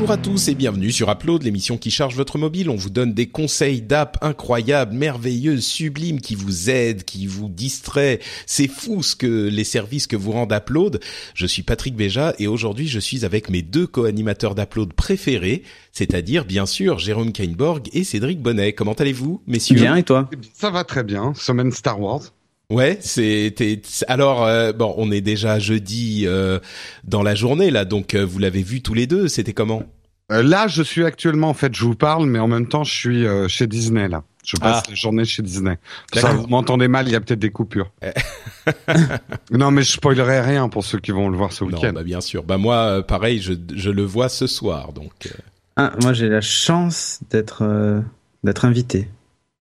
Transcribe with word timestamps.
Bonjour 0.00 0.12
à 0.12 0.16
tous 0.16 0.48
et 0.48 0.54
bienvenue 0.54 0.92
sur 0.92 1.10
Upload, 1.10 1.42
l'émission 1.42 1.76
qui 1.76 1.90
charge 1.90 2.16
votre 2.16 2.38
mobile. 2.38 2.70
On 2.70 2.74
vous 2.74 2.88
donne 2.88 3.12
des 3.12 3.26
conseils 3.26 3.82
d'app 3.82 4.16
incroyables, 4.22 4.94
merveilleuses, 4.94 5.66
sublimes, 5.66 6.22
qui 6.22 6.34
vous 6.34 6.70
aident, 6.70 7.04
qui 7.04 7.26
vous 7.26 7.50
distraient. 7.50 8.18
C'est 8.46 8.66
fou 8.66 9.02
ce 9.02 9.14
que 9.14 9.48
les 9.48 9.62
services 9.62 10.06
que 10.06 10.16
vous 10.16 10.32
rendent 10.32 10.54
Upload. 10.54 11.00
Je 11.34 11.46
suis 11.46 11.62
Patrick 11.62 11.96
Béja 11.96 12.32
et 12.38 12.46
aujourd'hui 12.46 12.88
je 12.88 12.98
suis 12.98 13.26
avec 13.26 13.50
mes 13.50 13.60
deux 13.60 13.86
co-animateurs 13.86 14.54
d'Upload 14.54 14.94
préférés, 14.94 15.64
c'est-à-dire 15.92 16.46
bien 16.46 16.64
sûr 16.64 16.98
Jérôme 16.98 17.32
Kainborg 17.32 17.90
et 17.92 18.02
Cédric 18.02 18.40
Bonnet. 18.40 18.72
Comment 18.72 18.94
allez-vous, 18.94 19.42
messieurs? 19.46 19.76
Bien 19.76 19.96
et 19.96 20.02
toi? 20.02 20.30
Ça 20.54 20.70
va 20.70 20.84
très 20.84 21.04
bien. 21.04 21.34
Semaine 21.34 21.72
Star 21.72 22.00
Wars. 22.00 22.22
Ouais, 22.70 22.98
c'était 23.00 23.82
alors 24.06 24.44
euh, 24.44 24.72
bon, 24.72 24.94
on 24.96 25.10
est 25.10 25.20
déjà 25.20 25.58
jeudi 25.58 26.22
euh, 26.26 26.60
dans 27.04 27.22
la 27.22 27.34
journée 27.34 27.70
là, 27.70 27.84
donc 27.84 28.14
euh, 28.14 28.24
vous 28.24 28.38
l'avez 28.38 28.62
vu 28.62 28.80
tous 28.80 28.94
les 28.94 29.06
deux. 29.08 29.26
C'était 29.28 29.52
comment? 29.52 29.82
Là, 30.30 30.68
je 30.68 30.84
suis 30.84 31.04
actuellement 31.04 31.48
en 31.48 31.54
fait, 31.54 31.74
je 31.74 31.82
vous 31.84 31.96
parle, 31.96 32.26
mais 32.26 32.38
en 32.38 32.46
même 32.46 32.68
temps, 32.68 32.84
je 32.84 32.94
suis 32.94 33.26
chez 33.48 33.66
Disney 33.66 34.06
là. 34.08 34.22
Je 34.44 34.56
passe 34.56 34.82
Ah. 34.86 34.90
la 34.90 34.94
journée 34.94 35.24
chez 35.24 35.42
Disney. 35.42 35.76
Ça, 36.14 36.32
vous 36.32 36.46
m'entendez 36.46 36.86
mal, 36.88 37.08
il 37.08 37.12
y 37.12 37.16
a 37.16 37.20
peut-être 37.20 37.40
des 37.40 37.50
coupures. 37.50 37.90
non, 39.50 39.70
mais 39.70 39.82
je 39.82 39.92
spoilerai 39.92 40.40
rien 40.40 40.68
pour 40.68 40.84
ceux 40.84 40.98
qui 40.98 41.10
vont 41.10 41.28
le 41.28 41.36
voir 41.36 41.52
ce 41.52 41.64
Non, 41.64 41.70
week-end. 41.72 41.92
bah 41.92 42.02
bien 42.04 42.20
sûr. 42.20 42.42
Bah 42.44 42.58
moi, 42.58 43.02
pareil, 43.06 43.40
je, 43.40 43.52
je 43.74 43.90
le 43.90 44.02
vois 44.04 44.28
ce 44.28 44.46
soir, 44.46 44.92
donc 44.92 45.28
ah, 45.76 45.92
Moi 46.02 46.12
j'ai 46.12 46.28
la 46.28 46.40
chance 46.40 47.20
d'être 47.30 47.62
euh, 47.62 48.00
d'être 48.44 48.64
invité. 48.64 49.08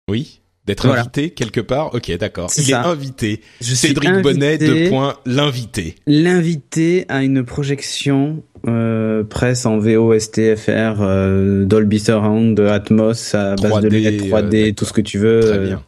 oui, 0.08 0.40
d'être 0.66 0.86
Voilà. 0.86 1.02
invité 1.02 1.30
quelque 1.30 1.60
part. 1.60 1.94
Ok, 1.94 2.10
d'accord. 2.18 2.50
Il 2.56 2.64
ça. 2.64 2.82
est 2.82 2.86
invité. 2.86 3.40
Je 3.60 3.74
Cédric 3.74 4.08
invité- 4.08 4.22
Bonnet, 4.22 4.58
deux 4.58 4.88
points, 4.88 5.14
l'invité. 5.26 5.94
L'invité 6.06 7.04
à 7.08 7.22
une 7.22 7.44
projection 7.44 8.42
euh, 8.66 9.22
presse 9.22 9.64
en 9.64 9.78
VO, 9.78 10.12
STFR, 10.18 10.96
euh, 11.00 11.64
Dolby 11.64 12.00
Surround, 12.00 12.58
Atmos, 12.58 13.34
à 13.34 13.54
base 13.54 13.70
3D, 13.70 13.82
de 13.82 13.88
lunettes 13.88 14.22
3D, 14.22 14.70
euh, 14.70 14.72
tout 14.74 14.84
ce 14.84 14.92
que 14.92 15.00
tu 15.00 15.18
veux. 15.18 15.40
Très 15.40 15.58
bien. 15.58 15.82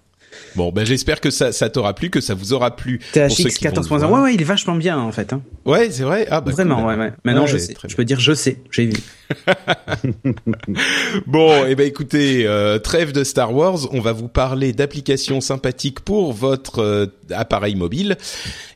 Bon, 0.57 0.71
ben 0.73 0.85
j'espère 0.87 1.21
que 1.21 1.31
ça, 1.31 1.53
ça 1.53 1.69
t'aura 1.71 1.95
plu, 1.95 2.09
que 2.11 2.21
ça 2.21 2.35
vous 2.35 2.53
aura 2.53 2.75
plu. 2.75 3.01
THX 3.13 3.29
qui 3.35 3.43
vont 3.43 3.49
le 3.49 3.81
14.0. 3.83 3.99
voir. 3.99 4.13
Ouais, 4.13 4.21
ouais, 4.21 4.35
il 4.35 4.41
est 4.41 4.45
vachement 4.45 4.75
bien 4.77 4.99
en 4.99 5.13
fait. 5.13 5.33
Hein. 5.33 5.43
Ouais, 5.67 5.89
c'est 5.91 6.03
vrai? 6.05 6.27
Ah 6.31 6.41
bah 6.41 6.53
Vraiment, 6.53 6.77
cool. 6.83 6.87
ouais, 6.87 6.97
ouais. 6.97 7.13
Maintenant 7.25 7.43
Ouais, 7.43 7.49
je 7.49 7.59
sais. 7.59 7.75
Je 7.87 7.95
peux 7.97 8.05
dire 8.05 8.19
je 8.21 8.33
sais, 8.33 8.59
j'ai 8.71 8.87
vu. 8.87 8.93
Bon, 11.27 11.65
eh 11.67 11.75
ben 11.75 11.87
écoutez, 11.87 12.47
euh, 12.47 12.79
trêve 12.79 13.13
de 13.13 13.25
Star 13.25 13.55
Wars, 13.55 13.89
on 13.93 14.01
va 14.01 14.13
vous 14.13 14.29
parler 14.29 14.73
d'applications 14.73 15.41
sympathiques 15.41 16.01
pour 16.01 16.33
votre 16.33 16.81
euh, 16.81 17.07
appareil 17.31 17.75
mobile, 17.75 18.17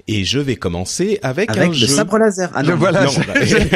et 0.08 0.24
je 0.24 0.38
vais 0.38 0.56
commencer 0.56 1.18
avec, 1.22 1.50
Avec 1.50 1.62
un 1.64 1.66
le 1.68 1.72
jeu. 1.74 1.86
sabre 1.86 2.18
laser. 2.18 2.50
Ah 2.54 2.62
Le 2.62 2.70
non, 2.70 2.76
voilà, 2.76 3.04
non, 3.04 3.10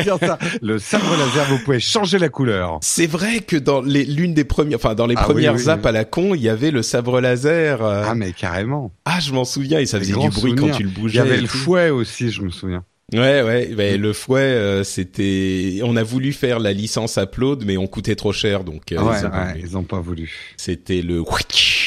dire 0.02 0.18
ça. 0.20 0.38
Le 0.62 0.78
sabre 0.78 1.10
laser, 1.18 1.46
vous 1.48 1.58
pouvez 1.64 1.80
changer 1.80 2.18
la 2.18 2.28
couleur. 2.28 2.78
C'est 2.82 3.06
vrai 3.06 3.40
que 3.40 3.56
dans 3.56 3.80
les 3.80 4.04
l'une 4.04 4.34
des 4.34 4.44
premières, 4.44 4.76
enfin 4.78 4.94
dans 4.94 5.06
les 5.06 5.14
Ah 5.16 5.22
premières 5.22 5.54
oui, 5.54 5.68
apps 5.68 5.82
oui. 5.82 5.88
à 5.88 5.92
la 5.92 6.04
con, 6.04 6.34
il 6.34 6.42
y 6.42 6.48
avait 6.48 6.70
le 6.70 6.82
sabre 6.82 7.20
laser. 7.20 7.82
euh, 7.82 8.04
Ah, 8.06 8.14
mais 8.14 8.32
carrément. 8.32 8.92
ah, 9.04 9.18
je 9.20 9.32
m'en 9.32 9.44
souviens, 9.44 9.78
et 9.78 9.86
ça 9.86 9.98
faisait 9.98 10.12
du 10.14 10.28
bruit 10.30 10.54
quand 10.54 10.70
tu 10.70 10.82
le 10.82 10.88
Il 10.90 10.94
bougeais. 10.94 11.18
y 11.18 11.20
avait 11.20 11.38
et 11.38 11.40
le 11.40 11.46
fouet 11.46 11.90
aussi, 11.90 12.30
je 12.30 12.42
me 12.42 12.50
souviens. 12.50 12.84
Ouais, 13.12 13.40
ouais, 13.42 13.66
ben, 13.68 14.00
le 14.00 14.12
fouet, 14.12 14.40
euh, 14.40 14.82
c'était, 14.82 15.78
on 15.84 15.94
a 15.94 16.02
voulu 16.02 16.32
faire 16.32 16.58
la 16.58 16.72
licence 16.72 17.18
Upload, 17.18 17.62
mais 17.64 17.76
on 17.76 17.86
coûtait 17.86 18.16
trop 18.16 18.32
cher, 18.32 18.64
donc 18.64 18.90
euh, 18.90 18.96
ouais, 19.00 19.20
ils 19.20 19.26
ont- 19.26 19.30
ouais, 19.30 19.60
ils 19.60 19.76
ont 19.76 19.84
pas 19.84 20.00
voulu. 20.00 20.32
c'était 20.56 21.02
le 21.02 21.22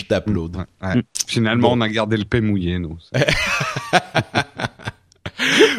d'Upload. 0.10 0.56
Ouais, 0.56 0.64
ouais. 0.96 1.04
Finalement, 1.28 1.74
on 1.74 1.82
a 1.82 1.90
gardé 1.90 2.16
le 2.16 2.24
paix 2.24 2.40
mouillé, 2.40 2.80
nous. 2.80 2.98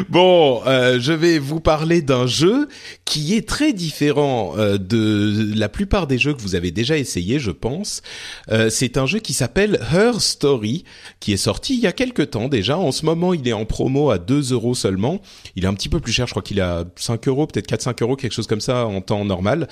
Bon, 0.09 0.63
euh, 0.67 0.99
je 1.01 1.13
vais 1.13 1.39
vous 1.39 1.61
parler 1.61 2.03
d'un 2.03 2.27
jeu 2.27 2.69
qui 3.05 3.35
est 3.35 3.49
très 3.49 3.73
différent 3.73 4.55
euh, 4.57 4.79
de 4.79 5.53
la 5.57 5.69
plupart 5.69 6.07
des 6.07 6.19
jeux 6.19 6.35
que 6.35 6.41
vous 6.41 6.55
avez 6.55 6.71
déjà 6.71 6.97
essayé, 6.97 7.39
je 7.39 7.51
pense. 7.51 8.03
Euh, 8.51 8.71
c'est 8.71 8.97
un 8.97 9.07
jeu 9.07 9.19
qui 9.19 9.35
s'appelle 9.35 9.81
Her 9.93 10.21
Story, 10.21 10.85
qui 11.19 11.33
est 11.33 11.39
sorti 11.39 11.75
il 11.75 11.81
y 11.81 11.87
a 11.87 11.93
quelques 11.93 12.31
temps 12.31 12.49
déjà. 12.49 12.79
En 12.79 12.93
ce 12.93 13.05
moment, 13.05 13.35
il 13.35 13.47
est 13.49 13.53
en 13.53 13.65
promo 13.65 14.11
à 14.11 14.19
2 14.19 14.53
euros 14.53 14.75
seulement. 14.75 15.21
Il 15.57 15.65
est 15.65 15.69
un 15.69 15.75
petit 15.75 15.89
peu 15.89 16.01
plus 16.01 16.13
cher, 16.13 16.27
je 16.27 16.33
crois 16.33 16.43
qu'il 16.43 16.59
est 16.59 16.63
à 16.63 16.85
5 16.97 17.29
euros, 17.29 17.47
peut-être 17.47 17.71
4-5 17.71 18.03
euros, 18.03 18.17
quelque 18.17 18.33
chose 18.33 18.47
comme 18.47 18.61
ça 18.61 18.87
en 18.87 19.01
temps 19.01 19.25
normal. 19.25 19.69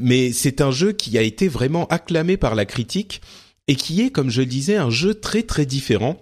Mais 0.00 0.32
c'est 0.32 0.60
un 0.60 0.70
jeu 0.70 0.92
qui 0.92 1.16
a 1.18 1.22
été 1.22 1.48
vraiment 1.48 1.86
acclamé 1.86 2.36
par 2.36 2.54
la 2.54 2.64
critique 2.64 3.20
et 3.68 3.76
qui 3.76 4.02
est, 4.02 4.10
comme 4.10 4.30
je 4.30 4.40
le 4.40 4.46
disais, 4.46 4.76
un 4.76 4.90
jeu 4.90 5.14
très 5.14 5.42
très 5.42 5.66
différent 5.66 6.18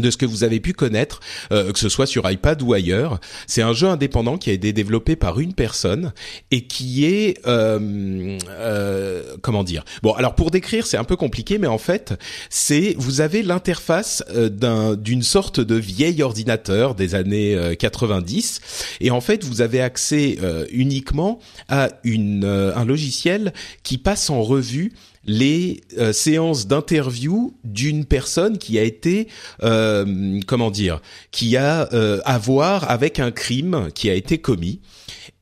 de 0.00 0.10
ce 0.10 0.16
que 0.16 0.26
vous 0.26 0.44
avez 0.44 0.60
pu 0.60 0.72
connaître, 0.72 1.20
euh, 1.52 1.72
que 1.72 1.78
ce 1.78 1.88
soit 1.88 2.06
sur 2.06 2.30
iPad 2.30 2.60
ou 2.62 2.72
ailleurs. 2.72 3.20
C'est 3.46 3.62
un 3.62 3.72
jeu 3.72 3.88
indépendant 3.88 4.38
qui 4.38 4.50
a 4.50 4.52
été 4.52 4.72
développé 4.72 5.16
par 5.16 5.40
une 5.40 5.54
personne 5.54 6.12
et 6.50 6.62
qui 6.62 7.04
est 7.04 7.38
euh, 7.46 8.38
euh, 8.50 9.36
comment 9.42 9.64
dire? 9.64 9.84
Bon, 10.02 10.12
alors 10.12 10.34
pour 10.34 10.50
décrire, 10.50 10.86
c'est 10.86 10.96
un 10.96 11.04
peu 11.04 11.16
compliqué, 11.16 11.58
mais 11.58 11.66
en 11.66 11.78
fait, 11.78 12.14
c'est 12.50 12.94
vous 12.98 13.20
avez 13.20 13.42
l'interface 13.42 14.24
euh, 14.30 14.48
d'un 14.48 14.94
d'une 14.94 15.22
sorte 15.22 15.60
de 15.60 15.74
vieil 15.74 16.22
ordinateur 16.22 16.94
des 16.94 17.14
années 17.14 17.54
euh, 17.54 17.74
90 17.74 18.60
et 19.00 19.10
en 19.10 19.20
fait, 19.20 19.44
vous 19.44 19.60
avez 19.60 19.80
accès 19.80 20.38
euh, 20.42 20.66
uniquement 20.70 21.38
à 21.68 21.88
une 22.04 22.44
euh, 22.44 22.74
un 22.76 22.84
logiciel 22.84 23.52
qui 23.82 23.98
passe 23.98 24.30
en 24.30 24.42
revue 24.42 24.92
les 25.28 25.82
euh, 25.98 26.12
séances 26.12 26.66
d'interview 26.66 27.54
d'une 27.62 28.06
personne 28.06 28.56
qui 28.56 28.78
a 28.78 28.82
été 28.82 29.28
euh, 29.62 30.40
comment 30.46 30.70
dire 30.70 31.00
qui 31.30 31.56
a 31.56 31.88
euh, 31.92 32.20
à 32.24 32.38
voir 32.38 32.90
avec 32.90 33.20
un 33.20 33.30
crime 33.30 33.90
qui 33.94 34.08
a 34.08 34.14
été 34.14 34.38
commis 34.38 34.80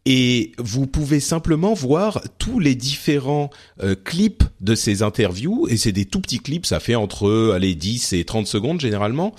et 0.07 0.53
vous 0.59 0.87
pouvez 0.87 1.19
simplement 1.21 1.75
voir 1.75 2.23
tous 2.39 2.61
les 2.61 2.77
différents 2.77 3.51
euh, 3.83 3.97
clips 3.97 4.45
de 4.61 4.75
ces 4.75 5.03
interviews 5.03 5.67
et 5.69 5.77
c'est 5.77 5.93
des 5.93 6.05
tout 6.05 6.21
petits 6.21 6.39
clips 6.39 6.65
ça 6.65 6.81
fait 6.81 6.95
entre 6.95 7.53
allez 7.55 7.75
10 7.75 8.13
et 8.13 8.25
30 8.25 8.47
secondes 8.47 8.81
généralement. 8.81 9.35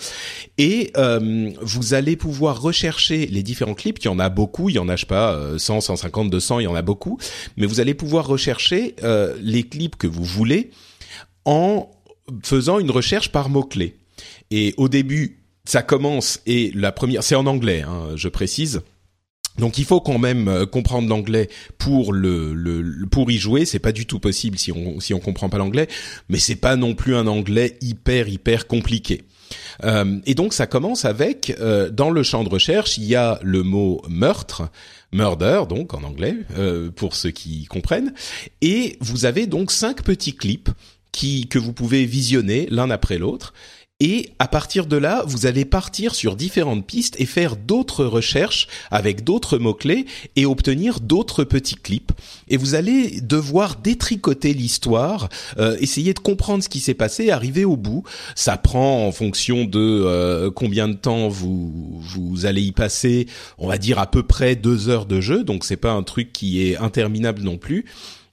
Et 0.57 0.91
euh, 0.97 1.49
vous 1.61 1.93
allez 1.93 2.15
pouvoir 2.15 2.61
rechercher 2.61 3.27
les 3.27 3.43
différents 3.43 3.73
clips. 3.73 3.99
Il 3.99 4.05
y 4.05 4.09
en 4.09 4.19
a 4.19 4.29
beaucoup 4.29 4.69
il 4.69 4.75
y 4.75 4.79
en 4.79 4.89
a 4.89 4.95
je 4.95 5.01
sais 5.01 5.07
pas 5.07 5.33
euh, 5.33 5.57
100 5.57 5.81
150 5.81 6.29
200 6.29 6.59
il 6.59 6.63
y 6.63 6.67
en 6.67 6.75
a 6.75 6.81
beaucoup. 6.81 7.17
Mais 7.55 7.65
vous 7.65 7.79
allez 7.79 7.93
pouvoir 7.93 8.27
rechercher 8.27 8.95
euh, 9.03 9.35
les 9.41 9.63
clips 9.63 9.95
que 9.95 10.07
vous 10.07 10.23
voulez 10.23 10.71
en 11.45 11.89
faisant 12.43 12.79
une 12.79 12.91
recherche 12.91 13.31
par 13.31 13.49
mots 13.49 13.63
clés 13.63 13.95
et 14.51 14.73
au 14.75 14.89
début 14.89 15.39
ça 15.63 15.81
commence 15.81 16.41
et 16.45 16.71
la 16.75 16.91
première 16.91 17.23
c'est 17.23 17.35
en 17.35 17.45
anglais 17.45 17.83
hein, 17.83 18.09
je 18.15 18.27
précise 18.27 18.81
donc 19.57 19.77
il 19.77 19.85
faut 19.85 20.01
quand 20.01 20.19
même 20.19 20.47
euh, 20.47 20.65
comprendre 20.65 21.09
l'anglais 21.09 21.49
pour 21.77 22.13
le, 22.13 23.05
pour 23.09 23.29
y 23.31 23.37
jouer. 23.37 23.65
C'est 23.65 23.79
pas 23.79 23.91
du 23.91 24.05
tout 24.05 24.19
possible 24.19 24.57
si 24.57 24.71
on 24.71 24.99
si 24.99 25.13
on 25.13 25.19
comprend 25.19 25.49
pas 25.49 25.57
l'anglais, 25.57 25.87
mais 26.29 26.39
c'est 26.39 26.55
pas 26.55 26.75
non 26.75 26.95
plus 26.95 27.15
un 27.15 27.27
anglais 27.27 27.77
hyper 27.81 28.27
hyper 28.27 28.67
compliqué. 28.67 29.23
Euh, 29.83 30.19
et 30.25 30.35
donc 30.35 30.53
ça 30.53 30.67
commence 30.67 31.05
avec 31.05 31.55
euh, 31.59 31.89
dans 31.89 32.09
le 32.09 32.23
champ 32.23 32.43
de 32.43 32.49
recherche 32.49 32.97
il 32.97 33.05
y 33.05 33.15
a 33.15 33.39
le 33.43 33.63
mot 33.63 34.01
meurtre, 34.09 34.69
murder 35.11 35.63
donc 35.69 35.93
en 35.93 36.03
anglais 36.03 36.35
euh, 36.57 36.89
pour 36.91 37.15
ceux 37.15 37.31
qui 37.31 37.65
comprennent, 37.65 38.13
et 38.61 38.97
vous 38.99 39.25
avez 39.25 39.47
donc 39.47 39.71
cinq 39.71 40.03
petits 40.03 40.35
clips 40.35 40.69
qui 41.11 41.47
que 41.47 41.59
vous 41.59 41.73
pouvez 41.73 42.05
visionner 42.05 42.67
l'un 42.69 42.89
après 42.89 43.17
l'autre. 43.17 43.53
Et 43.99 44.29
à 44.37 44.47
partir 44.47 44.85
de 44.85 44.95
là, 44.95 45.23
vous 45.25 45.47
allez 45.47 45.65
partir 45.65 46.13
sur 46.13 46.35
différentes 46.35 46.85
pistes 46.85 47.15
et 47.19 47.25
faire 47.25 47.55
d'autres 47.55 48.05
recherches 48.05 48.67
avec 48.91 49.23
d'autres 49.23 49.57
mots-clés 49.57 50.05
et 50.35 50.45
obtenir 50.45 50.99
d'autres 50.99 51.43
petits 51.43 51.77
clips. 51.77 52.11
Et 52.47 52.57
vous 52.57 52.75
allez 52.75 53.21
devoir 53.21 53.77
détricoter 53.77 54.53
l'histoire, 54.53 55.29
euh, 55.57 55.75
essayer 55.79 56.13
de 56.13 56.19
comprendre 56.19 56.63
ce 56.63 56.69
qui 56.69 56.79
s'est 56.79 56.93
passé, 56.93 57.31
arriver 57.31 57.65
au 57.65 57.75
bout. 57.75 58.03
Ça 58.35 58.55
prend 58.57 59.07
en 59.07 59.11
fonction 59.11 59.65
de 59.65 59.79
euh, 59.79 60.51
combien 60.51 60.87
de 60.87 60.93
temps 60.93 61.27
vous 61.27 61.99
vous 61.99 62.45
allez 62.45 62.61
y 62.61 62.73
passer, 62.73 63.25
on 63.57 63.67
va 63.67 63.79
dire 63.79 63.97
à 63.97 64.05
peu 64.05 64.21
près 64.21 64.55
deux 64.55 64.89
heures 64.89 65.07
de 65.07 65.21
jeu. 65.21 65.43
Donc 65.43 65.65
c'est 65.65 65.75
pas 65.75 65.91
un 65.91 66.03
truc 66.03 66.31
qui 66.31 66.61
est 66.61 66.77
interminable 66.77 67.41
non 67.41 67.57
plus. 67.57 67.85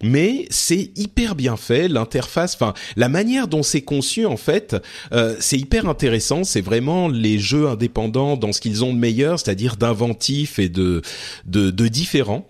Mais 0.05 0.47
c'est 0.51 0.91
hyper 0.97 1.35
bien 1.35 1.57
fait. 1.57 1.89
L'interface, 1.89 2.55
enfin 2.55 2.75
la 2.97 3.09
manière 3.09 3.49
dont 3.49 3.63
c'est 3.63 3.83
conçu 3.83 4.27
en 4.27 4.37
fait, 4.37 4.77
euh, 5.13 5.35
c'est 5.41 5.59
hyper 5.59 5.89
intéressant. 5.89 6.45
C'est 6.45 6.61
vraiment 6.61 7.09
les 7.09 7.39
jeux 7.39 7.67
indépendants 7.67 8.37
dans 8.37 8.53
ce 8.53 8.61
qu'ils 8.61 8.85
ont 8.85 8.93
de 8.93 8.99
meilleur, 8.99 9.41
c'est-à-dire 9.41 9.77
d'inventif 9.77 10.59
et 10.59 10.69
de 10.69 11.03
de, 11.47 11.71
de 11.71 11.89
différent. 11.89 12.47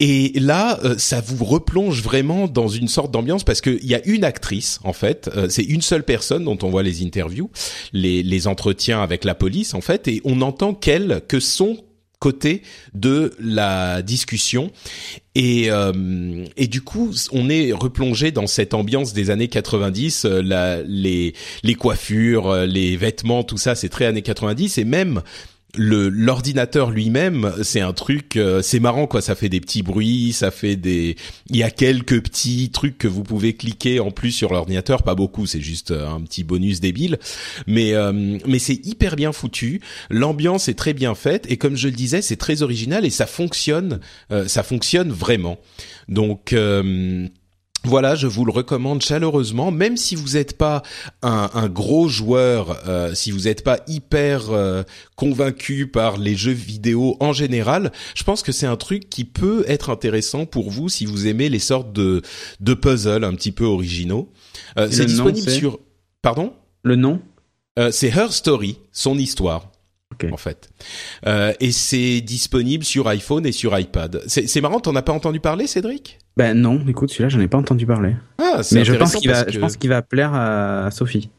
Et 0.00 0.32
là, 0.40 0.80
euh, 0.82 0.96
ça 0.98 1.20
vous 1.20 1.44
replonge 1.44 2.02
vraiment 2.02 2.48
dans 2.48 2.66
une 2.66 2.88
sorte 2.88 3.12
d'ambiance 3.12 3.44
parce 3.44 3.60
qu'il 3.60 3.84
y 3.84 3.94
a 3.94 4.04
une 4.06 4.24
actrice 4.24 4.80
en 4.82 4.92
fait, 4.92 5.30
euh, 5.36 5.46
c'est 5.48 5.62
une 5.62 5.82
seule 5.82 6.02
personne 6.02 6.44
dont 6.44 6.58
on 6.62 6.68
voit 6.68 6.82
les 6.82 7.04
interviews, 7.04 7.48
les, 7.92 8.24
les 8.24 8.46
entretiens 8.48 9.02
avec 9.02 9.22
la 9.22 9.36
police 9.36 9.72
en 9.72 9.80
fait, 9.80 10.08
et 10.08 10.20
on 10.24 10.40
entend 10.40 10.74
qu'elle, 10.74 11.22
que 11.28 11.38
son 11.38 11.78
côté 12.24 12.62
de 12.94 13.34
la 13.38 14.00
discussion. 14.00 14.70
Et 15.34 15.66
euh, 15.68 16.46
et 16.56 16.68
du 16.68 16.80
coup 16.80 17.12
on 17.32 17.50
est 17.50 17.72
replongé 17.72 18.30
dans 18.30 18.46
cette 18.46 18.72
ambiance 18.72 19.12
des 19.12 19.28
années 19.28 19.48
90 19.48 20.24
la, 20.24 20.80
les 20.82 21.34
les 21.62 21.74
coiffures 21.74 22.64
les 22.66 22.96
vêtements 22.96 23.42
tout 23.42 23.58
ça 23.58 23.74
c'est 23.74 23.88
très 23.88 24.06
années 24.06 24.22
90 24.22 24.78
et 24.78 24.84
même 24.84 25.22
le 25.76 26.08
l'ordinateur 26.08 26.90
lui-même, 26.90 27.52
c'est 27.62 27.80
un 27.80 27.92
truc, 27.92 28.36
euh, 28.36 28.62
c'est 28.62 28.80
marrant 28.80 29.06
quoi. 29.06 29.20
Ça 29.20 29.34
fait 29.34 29.48
des 29.48 29.60
petits 29.60 29.82
bruits, 29.82 30.32
ça 30.32 30.50
fait 30.50 30.76
des, 30.76 31.16
il 31.48 31.56
y 31.56 31.62
a 31.62 31.70
quelques 31.70 32.22
petits 32.22 32.70
trucs 32.70 32.98
que 32.98 33.08
vous 33.08 33.22
pouvez 33.22 33.54
cliquer 33.54 34.00
en 34.00 34.10
plus 34.10 34.30
sur 34.30 34.52
l'ordinateur, 34.52 35.02
pas 35.02 35.14
beaucoup, 35.14 35.46
c'est 35.46 35.60
juste 35.60 35.90
euh, 35.90 36.08
un 36.08 36.20
petit 36.20 36.44
bonus 36.44 36.80
débile, 36.80 37.18
mais 37.66 37.94
euh, 37.94 38.38
mais 38.46 38.58
c'est 38.58 38.86
hyper 38.86 39.16
bien 39.16 39.32
foutu. 39.32 39.80
L'ambiance 40.10 40.68
est 40.68 40.74
très 40.74 40.94
bien 40.94 41.14
faite 41.14 41.46
et 41.48 41.56
comme 41.56 41.76
je 41.76 41.88
le 41.88 41.94
disais, 41.94 42.22
c'est 42.22 42.36
très 42.36 42.62
original 42.62 43.04
et 43.04 43.10
ça 43.10 43.26
fonctionne, 43.26 44.00
ça 44.46 44.62
fonctionne 44.62 45.10
vraiment. 45.10 45.58
Donc 46.08 46.54
voilà, 47.84 48.14
je 48.14 48.26
vous 48.26 48.44
le 48.44 48.52
recommande 48.52 49.02
chaleureusement, 49.02 49.70
même 49.70 49.96
si 49.96 50.14
vous 50.14 50.30
n'êtes 50.30 50.56
pas 50.56 50.82
un, 51.22 51.68
gros 51.68 52.08
joueur, 52.08 52.80
euh, 52.88 53.14
si 53.14 53.30
vous 53.30 53.40
n'êtes 53.40 53.62
pas 53.62 53.80
hyper 53.86 54.50
euh, 54.50 54.82
convaincu 55.16 55.86
par 55.86 56.16
les 56.16 56.34
jeux 56.34 56.52
vidéo 56.52 57.16
en 57.20 57.32
général, 57.32 57.92
je 58.14 58.24
pense 58.24 58.42
que 58.42 58.52
c'est 58.52 58.66
un 58.66 58.76
truc 58.76 59.08
qui 59.10 59.24
peut 59.24 59.64
être 59.68 59.90
intéressant 59.90 60.46
pour 60.46 60.70
vous 60.70 60.88
si 60.88 61.04
vous 61.04 61.26
aimez 61.26 61.48
les 61.48 61.58
sortes 61.58 61.92
de, 61.92 62.22
de 62.60 62.74
puzzles 62.74 63.24
un 63.24 63.34
petit 63.34 63.52
peu 63.52 63.64
originaux. 63.64 64.30
Euh, 64.78 64.88
c'est 64.90 65.06
disponible 65.06 65.50
sur... 65.50 65.78
Pardon? 66.22 66.54
Le 66.82 66.96
nom? 66.96 67.20
C'est 67.90 68.08
Her 68.08 68.32
Story, 68.32 68.78
son 68.92 69.18
histoire 69.18 69.73
en 70.30 70.36
fait. 70.36 70.70
Euh, 71.26 71.52
et 71.60 71.72
c'est 71.72 72.20
disponible 72.20 72.84
sur 72.84 73.08
iPhone 73.08 73.46
et 73.46 73.52
sur 73.52 73.78
iPad. 73.78 74.22
C'est 74.26 74.60
marrant, 74.60 74.80
t'en 74.80 74.94
as 74.96 75.02
pas 75.02 75.12
entendu 75.12 75.40
parler, 75.40 75.66
Cédric? 75.66 76.18
Ben 76.36 76.54
non, 76.54 76.80
écoute, 76.88 77.10
celui-là, 77.10 77.28
j'en 77.28 77.40
ai 77.40 77.48
pas 77.48 77.58
entendu 77.58 77.86
parler. 77.86 78.16
Ah, 78.38 78.60
Mais 78.72 78.84
je 78.84 78.94
pense 78.94 79.14
qu'il 79.14 79.30
va, 79.30 79.48
je 79.48 79.58
pense 79.58 79.76
qu'il 79.76 79.90
va 79.90 80.02
plaire 80.02 80.34
à 80.34 80.90
Sophie. 80.90 81.30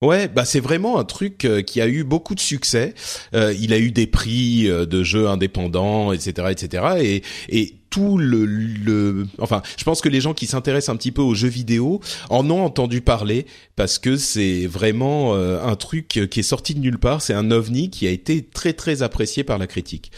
Ouais, 0.00 0.28
bah 0.28 0.44
c'est 0.44 0.60
vraiment 0.60 1.00
un 1.00 1.04
truc 1.04 1.44
euh, 1.44 1.60
qui 1.60 1.80
a 1.80 1.88
eu 1.88 2.04
beaucoup 2.04 2.36
de 2.36 2.40
succès. 2.40 2.94
Euh, 3.34 3.52
il 3.58 3.72
a 3.72 3.78
eu 3.80 3.90
des 3.90 4.06
prix 4.06 4.68
de 4.68 5.02
jeux 5.02 5.26
indépendants, 5.26 6.12
etc., 6.12 6.48
etc. 6.50 6.84
Et, 7.00 7.22
et 7.48 7.74
tout 7.90 8.18
le, 8.18 9.26
enfin, 9.38 9.62
je 9.76 9.84
pense 9.84 10.00
que 10.00 10.08
les 10.08 10.20
gens 10.20 10.34
qui 10.34 10.46
s'intéressent 10.46 10.94
un 10.94 10.96
petit 10.96 11.12
peu 11.12 11.22
aux 11.22 11.34
jeux 11.34 11.48
vidéo 11.48 12.00
en 12.30 12.48
ont 12.50 12.64
entendu 12.64 13.00
parler 13.00 13.46
parce 13.76 13.98
que 13.98 14.16
c'est 14.16 14.66
vraiment 14.66 15.34
euh, 15.34 15.64
un 15.64 15.76
truc 15.76 16.08
qui 16.08 16.40
est 16.40 16.42
sorti 16.42 16.74
de 16.74 16.80
nulle 16.80 16.98
part. 16.98 17.22
C'est 17.22 17.34
un 17.34 17.50
ovni 17.50 17.90
qui 17.90 18.06
a 18.06 18.10
été 18.10 18.42
très 18.42 18.72
très 18.72 19.02
apprécié 19.02 19.44
par 19.44 19.58
la 19.58 19.66
critique. 19.66 20.10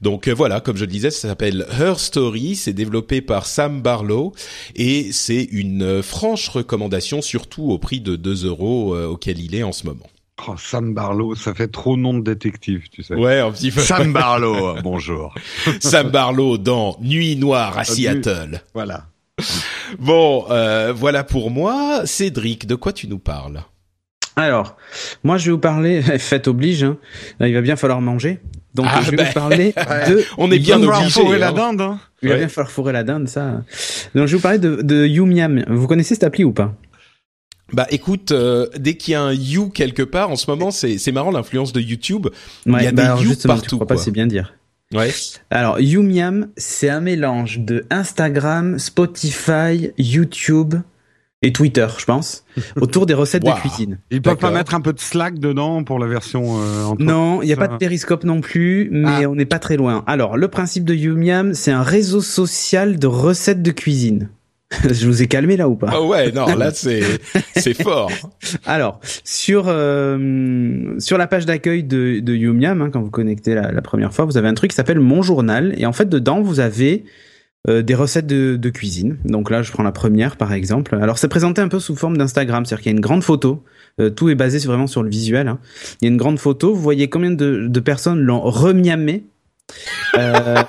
Donc 0.00 0.28
euh, 0.28 0.32
voilà, 0.32 0.60
comme 0.60 0.76
je 0.76 0.84
le 0.84 0.90
disais, 0.90 1.10
ça 1.10 1.28
s'appelle 1.28 1.66
Her 1.78 1.98
Story. 1.98 2.56
C'est 2.56 2.72
développé 2.72 3.20
par 3.20 3.46
Sam 3.46 3.82
Barlow 3.82 4.32
et 4.76 5.12
c'est 5.12 5.44
une 5.50 6.02
franche 6.02 6.48
recommandation, 6.48 7.22
surtout 7.22 7.70
au 7.70 7.78
prix 7.78 8.00
de 8.00 8.16
2 8.16 8.46
euros 8.46 8.94
euh, 8.94 9.06
auquel 9.06 9.40
il 9.40 9.54
est 9.54 9.62
en 9.62 9.72
ce 9.72 9.86
moment. 9.86 10.06
Oh, 10.46 10.54
Sam 10.56 10.94
Barlow, 10.94 11.34
ça 11.34 11.52
fait 11.52 11.68
trop 11.68 11.96
nom 11.96 12.14
de 12.14 12.22
détective, 12.22 12.88
tu 12.90 13.02
sais. 13.02 13.14
Ouais, 13.14 13.40
un 13.40 13.50
petit 13.50 13.70
peu. 13.70 13.80
Sam 13.80 14.12
Barlow, 14.12 14.76
bonjour. 14.82 15.34
Sam 15.80 16.10
Barlow 16.10 16.58
dans 16.58 16.96
Nuit 17.00 17.36
noire 17.36 17.76
à 17.76 17.84
Seattle. 17.84 18.62
Voilà. 18.72 19.06
Bon, 19.98 20.46
euh, 20.50 20.92
voilà 20.94 21.24
pour 21.24 21.50
moi. 21.50 22.02
Cédric, 22.06 22.66
de 22.66 22.76
quoi 22.76 22.92
tu 22.92 23.08
nous 23.08 23.18
parles? 23.18 23.62
Alors, 24.36 24.76
moi 25.24 25.36
je 25.36 25.46
vais 25.46 25.50
vous 25.50 25.58
parler, 25.58 26.00
fête 26.18 26.46
oblige, 26.46 26.84
hein. 26.84 26.96
il 27.40 27.52
va 27.52 27.60
bien 27.60 27.74
falloir 27.74 28.00
manger. 28.00 28.38
Donc 28.74 28.86
ah, 28.88 29.00
je 29.02 29.10
vais 29.10 29.16
vous 29.16 29.22
ben, 29.24 29.32
parler 29.32 29.74
de... 30.08 30.22
On 30.36 30.50
est 30.52 30.60
bien 30.60 30.80
obligé. 30.80 31.10
fourrer 31.10 31.38
la 31.38 31.48
hein. 31.48 31.52
dinde. 31.52 31.80
Hein. 31.80 32.00
Il 32.22 32.28
va 32.28 32.36
bien 32.36 32.48
falloir 32.48 32.70
fourrer 32.70 32.92
la 32.92 33.02
dinde, 33.02 33.26
ça. 33.26 33.64
Donc 34.14 34.26
je 34.26 34.32
vais 34.32 34.36
vous 34.36 34.40
parler 34.40 34.58
de, 34.58 34.82
de 34.82 35.06
Yumiam. 35.06 35.64
Vous 35.68 35.88
connaissez 35.88 36.14
cette 36.14 36.22
appli 36.22 36.44
ou 36.44 36.52
pas? 36.52 36.74
Bah 37.72 37.86
écoute, 37.90 38.32
euh, 38.32 38.66
dès 38.78 38.94
qu'il 38.94 39.12
y 39.12 39.14
a 39.14 39.22
un 39.22 39.32
You 39.32 39.68
quelque 39.68 40.02
part, 40.02 40.30
en 40.30 40.36
ce 40.36 40.50
moment, 40.50 40.70
c'est 40.70 40.98
c'est 40.98 41.12
marrant 41.12 41.30
l'influence 41.30 41.72
de 41.72 41.80
YouTube. 41.80 42.28
Il 42.66 42.72
y 42.72 42.86
a 42.86 42.92
bah 42.92 43.16
des 43.16 43.24
You 43.24 43.34
partout. 43.44 43.70
Je 43.70 43.74
crois 43.76 43.86
pas 43.86 43.96
c'est 43.96 44.10
bien 44.10 44.26
dire. 44.26 44.54
Ouais. 44.94 45.12
Alors 45.50 45.80
Youmiam, 45.80 46.48
c'est 46.56 46.88
un 46.88 47.00
mélange 47.00 47.58
de 47.58 47.84
Instagram, 47.90 48.78
Spotify, 48.78 49.90
YouTube 49.98 50.76
et 51.42 51.52
Twitter, 51.52 51.86
je 51.98 52.04
pense, 52.06 52.44
autour 52.80 53.04
des 53.04 53.12
recettes 53.12 53.44
de 53.44 53.50
cuisine. 53.50 53.98
Ils 54.10 54.22
peuvent 54.22 54.38
pas 54.38 54.50
mettre 54.50 54.74
un 54.74 54.80
peu 54.80 54.94
de 54.94 54.98
Slack 54.98 55.38
dedans 55.38 55.84
pour 55.84 55.98
la 55.98 56.06
version 56.06 56.58
euh, 56.58 56.94
Non, 56.98 57.42
il 57.42 57.46
n'y 57.46 57.52
a 57.52 57.56
pas 57.56 57.68
de 57.68 57.76
périscope 57.76 58.24
non 58.24 58.40
plus, 58.40 58.88
mais 58.90 59.24
ah. 59.24 59.30
on 59.30 59.34
n'est 59.34 59.44
pas 59.44 59.58
très 59.58 59.76
loin. 59.76 60.04
Alors, 60.06 60.38
le 60.38 60.48
principe 60.48 60.84
de 60.84 60.94
Youmiam, 60.94 61.52
c'est 61.52 61.70
un 61.70 61.82
réseau 61.82 62.22
social 62.22 62.98
de 62.98 63.06
recettes 63.06 63.62
de 63.62 63.70
cuisine. 63.70 64.30
je 64.90 65.06
vous 65.06 65.22
ai 65.22 65.26
calmé 65.26 65.56
là 65.56 65.68
ou 65.68 65.76
pas? 65.76 65.88
Ah 65.90 66.02
ouais, 66.02 66.30
non, 66.32 66.46
là 66.54 66.70
c'est 66.74 67.02
c'est 67.56 67.74
fort. 67.74 68.10
Alors 68.66 69.00
sur 69.24 69.64
euh, 69.68 70.94
sur 70.98 71.18
la 71.18 71.26
page 71.26 71.46
d'accueil 71.46 71.84
de 71.84 72.20
de 72.20 72.34
Yumiam, 72.34 72.82
hein, 72.82 72.90
quand 72.92 73.00
vous 73.00 73.10
connectez 73.10 73.54
la, 73.54 73.72
la, 73.72 73.82
première 73.82 74.12
fois, 74.12 74.24
vous 74.24 74.36
avez 74.36 74.48
un 74.48 74.54
truc 74.54 74.70
qui 74.70 74.76
s'appelle 74.76 75.00
Mon 75.00 75.22
journal 75.22 75.74
et 75.78 75.86
en 75.86 75.92
fait 75.92 76.08
dedans 76.08 76.42
vous 76.42 76.60
avez 76.60 77.04
euh, 77.68 77.82
des 77.82 77.94
recettes 77.94 78.26
de, 78.26 78.56
de, 78.56 78.70
cuisine. 78.70 79.18
Donc 79.24 79.50
là, 79.50 79.62
je 79.62 79.72
prends 79.72 79.82
la 79.82 79.92
première 79.92 80.36
par 80.36 80.52
exemple. 80.52 80.94
Alors 80.94 81.18
c'est 81.18 81.28
présenté 81.28 81.60
un 81.60 81.68
peu 81.68 81.80
sous 81.80 81.96
forme 81.96 82.16
d'Instagram, 82.16 82.64
c'est-à-dire 82.64 82.82
qu'il 82.82 82.92
y 82.92 82.94
a 82.94 82.96
une 82.96 83.02
grande 83.02 83.24
photo. 83.24 83.64
Euh, 84.00 84.10
tout 84.10 84.30
est 84.30 84.36
basé 84.36 84.58
vraiment 84.66 84.86
sur 84.86 85.02
le 85.02 85.10
visuel. 85.10 85.48
Hein. 85.48 85.58
Il 86.00 86.04
y 86.04 86.08
a 86.08 86.10
une 86.10 86.16
grande 86.16 86.38
photo. 86.38 86.72
Vous 86.72 86.80
voyez 86.80 87.10
combien 87.10 87.32
de, 87.32 87.66
de 87.66 87.80
personnes 87.80 88.20
l'ont 88.20 88.40
remiamé? 88.40 89.24
Euh, 90.16 90.62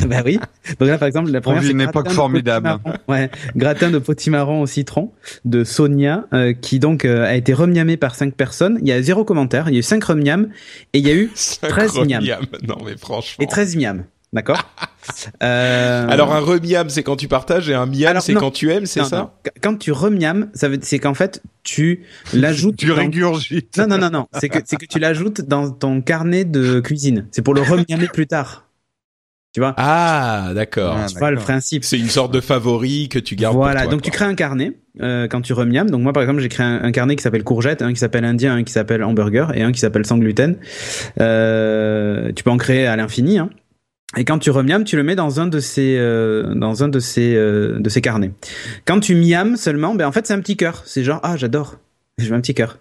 bah 0.06 0.22
oui. 0.24 0.38
Donc 0.78 0.88
là, 0.88 0.98
par 0.98 1.08
exemple, 1.08 1.30
la 1.30 1.40
première, 1.40 1.62
c'est 1.62 1.70
une 1.70 1.80
époque 1.80 2.10
formidable. 2.10 2.78
Ouais, 3.08 3.30
gratin 3.56 3.90
de 3.90 3.98
potimarron 3.98 4.62
au 4.62 4.66
citron 4.66 5.12
de 5.44 5.64
Sonia, 5.64 6.24
euh, 6.32 6.52
qui 6.52 6.78
donc 6.78 7.04
euh, 7.04 7.24
a 7.24 7.34
été 7.34 7.52
remiamé 7.52 7.96
par 7.96 8.14
cinq 8.14 8.34
personnes. 8.34 8.78
Il 8.80 8.88
y 8.88 8.92
a 8.92 9.02
zéro 9.02 9.24
commentaire. 9.24 9.68
Il 9.68 9.74
y 9.74 9.76
a 9.76 9.80
eu 9.80 9.82
cinq 9.82 10.04
remiam 10.04 10.48
et 10.92 10.98
il 10.98 11.06
y 11.06 11.10
a 11.10 11.14
eu 11.14 11.30
13 11.62 11.98
miam. 12.06 12.24
Non 12.66 12.78
mais 12.84 12.96
franchement. 12.96 13.44
Et 13.44 13.46
13 13.46 13.76
miam. 13.76 14.04
D'accord. 14.32 14.60
euh... 15.42 16.08
Alors 16.08 16.34
un 16.34 16.40
remiam, 16.40 16.88
c'est 16.90 17.04
quand 17.04 17.16
tu 17.16 17.28
partages 17.28 17.70
et 17.70 17.74
un 17.74 17.86
miam, 17.86 18.20
c'est 18.20 18.34
quand 18.34 18.50
tu 18.50 18.70
aimes, 18.72 18.86
c'est 18.86 19.04
ça 19.04 19.34
Quand 19.62 19.76
tu 19.76 19.92
remiam, 19.92 20.48
ça 20.54 20.68
veut, 20.68 20.78
c'est 20.82 20.98
qu'en 20.98 21.14
fait 21.14 21.42
tu 21.62 22.04
l'ajoutes. 22.32 22.76
tu 22.76 22.90
régurgites. 22.90 23.78
Non 23.78 23.86
non 23.86 23.98
non 23.98 24.10
non, 24.10 24.26
c'est 24.38 24.48
que 24.48 24.58
c'est 24.64 24.76
que 24.76 24.86
tu 24.86 24.98
l'ajoutes 24.98 25.40
dans 25.40 25.70
ton 25.70 26.00
carnet 26.02 26.44
de 26.44 26.80
cuisine. 26.80 27.26
C'est 27.30 27.42
pour 27.42 27.54
le 27.54 27.62
remiamer 27.62 28.08
plus 28.08 28.26
tard. 28.26 28.63
Tu 29.54 29.60
vois 29.60 29.72
Ah, 29.76 30.50
d'accord. 30.52 30.98
tu 31.06 31.16
vois 31.16 31.30
le 31.30 31.38
principe. 31.38 31.84
C'est 31.84 31.98
une 31.98 32.08
sorte 32.08 32.34
de 32.34 32.40
favori 32.40 33.08
que 33.08 33.20
tu 33.20 33.36
gardes. 33.36 33.54
Voilà, 33.54 33.82
pour 33.82 33.92
donc 33.92 34.02
tu 34.02 34.10
crées 34.10 34.24
un 34.24 34.34
carnet 34.34 34.72
euh, 35.00 35.28
quand 35.28 35.42
tu 35.42 35.52
remiames. 35.52 35.88
Donc 35.90 36.02
moi, 36.02 36.12
par 36.12 36.24
exemple, 36.24 36.40
j'ai 36.40 36.48
créé 36.48 36.66
un, 36.66 36.90
carnet 36.90 37.14
qui 37.14 37.22
s'appelle 37.22 37.44
courgette, 37.44 37.80
un 37.80 37.92
qui 37.92 38.00
s'appelle 38.00 38.24
indien, 38.24 38.56
un 38.56 38.64
qui 38.64 38.72
s'appelle 38.72 39.04
hamburger 39.04 39.56
et 39.56 39.62
un 39.62 39.70
qui 39.70 39.78
s'appelle 39.78 40.06
sans 40.06 40.18
gluten. 40.18 40.56
Euh, 41.20 42.32
tu 42.34 42.42
peux 42.42 42.50
en 42.50 42.56
créer 42.56 42.86
à 42.86 42.96
l'infini. 42.96 43.38
Hein. 43.38 43.48
Et 44.16 44.24
quand 44.24 44.38
tu 44.38 44.50
remiames, 44.50 44.84
tu 44.84 44.96
le 44.96 45.02
mets 45.02 45.16
dans 45.16 45.40
un 45.40 45.46
de 45.46 45.60
ces 45.60 45.96
euh, 45.98 46.54
dans 46.54 46.82
un 46.84 46.88
de 46.88 47.00
ces 47.00 47.34
euh, 47.34 47.78
de 47.80 47.88
ces 47.88 48.00
carnets. 48.00 48.32
Quand 48.84 49.00
tu 49.00 49.14
miames 49.14 49.56
seulement, 49.56 49.94
ben 49.94 50.06
en 50.06 50.12
fait 50.12 50.26
c'est 50.26 50.34
un 50.34 50.40
petit 50.40 50.56
cœur. 50.56 50.82
C'est 50.84 51.04
genre 51.04 51.20
ah 51.22 51.36
j'adore. 51.36 51.78
Je 52.18 52.28
veux 52.28 52.34
un 52.34 52.40
petit 52.40 52.54
cœur. 52.54 52.78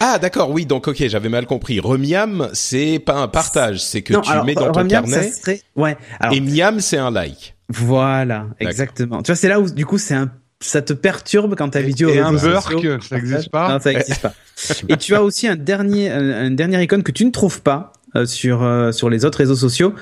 Ah 0.00 0.18
d'accord, 0.18 0.50
oui, 0.50 0.66
donc 0.66 0.88
ok, 0.88 1.06
j'avais 1.06 1.28
mal 1.28 1.46
compris. 1.46 1.80
Remiam, 1.80 2.48
c'est 2.52 2.98
pas 2.98 3.16
un 3.16 3.28
partage, 3.28 3.82
c'est 3.82 4.02
que 4.02 4.14
tu 4.14 4.46
mets 4.46 4.54
dans 4.54 4.72
ton 4.72 4.86
carnet. 4.86 5.32
Ouais. 5.76 5.96
et 6.32 6.40
miam, 6.40 6.80
c'est 6.80 6.98
un 6.98 7.10
like. 7.10 7.54
Voilà, 7.68 8.46
exactement. 8.60 9.22
Tu 9.22 9.30
vois, 9.30 9.36
c'est 9.36 9.48
là 9.48 9.60
où 9.60 9.70
du 9.70 9.84
coup 9.84 9.98
c'est 9.98 10.14
un 10.14 10.30
ça 10.60 10.82
te 10.82 10.92
perturbe 10.92 11.54
quand 11.54 11.68
t'as 11.68 11.82
vidéo. 11.82 12.08
Et 12.08 12.18
un 12.18 12.32
burk, 12.32 12.74
ça 13.02 13.16
n'existe 13.16 13.50
pas. 13.50 13.72
Non, 13.72 13.78
ça 13.78 13.92
n'existe 13.92 14.22
pas. 14.22 14.34
et 14.88 14.96
tu 14.96 15.14
as 15.14 15.22
aussi 15.22 15.46
un 15.46 15.54
dernier, 15.54 16.10
un, 16.10 16.50
dernier 16.50 16.82
icône 16.82 17.04
que 17.04 17.12
tu 17.12 17.24
ne 17.24 17.30
trouves 17.30 17.62
pas 17.62 17.92
euh, 18.16 18.26
sur 18.26 18.66
sur 18.92 19.08
les 19.08 19.24
autres 19.24 19.38
réseaux 19.38 19.54
sociaux 19.54 19.94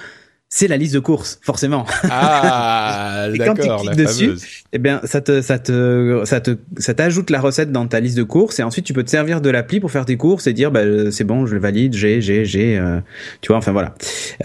c'est 0.48 0.68
la 0.68 0.76
liste 0.76 0.94
de 0.94 1.00
courses, 1.00 1.40
forcément. 1.42 1.84
Ah, 2.04 3.26
et 3.34 3.38
quand 3.38 3.54
tu 3.54 3.68
cliques 3.68 3.96
dessus, 3.96 4.34
eh 4.72 4.78
bien, 4.78 5.00
ça 5.02 5.20
te, 5.20 5.42
ça 5.42 5.58
te, 5.58 6.22
ça 6.24 6.40
te, 6.40 6.56
ça 6.78 6.94
t'ajoute 6.94 7.30
la 7.30 7.40
recette 7.40 7.72
dans 7.72 7.86
ta 7.88 7.98
liste 7.98 8.16
de 8.16 8.22
courses 8.22 8.60
et 8.60 8.62
ensuite 8.62 8.84
tu 8.84 8.92
peux 8.92 9.02
te 9.02 9.10
servir 9.10 9.40
de 9.40 9.50
l'appli 9.50 9.80
pour 9.80 9.90
faire 9.90 10.04
tes 10.04 10.16
courses 10.16 10.46
et 10.46 10.52
dire, 10.52 10.70
bah, 10.70 11.10
c'est 11.10 11.24
bon, 11.24 11.46
je 11.46 11.54
le 11.54 11.60
valide, 11.60 11.94
j'ai, 11.94 12.20
j'ai, 12.20 12.44
j'ai, 12.44 12.78
euh, 12.78 13.00
tu 13.40 13.48
vois, 13.48 13.56
enfin 13.56 13.72
voilà. 13.72 13.94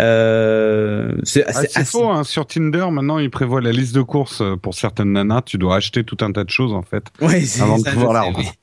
Euh, 0.02 1.12
c'est 1.24 1.46
ah, 1.46 1.60
assez... 1.60 1.86
faux. 1.86 2.10
Hein. 2.10 2.24
Sur 2.24 2.48
Tinder, 2.48 2.88
maintenant, 2.92 3.20
ils 3.20 3.30
prévoient 3.30 3.62
la 3.62 3.72
liste 3.72 3.94
de 3.94 4.02
courses 4.02 4.42
pour 4.64 4.74
certaines 4.74 5.12
nanas. 5.12 5.44
Tu 5.44 5.60
dois 5.60 5.76
acheter 5.76 6.04
tout 6.04 6.18
un 6.22 6.32
tas 6.32 6.44
de 6.44 6.50
choses 6.50 6.74
en 6.74 6.82
fait 6.82 7.06
ouais, 7.22 7.44
avant 7.62 7.78
de 7.78 7.84
pouvoir 7.84 8.14
la 8.14 8.22
rencontrer. 8.22 8.56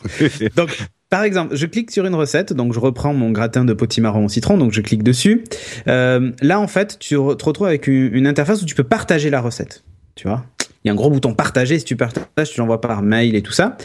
Donc 0.57 0.77
par 1.11 1.23
exemple, 1.23 1.57
je 1.57 1.67
clique 1.67 1.91
sur 1.91 2.05
une 2.05 2.15
recette, 2.15 2.53
donc 2.53 2.73
je 2.75 2.81
reprends 2.81 3.15
mon 3.15 3.31
gratin 3.31 3.65
de 3.65 3.73
potimarron 3.73 4.27
au 4.27 4.29
citron, 4.29 4.59
donc 4.59 4.73
je 4.73 4.83
clique 4.83 5.03
dessus. 5.03 5.45
Euh, 5.87 6.33
là, 6.43 6.61
en 6.61 6.67
fait, 6.67 6.99
tu 6.99 7.15
te 7.15 7.45
retrouves 7.45 7.67
avec 7.67 7.87
une, 7.87 8.27
interface 8.27 8.63
où 8.63 8.67
tu 8.67 8.75
peux 8.75 8.85
partager 8.85 9.31
la 9.31 9.41
recette. 9.41 9.85
Tu 10.15 10.29
vois 10.29 10.45
y 10.89 10.91
a 10.91 10.93
un 10.93 10.97
gros 10.97 11.11
bouton 11.11 11.35
partager. 11.35 11.79
Si 11.79 11.85
tu 11.85 11.97
partages, 11.97 12.51
tu 12.51 12.61
l'envoies 12.61 12.81
par 12.81 13.03
mail 13.03 13.35
et 13.35 13.43
tout 13.43 13.53
ça. 13.53 13.77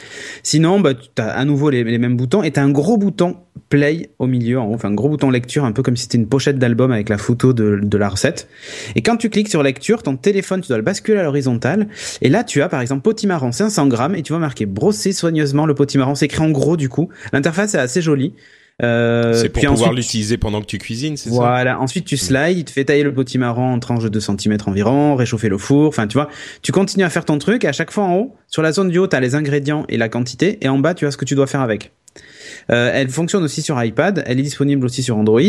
Sinon, 0.44 0.80
bah, 0.80 0.94
tu 0.94 1.22
as 1.22 1.30
à 1.30 1.46
nouveau 1.46 1.70
les, 1.70 1.84
mêmes 1.98 2.18
boutons 2.18 2.44
et 2.44 2.52
tu 2.52 2.60
as 2.60 2.64
un 2.64 2.72
gros 2.72 2.98
bouton 2.98 3.38
play 3.70 4.10
au 4.20 4.28
milieu, 4.28 4.60
en 4.60 4.68
haut, 4.68 4.74
enfin 4.74 4.90
un 4.90 4.94
gros 4.94 5.10
bouton 5.10 5.30
lecture, 5.30 5.66
un 5.66 5.72
peu 5.72 5.82
comme 5.82 5.96
si 5.96 6.04
c'était 6.04 6.18
une 6.18 6.28
pochette 6.28 6.60
d'album 6.60 6.92
avec 6.92 7.10
la 7.10 7.18
photo 7.18 7.54
de, 7.54 7.80
de, 7.82 7.98
la 7.98 8.10
recette. 8.10 8.48
Et 8.96 9.02
quand 9.02 9.18
tu 9.18 9.30
cliques 9.30 9.50
sur 9.50 9.64
lecture, 9.64 10.04
ton 10.04 10.16
téléphone, 10.16 10.62
tu 10.62 10.68
dois 10.68 10.78
le 10.78 10.84
basculer 10.84 11.20
à 11.20 11.24
l'horizontale. 11.24 11.88
Et 12.22 12.30
là, 12.30 12.44
tu 12.44 12.62
as 12.62 12.70
par 12.70 12.82
exemple 12.82 13.02
potimarron 13.02 13.52
500 13.52 13.88
grammes 13.88 14.16
et 14.16 14.22
tu 14.22 14.34
vas 14.34 14.40
marquer 14.40 14.66
brosser 14.66 15.12
soigneusement 15.12 15.66
le 15.66 15.76
potimarron. 15.76 16.16
C'est 16.16 16.26
écrit 16.26 16.44
en 16.44 16.52
gros 16.52 16.78
du 16.78 16.90
coup. 16.90 17.10
L'interface 17.32 17.74
est 17.76 17.80
assez 17.80 18.02
jolie. 18.02 18.34
Euh, 18.82 19.34
c'est 19.34 19.50
pour 19.50 19.62
pouvoir 19.64 19.94
l'utiliser 19.94 20.38
pendant 20.38 20.60
que 20.62 20.66
tu 20.66 20.78
cuisines, 20.78 21.16
c'est 21.16 21.30
ça 21.30 21.36
Voilà. 21.36 21.80
Ensuite, 21.80 22.06
tu 22.06 22.18
slides, 22.18 22.58
il 22.58 22.66
te 22.66 22.72
fait 22.72 22.86
tailler 22.86 23.04
le 23.04 23.14
potimarron 23.14 23.74
en 23.74 23.80
tranches 23.80 24.04
de 24.04 24.10
2 24.10 24.20
cm 24.20 24.58
environ, 24.66 25.16
réchauffer 25.16 25.50
le 25.50 25.58
four. 25.58 25.88
Enfin, 25.88 26.08
tu 26.08 26.14
vois, 26.14 26.30
tu 26.62 26.72
continues 26.72 27.06
à 27.06 27.10
faire 27.10 27.26
ton 27.26 27.38
truc. 27.38 27.64
Et 27.66 27.68
à 27.68 27.72
chaque 27.72 27.92
fois 27.92 28.06
en 28.06 28.16
haut, 28.16 28.36
sur 28.48 28.62
la 28.62 28.72
zone 28.72 28.90
du 28.90 28.98
haut, 28.98 29.08
tu 29.08 29.16
as 29.16 29.20
les 29.20 29.36
ingrédients 29.36 29.86
et 29.90 29.98
la 29.98 30.10
quantité. 30.10 30.58
Et 30.62 30.70
en 30.70 30.80
bas, 30.80 30.94
tu 30.94 31.06
as 31.06 31.12
ce 31.12 31.18
que 31.18 31.26
tu 31.26 31.36
dois 31.36 31.48
faire 31.48 31.62
avec. 31.62 31.92
Euh, 32.72 32.92
elle 32.94 33.10
fonctionne 33.10 33.44
aussi 33.44 33.62
sur 33.62 33.82
iPad, 33.84 34.24
elle 34.28 34.40
est 34.40 34.44
disponible 34.44 34.86
aussi 34.86 35.04
sur 35.04 35.18
Android. 35.18 35.42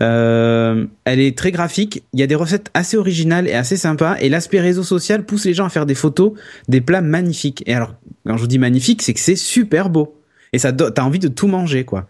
Euh, 0.00 0.86
elle 1.04 1.20
est 1.20 1.36
très 1.36 1.52
graphique, 1.52 2.02
il 2.12 2.20
y 2.20 2.22
a 2.22 2.26
des 2.26 2.34
recettes 2.34 2.70
assez 2.74 2.96
originales 2.96 3.46
et 3.48 3.52
assez 3.52 3.76
sympas. 3.76 4.16
Et 4.20 4.28
l'aspect 4.28 4.60
réseau 4.60 4.82
social 4.82 5.24
pousse 5.24 5.44
les 5.44 5.54
gens 5.54 5.66
à 5.66 5.68
faire 5.68 5.86
des 5.86 5.94
photos, 5.94 6.32
des 6.68 6.80
plats 6.80 7.02
magnifiques. 7.02 7.62
Et 7.66 7.74
alors, 7.74 7.94
quand 8.26 8.36
je 8.36 8.42
vous 8.42 8.48
dis 8.48 8.58
magnifique, 8.58 9.02
c'est 9.02 9.14
que 9.14 9.20
c'est 9.20 9.36
super 9.36 9.90
beau 9.90 10.19
et 10.52 10.58
ça 10.58 10.72
t'as 10.72 11.02
envie 11.02 11.18
de 11.18 11.28
tout 11.28 11.48
manger 11.48 11.84
quoi. 11.84 12.06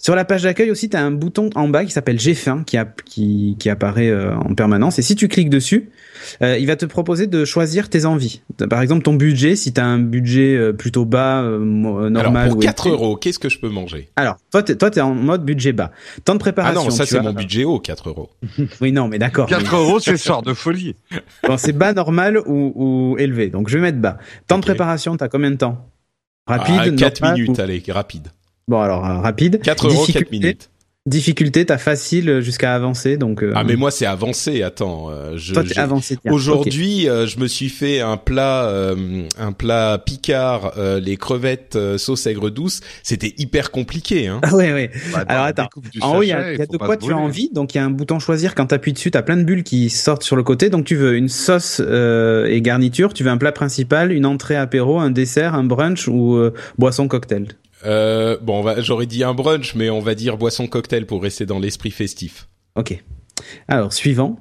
Sur 0.00 0.14
la 0.14 0.24
page 0.24 0.44
d'accueil 0.44 0.70
aussi, 0.70 0.88
tu 0.88 0.96
as 0.96 1.04
un 1.04 1.10
bouton 1.10 1.50
en 1.54 1.68
bas 1.68 1.84
qui 1.84 1.90
s'appelle 1.90 2.18
J'ai 2.18 2.32
faim 2.32 2.62
qui, 2.64 2.78
qui, 3.04 3.56
qui 3.58 3.68
apparaît 3.68 4.08
euh, 4.08 4.34
en 4.34 4.54
permanence. 4.54 4.98
Et 4.98 5.02
si 5.02 5.14
tu 5.14 5.28
cliques 5.28 5.50
dessus, 5.50 5.90
euh, 6.42 6.56
il 6.56 6.66
va 6.66 6.76
te 6.76 6.86
proposer 6.86 7.26
de 7.26 7.44
choisir 7.44 7.90
tes 7.90 8.06
envies. 8.06 8.40
Par 8.70 8.80
exemple, 8.80 9.02
ton 9.02 9.12
budget, 9.12 9.56
si 9.56 9.74
tu 9.74 9.80
as 9.80 9.84
un 9.84 9.98
budget 9.98 10.56
euh, 10.56 10.72
plutôt 10.72 11.04
bas, 11.04 11.42
normal. 11.42 12.36
Alors 12.36 12.52
pour 12.54 12.60
4 12.62 12.88
euros, 12.88 13.16
qu'est-ce 13.16 13.38
que 13.38 13.50
je 13.50 13.58
peux 13.58 13.68
manger? 13.68 14.08
Alors, 14.16 14.38
toi, 14.50 14.62
tu 14.62 14.72
es, 14.72 15.00
en 15.02 15.14
mode 15.14 15.44
budget 15.44 15.72
bas. 15.72 15.90
Temps 16.24 16.34
de 16.34 16.38
préparation. 16.38 16.80
Ah 16.80 16.84
non, 16.84 16.90
ça 16.90 17.04
c'est 17.04 17.20
mon 17.20 17.34
budget 17.34 17.64
haut, 17.64 17.78
4 17.78 18.08
euros. 18.08 18.30
oui, 18.80 18.92
non, 18.92 19.06
mais 19.06 19.18
d'accord. 19.18 19.48
4 19.48 19.76
euros, 19.76 20.00
c'est 20.00 20.16
sort 20.16 20.40
de 20.40 20.54
folie. 20.54 20.96
Bon, 21.46 21.58
c'est 21.58 21.72
bas, 21.72 21.92
normal 21.92 22.38
ou, 22.46 22.72
ou, 22.74 23.18
élevé. 23.18 23.48
Donc 23.48 23.68
je 23.68 23.76
vais 23.76 23.82
mettre 23.82 23.98
bas. 23.98 24.16
Temps 24.46 24.56
de 24.56 24.62
préparation, 24.62 25.14
tu 25.18 25.24
as 25.24 25.28
combien 25.28 25.50
de 25.50 25.56
temps? 25.56 25.89
Rapide 26.58 26.96
4 26.96 27.20
ah, 27.22 27.32
minutes, 27.34 27.58
allez, 27.58 27.82
rapide. 27.88 28.28
Bon, 28.68 28.80
alors, 28.80 29.04
euh, 29.04 29.18
rapide. 29.20 29.60
4 29.62 29.88
euros, 29.88 30.06
4 30.06 30.30
minutes. 30.30 30.69
Difficulté, 31.06 31.64
t'as 31.64 31.78
facile 31.78 32.40
jusqu'à 32.40 32.74
avancer, 32.74 33.16
donc. 33.16 33.42
Euh, 33.42 33.54
ah 33.54 33.64
mais 33.64 33.76
moi 33.76 33.90
c'est 33.90 34.04
avancé. 34.04 34.62
Attends, 34.62 35.08
euh, 35.08 35.32
je, 35.38 35.54
Toi, 35.54 35.62
avancé. 35.76 36.18
Aujourd'hui, 36.30 37.06
je 37.06 37.40
me 37.40 37.46
suis 37.46 37.70
fait 37.70 38.00
un 38.00 38.18
plat, 38.18 38.70
un 39.38 39.52
plat 39.52 39.96
picard, 39.96 40.74
les 40.76 41.16
crevettes 41.16 41.78
sauce 41.96 42.26
aigre 42.26 42.50
douce. 42.50 42.80
C'était 43.02 43.32
hyper 43.38 43.70
compliqué, 43.70 44.26
hein. 44.26 44.40
Ah 44.42 44.54
ouais, 44.54 44.74
ouais. 44.74 44.90
Bah, 45.10 45.24
Alors 45.26 45.44
attends, 45.44 45.70
en 46.02 46.18
haut 46.18 46.22
il 46.22 46.28
y 46.28 46.32
a, 46.32 46.52
y 46.52 46.60
a 46.60 46.66
de 46.66 46.76
quoi 46.76 46.98
tu 46.98 47.10
as 47.12 47.16
envie. 47.16 47.48
Donc 47.50 47.74
il 47.74 47.78
y 47.78 47.80
a 47.80 47.84
un 47.84 47.90
bouton 47.90 48.18
choisir. 48.18 48.54
Quand 48.54 48.66
t'appuies 48.66 48.92
dessus, 48.92 49.10
t'as 49.10 49.22
plein 49.22 49.38
de 49.38 49.44
bulles 49.44 49.64
qui 49.64 49.88
sortent 49.88 50.22
sur 50.22 50.36
le 50.36 50.42
côté. 50.42 50.68
Donc 50.68 50.84
tu 50.84 50.96
veux 50.96 51.16
une 51.16 51.30
sauce 51.30 51.80
et 51.80 52.60
garniture. 52.60 53.14
Tu 53.14 53.24
veux 53.24 53.30
un 53.30 53.38
plat 53.38 53.52
principal, 53.52 54.12
une 54.12 54.26
entrée 54.26 54.56
apéro, 54.56 55.00
un 55.00 55.10
dessert, 55.10 55.54
un 55.54 55.64
brunch 55.64 56.08
ou 56.08 56.38
boisson 56.76 57.08
cocktail. 57.08 57.46
Euh, 57.84 58.36
bon, 58.40 58.64
j'aurais 58.78 59.06
dit 59.06 59.24
un 59.24 59.34
brunch, 59.34 59.74
mais 59.74 59.90
on 59.90 60.00
va 60.00 60.14
dire 60.14 60.36
boisson 60.36 60.66
cocktail 60.66 61.06
pour 61.06 61.22
rester 61.22 61.46
dans 61.46 61.58
l'esprit 61.58 61.90
festif. 61.90 62.48
Ok. 62.76 63.02
Alors, 63.68 63.92
suivant. 63.92 64.38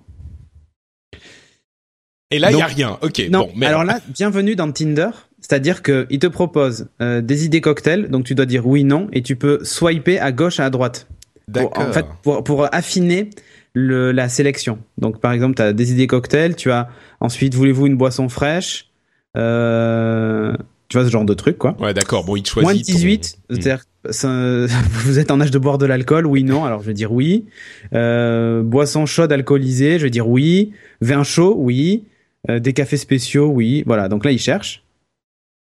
Et 2.31 2.38
là, 2.38 2.51
il 2.51 2.58
y 2.58 2.62
a 2.62 2.65
rien. 2.67 3.00
Ok. 3.01 3.22
Non. 3.31 3.50
Bon, 3.55 3.65
alors 3.65 3.84
là, 3.84 4.00
bienvenue 4.10 4.55
dans 4.55 4.72
Tinder. 4.72 5.10
C'est-à-dire 5.41 5.81
qu'il 5.81 6.19
te 6.19 6.27
propose 6.27 6.89
euh, 7.01 7.22
des 7.22 7.46
idées 7.46 7.62
cocktails, 7.62 8.10
donc 8.10 8.25
tu 8.25 8.36
dois 8.36 8.46
dire 8.46 8.67
oui, 8.67 8.84
non, 8.84 9.08
et 9.13 9.22
tu 9.22 9.36
peux 9.36 9.63
swiper 9.63 10.19
à 10.19 10.31
gauche, 10.31 10.60
à 10.60 10.69
droite. 10.69 11.08
D'accord. 11.48 11.81
En 11.81 11.93
fait, 11.93 12.05
pour, 12.22 12.43
pour 12.43 12.74
affiner 12.75 13.29
le, 13.74 14.12
la 14.12 14.27
sélection. 14.29 14.79
Donc, 14.98 15.22
par 15.22 15.31
exemple, 15.31 15.55
tu 15.55 15.62
as 15.62 15.74
des 15.74 15.93
idées 15.93 16.08
cocktails, 16.08 16.55
tu 16.55 16.72
as 16.72 16.89
ensuite, 17.19 17.55
voulez-vous 17.55 17.88
une 17.88 17.96
boisson 17.96 18.27
fraîche? 18.29 18.91
Euh, 19.38 20.55
tu 20.89 20.98
vois 20.98 21.05
ce 21.05 21.12
genre 21.12 21.24
de 21.24 21.34
truc 21.34 21.58
quoi. 21.58 21.77
Ouais, 21.79 21.93
d'accord. 21.93 22.25
Bon, 22.25 22.36
il 22.36 22.43
te 22.43 22.50
choisit. 22.50 22.65
Moins 22.65 22.74
de 22.74 22.84
18, 22.84 23.38
hmm. 23.50 23.55
c'est-à-dire 23.55 23.84
vous 25.03 25.19
êtes 25.19 25.31
en 25.31 25.39
âge 25.39 25.51
de 25.51 25.60
boire 25.60 25.77
de 25.77 25.86
l'alcool 25.86 26.25
Oui, 26.25 26.43
non. 26.43 26.65
Alors 26.65 26.81
je 26.81 26.88
vais 26.88 26.93
dire 26.93 27.12
oui. 27.12 27.46
Euh, 27.93 28.63
boisson 28.63 29.05
chaude 29.05 29.31
alcoolisée, 29.31 30.00
je 30.00 30.03
vais 30.03 30.10
dire 30.10 30.27
oui. 30.27 30.74
Vin 31.01 31.24
chaud, 31.24 31.55
oui. 31.58 32.05
Euh, 32.50 32.60
des 32.60 32.74
cafés 32.74 32.98
spéciaux, 32.98 33.48
oui. 33.48 33.84
Voilà. 33.86 34.10
Donc 34.10 34.25
là, 34.25 34.31
il 34.31 34.39
cherche. 34.39 34.84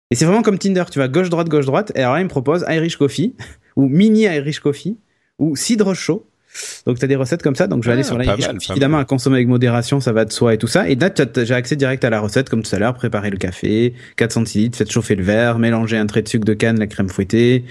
Et 0.09 0.15
c'est 0.15 0.25
vraiment 0.25 0.41
comme 0.41 0.57
Tinder. 0.57 0.83
Tu 0.91 0.99
vas 0.99 1.07
gauche 1.07 1.29
droite 1.29 1.49
gauche 1.49 1.65
droite. 1.65 1.91
Et 1.95 1.99
alors 1.99 2.13
là, 2.13 2.21
il 2.21 2.25
me 2.25 2.29
propose 2.29 2.65
Irish 2.67 2.97
coffee 2.97 3.35
ou 3.75 3.87
mini 3.87 4.21
Irish 4.23 4.59
coffee 4.59 4.97
ou 5.37 5.55
cidre 5.55 5.93
chaud 5.93 6.25
donc 6.85 6.99
tu 6.99 7.05
as 7.05 7.07
des 7.07 7.15
recettes 7.15 7.41
comme 7.41 7.55
ça, 7.55 7.67
donc 7.67 7.83
je 7.83 7.89
vais 7.89 7.93
aller 7.93 8.03
ah, 8.03 8.07
sur 8.07 8.17
la 8.17 8.53
Évidemment, 8.71 8.97
à 8.97 9.05
consommer 9.05 9.37
avec 9.37 9.47
modération, 9.47 9.99
ça 9.99 10.11
va 10.11 10.25
de 10.25 10.31
soi 10.31 10.53
et 10.53 10.57
tout 10.57 10.67
ça. 10.67 10.89
Et 10.89 10.95
là, 10.95 11.09
j'ai 11.43 11.53
accès 11.53 11.75
direct 11.75 12.03
à 12.03 12.09
la 12.09 12.19
recette, 12.19 12.49
comme 12.49 12.63
tout 12.63 12.75
à 12.75 12.79
l'heure, 12.79 12.93
préparer 12.93 13.29
le 13.29 13.37
café, 13.37 13.93
4 14.17 14.31
centilitres, 14.31 14.77
faites 14.77 14.91
chauffer 14.91 15.15
le 15.15 15.23
verre, 15.23 15.59
mélanger 15.59 15.97
un 15.97 16.05
trait 16.05 16.21
de 16.21 16.27
sucre 16.27 16.45
de 16.45 16.53
canne, 16.53 16.79
la 16.79 16.87
crème 16.87 17.09
fouettée, 17.09 17.65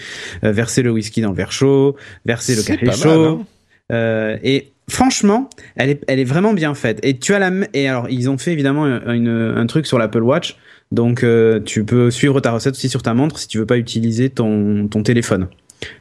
euh, 0.45 0.53
verser 0.53 0.83
le 0.83 0.91
whisky 0.91 1.21
dans 1.21 1.31
le 1.31 1.37
verre 1.37 1.53
chaud, 1.53 1.97
verser 2.25 2.55
le 2.55 2.63
café 2.63 2.91
chaud. 2.93 3.25
Hein. 3.25 3.47
euh, 3.93 4.37
et 4.43 4.73
franchement, 4.89 5.49
elle 5.77 5.91
est, 5.91 6.05
elle 6.09 6.19
est 6.19 6.25
vraiment 6.25 6.53
bien 6.53 6.75
faite. 6.75 6.99
Et 7.03 7.19
tu 7.19 7.35
as 7.35 7.39
la, 7.39 7.51
et 7.75 7.89
alors 7.89 8.09
ils 8.11 8.29
ont 8.31 8.39
fait 8.39 8.53
évidemment 8.53 8.87
une, 8.87 9.55
un 9.57 9.67
truc 9.67 9.87
sur 9.87 9.99
l'Apple 9.99 10.23
Watch, 10.23 10.57
donc 10.91 11.25
euh, 11.25 11.61
tu 11.61 11.85
peux 11.85 12.11
suivre 12.11 12.41
ta 12.41 12.53
recette 12.53 12.75
aussi 12.75 12.89
sur 12.89 13.03
ta 13.03 13.15
montre 13.15 13.39
si 13.39 13.49
tu 13.49 13.59
veux 13.59 13.67
pas 13.67 13.79
utiliser 13.79 14.29
ton, 14.31 14.89
ton 14.89 15.03
téléphone. 15.03 15.49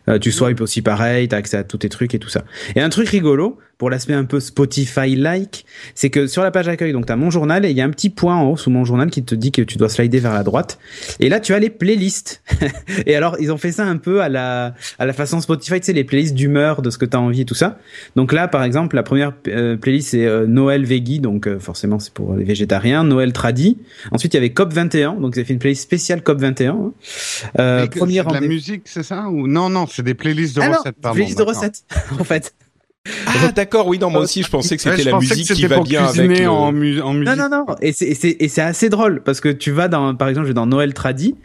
Euh, 0.10 0.20
tu 0.20 0.32
swipes 0.32 0.62
aussi 0.62 0.82
pareil, 0.82 1.28
t'as 1.28 1.38
accès 1.38 1.58
à 1.58 1.64
tous 1.64 1.80
tes 1.80 1.90
trucs 1.90 2.14
et 2.16 2.20
tout 2.20 2.30
ça. 2.30 2.44
Et 2.76 2.82
un 2.82 2.90
truc 2.90 3.10
rigolo, 3.10 3.60
pour 3.82 3.90
l'aspect 3.90 4.14
un 4.14 4.26
peu 4.26 4.40
Spotify-like, 4.40 5.66
c'est 5.96 6.12
que 6.12 6.28
sur 6.28 6.44
la 6.44 6.52
page 6.52 6.68
d'accueil, 6.68 6.94
donc 6.94 7.08
tu 7.08 7.12
as 7.14 7.16
mon 7.16 7.32
journal 7.32 7.66
et 7.66 7.72
il 7.72 7.76
y 7.76 7.82
a 7.82 7.84
un 7.84 7.90
petit 7.90 8.12
point 8.12 8.36
en 8.36 8.52
haut 8.52 8.56
sous 8.56 8.70
mon 8.70 8.86
journal 8.86 9.10
qui 9.10 9.24
te 9.24 9.34
dit 9.34 9.52
que 9.52 9.64
tu 9.64 9.80
dois 9.80 9.90
slider 9.90 10.20
vers 10.20 10.36
la 10.36 10.44
droite. 10.44 10.78
Et 11.20 11.30
là, 11.30 11.40
tu 11.40 11.56
as 11.56 11.58
les 11.58 11.72
playlists. 11.72 12.44
et 13.08 13.16
alors, 13.16 13.38
ils 13.40 13.52
ont 13.52 13.58
fait 13.58 13.72
ça 13.72 13.84
un 13.84 13.98
peu 13.98 14.22
à 14.22 14.30
la, 14.30 14.76
à 15.00 15.08
la 15.08 15.14
façon 15.14 15.42
Spotify, 15.42 15.80
tu 15.80 15.88
sais, 15.88 15.94
les 15.94 16.04
playlists 16.04 16.36
d'humeur, 16.36 16.84
de 16.84 16.92
ce 16.92 17.00
que 17.00 17.06
tu 17.06 17.18
as 17.18 17.20
envie 17.20 17.42
et 17.42 17.46
tout 17.46 17.56
ça. 17.56 17.80
Donc 18.16 18.34
là, 18.34 18.48
par 18.48 18.64
exemple, 18.64 18.96
la 18.96 19.02
première 19.02 19.34
euh, 19.48 19.78
playlist, 19.78 20.10
c'est 20.10 20.28
euh, 20.28 20.46
Noël 20.46 20.86
Veggie, 20.86 21.20
donc 21.20 21.48
euh, 21.48 21.58
forcément, 21.58 21.98
c'est 21.98 22.14
pour 22.14 22.36
les 22.36 22.44
végétariens. 22.44 23.04
Noël 23.04 23.34
Tradi. 23.34 23.80
Ensuite, 24.12 24.36
il 24.36 24.38
y 24.38 24.42
avait 24.42 24.50
COP21, 24.50 25.20
donc 25.20 25.36
ils 25.36 25.42
ont 25.42 25.46
fait 25.46 25.54
une 25.54 25.60
playlist 25.60 25.82
spéciale 25.82 26.20
COP21. 26.20 26.68
Hein. 26.68 26.92
Euh, 27.60 27.88
premier 27.88 28.22
la 28.32 28.42
musique, 28.42 28.84
c'est 28.86 29.02
ça 29.02 29.28
ou 29.28 29.48
non 29.48 29.72
non, 29.72 29.88
c'est 29.88 30.04
des 30.04 30.14
playlists 30.14 30.56
de 30.56 30.62
ah 30.62 30.78
recettes. 30.78 30.96
pardon, 31.02 31.16
playlists 31.16 31.40
de 31.40 31.44
recettes, 31.44 31.84
en 32.20 32.24
fait. 32.24 32.54
Ah 33.26 33.52
d'accord, 33.52 33.88
oui, 33.88 33.98
non, 33.98 34.10
moi 34.10 34.22
aussi 34.22 34.44
je 34.44 34.50
pensais 34.50 34.76
que 34.78 34.82
c'était 34.84 35.04
la 35.04 35.18
musique 35.18 35.54
qui 35.54 35.66
va 35.66 35.80
bien 35.80 36.06
avec 36.06 36.40
le... 36.40 36.48
en, 36.48 36.72
musique. 36.72 37.04
Non, 37.04 37.36
non, 37.36 37.50
non, 37.50 37.66
et 37.82 37.94
c'est 37.94 38.62
assez 38.62 38.90
drôle 38.90 39.22
parce 39.24 39.40
que 39.42 39.50
tu 39.50 39.72
vas 39.72 39.88
dans, 39.88 40.16
par 40.16 40.28
exemple, 40.28 40.46
je 40.46 40.52
vais 40.52 40.56
dans 40.56 40.68
Noël 40.68 40.94
Tradi. 40.94 41.36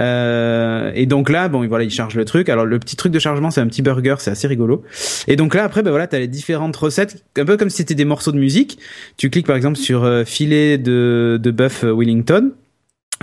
Euh, 0.00 0.90
et 0.94 1.06
donc 1.06 1.30
là, 1.30 1.48
bon, 1.48 1.66
voilà, 1.68 1.84
il 1.84 1.90
charge 1.90 2.16
le 2.16 2.24
truc. 2.24 2.48
Alors 2.48 2.64
le 2.66 2.78
petit 2.78 2.96
truc 2.96 3.12
de 3.12 3.18
chargement, 3.18 3.50
c'est 3.50 3.60
un 3.60 3.66
petit 3.68 3.82
burger, 3.82 4.16
c'est 4.18 4.30
assez 4.30 4.48
rigolo. 4.48 4.82
Et 5.28 5.36
donc 5.36 5.54
là, 5.54 5.64
après, 5.64 5.82
ben 5.82 5.90
voilà, 5.90 6.06
t'as 6.06 6.18
les 6.18 6.26
différentes 6.26 6.74
recettes, 6.76 7.24
un 7.36 7.44
peu 7.44 7.56
comme 7.56 7.70
si 7.70 7.78
c'était 7.78 7.94
des 7.94 8.04
morceaux 8.04 8.32
de 8.32 8.38
musique. 8.38 8.78
Tu 9.16 9.30
cliques 9.30 9.46
par 9.46 9.56
exemple 9.56 9.76
sur 9.76 10.02
euh, 10.04 10.24
filet 10.24 10.78
de, 10.78 11.38
de 11.40 11.50
bœuf 11.50 11.84
Wellington. 11.84 12.52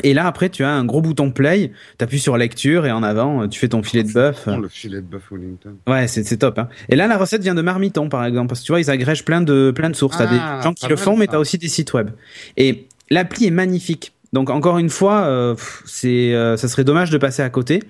Et 0.04 0.14
là, 0.14 0.28
après, 0.28 0.50
tu 0.50 0.64
as 0.64 0.70
un 0.70 0.86
gros 0.86 1.02
bouton 1.02 1.32
play, 1.32 1.72
tu 1.98 2.04
appuies 2.04 2.20
sur 2.20 2.38
lecture 2.38 2.86
et 2.86 2.92
en 2.92 3.04
avant, 3.04 3.48
tu 3.48 3.60
fais 3.60 3.70
ton 3.70 3.84
filet 3.84 4.04
de 4.04 4.12
bœuf. 4.12 4.48
Le 4.48 4.68
filet 4.68 4.98
de 4.98 5.06
bœuf 5.06 5.24
Wellington. 5.32 5.76
Ouais, 5.88 6.08
c'est 6.08 6.38
top. 6.38 6.60
Hein. 6.60 6.68
Et 6.90 6.96
là, 6.96 7.08
la 7.08 7.18
recette 7.18 7.42
vient 7.42 7.56
de 7.56 7.62
Marmiton, 7.62 8.10
par 8.10 8.26
exemple, 8.26 8.50
parce 8.50 8.62
que 8.62 8.66
tu 8.66 8.72
vois, 8.72 8.80
ils 8.80 8.90
agrègent 8.90 9.26
plein 9.26 9.42
de, 9.42 9.72
plein 9.72 9.90
de 9.90 9.96
sources. 9.96 10.18
t'as 10.18 10.28
des 10.28 10.40
ah, 10.40 10.62
gens 10.64 10.74
qui 10.74 10.88
le 10.88 10.96
font, 10.96 11.18
mais 11.18 11.28
t'as 11.28 11.40
aussi 11.40 11.58
des 11.58 11.68
sites 11.68 11.94
web. 11.94 12.12
Et 12.58 12.88
l'appli 13.10 13.46
est 13.46 13.52
magnifique. 13.52 14.14
Donc 14.34 14.50
encore 14.50 14.78
une 14.78 14.90
fois, 14.90 15.26
euh, 15.26 15.56
c'est, 15.86 16.34
euh, 16.34 16.56
ça 16.56 16.70
serait 16.70 16.86
dommage 16.86 17.10
de 17.10 17.18
passer 17.18 17.42
à 17.42 17.50
côté. 17.50 17.84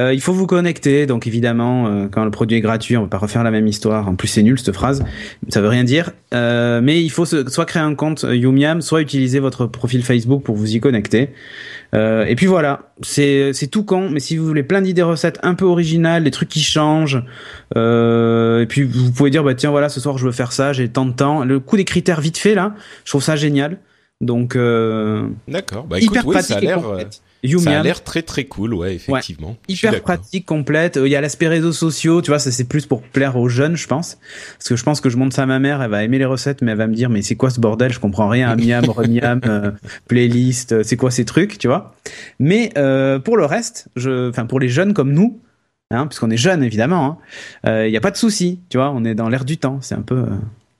Euh, 0.00 0.14
il 0.14 0.22
faut 0.22 0.32
vous 0.32 0.46
connecter, 0.46 1.04
donc 1.04 1.26
évidemment, 1.26 2.08
quand 2.10 2.24
le 2.24 2.30
produit 2.30 2.56
est 2.56 2.62
gratuit, 2.62 2.96
on 2.96 3.02
va 3.02 3.08
pas 3.08 3.18
refaire 3.18 3.44
la 3.44 3.50
même 3.50 3.66
histoire. 3.66 4.08
En 4.08 4.14
plus, 4.14 4.28
c'est 4.28 4.42
nul 4.42 4.58
cette 4.58 4.74
phrase, 4.74 5.04
ça 5.48 5.60
veut 5.60 5.68
rien 5.68 5.84
dire. 5.84 6.12
mais 6.32 7.02
il 7.02 7.10
faut 7.10 7.26
soit 7.26 7.66
créer 7.66 7.82
un 7.82 7.94
compte 7.94 8.24
Yumiam, 8.28 8.80
soit 8.80 9.02
utiliser 9.02 9.38
votre 9.38 9.66
profil 9.66 10.02
Facebook 10.02 10.42
pour 10.42 10.56
vous 10.56 10.74
y 10.74 10.80
connecter. 10.80 11.30
et 11.94 12.34
puis 12.36 12.46
voilà, 12.46 12.92
c'est 13.02 13.52
c'est 13.52 13.66
tout 13.66 13.84
con. 13.84 14.08
Mais 14.10 14.20
si 14.20 14.38
vous 14.38 14.46
voulez 14.46 14.62
plein 14.62 14.80
d'idées 14.80 15.02
recettes 15.02 15.38
un 15.42 15.54
peu 15.54 15.66
originales, 15.66 16.24
des 16.24 16.30
trucs 16.30 16.48
qui 16.48 16.62
changent, 16.62 17.22
et 17.76 18.66
puis 18.66 18.84
vous 18.84 19.12
pouvez 19.12 19.30
dire 19.30 19.44
bah 19.44 19.54
tiens 19.54 19.70
voilà, 19.70 19.90
ce 19.90 20.00
soir 20.00 20.16
je 20.16 20.24
veux 20.24 20.32
faire 20.32 20.52
ça, 20.52 20.72
j'ai 20.72 20.88
tant 20.88 21.04
de 21.04 21.12
temps. 21.12 21.44
Le 21.44 21.60
coup 21.60 21.76
des 21.76 21.84
critères 21.84 22.22
vite 22.22 22.38
fait 22.38 22.54
là, 22.54 22.74
je 23.04 23.10
trouve 23.10 23.22
ça 23.22 23.36
génial. 23.36 23.78
Donc, 24.22 24.56
euh, 24.56 25.28
d'accord. 25.48 25.84
Bah, 25.84 25.98
écoute, 26.00 26.18
oui, 26.24 26.42
ça 26.42 26.56
a 26.56 26.60
l'air. 26.60 26.88
Euh, 26.88 27.02
ça 27.58 27.80
a 27.80 27.82
l'air 27.82 28.04
très 28.04 28.22
très 28.22 28.44
cool, 28.44 28.72
ouais, 28.72 28.94
effectivement. 28.94 29.56
Hyper 29.66 30.00
pratique, 30.00 30.46
complète. 30.46 30.96
Il 31.02 31.08
y 31.08 31.16
a 31.16 31.20
l'aspect 31.20 31.48
réseaux 31.48 31.72
sociaux, 31.72 32.22
tu 32.22 32.30
vois, 32.30 32.38
ça 32.38 32.52
c'est 32.52 32.64
plus 32.64 32.86
pour 32.86 33.02
plaire 33.02 33.36
aux 33.36 33.48
jeunes, 33.48 33.76
je 33.76 33.88
pense. 33.88 34.18
Parce 34.58 34.68
que 34.68 34.76
je 34.76 34.84
pense 34.84 35.00
que 35.00 35.10
je 35.10 35.16
montre 35.16 35.34
ça 35.34 35.42
à 35.42 35.46
ma 35.46 35.58
mère, 35.58 35.82
elle 35.82 35.90
va 35.90 36.04
aimer 36.04 36.18
les 36.18 36.24
recettes, 36.24 36.62
mais 36.62 36.70
elle 36.70 36.78
va 36.78 36.86
me 36.86 36.94
dire, 36.94 37.10
mais 37.10 37.20
c'est 37.22 37.34
quoi 37.34 37.50
ce 37.50 37.58
bordel? 37.58 37.92
Je 37.92 37.98
comprends 37.98 38.28
rien. 38.28 38.54
Miam, 38.62 38.84
remiam, 38.88 39.40
euh, 39.44 39.72
playlist, 40.06 40.72
euh, 40.72 40.82
c'est 40.84 40.96
quoi 40.96 41.10
ces 41.10 41.24
trucs, 41.24 41.58
tu 41.58 41.66
vois? 41.66 41.96
Mais 42.38 42.70
euh, 42.78 43.18
pour 43.18 43.36
le 43.36 43.44
reste, 43.44 43.88
je, 43.96 44.30
enfin 44.30 44.46
pour 44.46 44.60
les 44.60 44.68
jeunes 44.68 44.94
comme 44.94 45.12
nous, 45.12 45.40
hein, 45.90 46.06
puisqu'on 46.06 46.30
est 46.30 46.36
jeunes 46.36 46.62
évidemment, 46.62 47.18
il 47.64 47.70
hein, 47.70 47.88
n'y 47.88 47.96
a 47.96 48.00
pas 48.00 48.12
de 48.12 48.16
souci, 48.16 48.60
tu 48.68 48.76
vois, 48.76 48.90
on 48.90 49.04
est 49.04 49.16
dans 49.16 49.28
l'air 49.28 49.44
du 49.44 49.56
temps. 49.56 49.78
C'est 49.80 49.96
un 49.96 50.02
peu. 50.02 50.26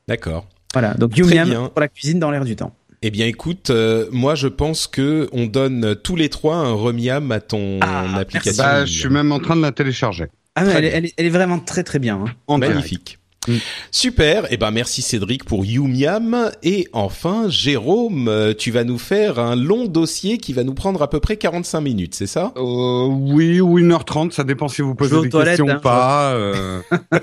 D'accord. 0.06 0.46
Voilà. 0.74 0.94
Donc 0.94 1.16
Yumiam 1.16 1.68
pour 1.70 1.80
la 1.80 1.88
cuisine 1.88 2.20
dans 2.20 2.30
l'air 2.30 2.44
du 2.44 2.54
temps. 2.54 2.72
Eh 3.04 3.10
bien, 3.10 3.26
écoute, 3.26 3.70
euh, 3.70 4.06
moi, 4.12 4.36
je 4.36 4.46
pense 4.46 4.86
que 4.86 5.28
on 5.32 5.46
donne 5.46 5.96
tous 5.96 6.14
les 6.14 6.28
trois 6.28 6.56
un 6.56 6.72
remiam 6.72 7.32
à 7.32 7.40
ton 7.40 7.78
ah, 7.80 8.16
application. 8.16 8.62
Bah, 8.62 8.84
je 8.84 8.96
suis 8.96 9.08
même 9.08 9.32
en 9.32 9.40
train 9.40 9.56
de 9.56 9.62
la 9.62 9.72
télécharger. 9.72 10.26
Ah, 10.54 10.64
mais 10.64 10.72
elle, 10.72 10.84
est, 10.84 11.14
elle, 11.16 11.26
est, 11.26 11.30
vraiment 11.30 11.58
très 11.58 11.82
très 11.82 11.98
bien. 11.98 12.22
Hein. 12.48 12.58
Magnifique. 12.58 13.18
Mm. 13.48 13.56
Super, 13.90 14.44
et 14.44 14.48
eh 14.52 14.56
ben 14.56 14.70
merci 14.70 15.02
Cédric 15.02 15.44
pour 15.44 15.64
Youmiam 15.64 16.52
et 16.62 16.88
enfin 16.92 17.48
Jérôme, 17.48 18.28
euh, 18.28 18.54
tu 18.56 18.70
vas 18.70 18.84
nous 18.84 18.98
faire 18.98 19.40
un 19.40 19.56
long 19.56 19.86
dossier 19.86 20.38
qui 20.38 20.52
va 20.52 20.62
nous 20.62 20.74
prendre 20.74 21.02
à 21.02 21.10
peu 21.10 21.18
près 21.18 21.36
45 21.36 21.80
minutes, 21.80 22.14
c'est 22.14 22.28
ça? 22.28 22.52
Euh, 22.56 23.06
Oui, 23.08 23.60
ou 23.60 23.80
1h30, 23.80 24.30
ça 24.30 24.44
dépend 24.44 24.68
si 24.68 24.80
vous 24.80 24.94
posez 24.94 25.22
des 25.22 25.28
questions 25.28 25.66
ou 25.66 25.70
hein. 25.70 25.80
pas. 25.82 26.34
Euh. 26.34 26.80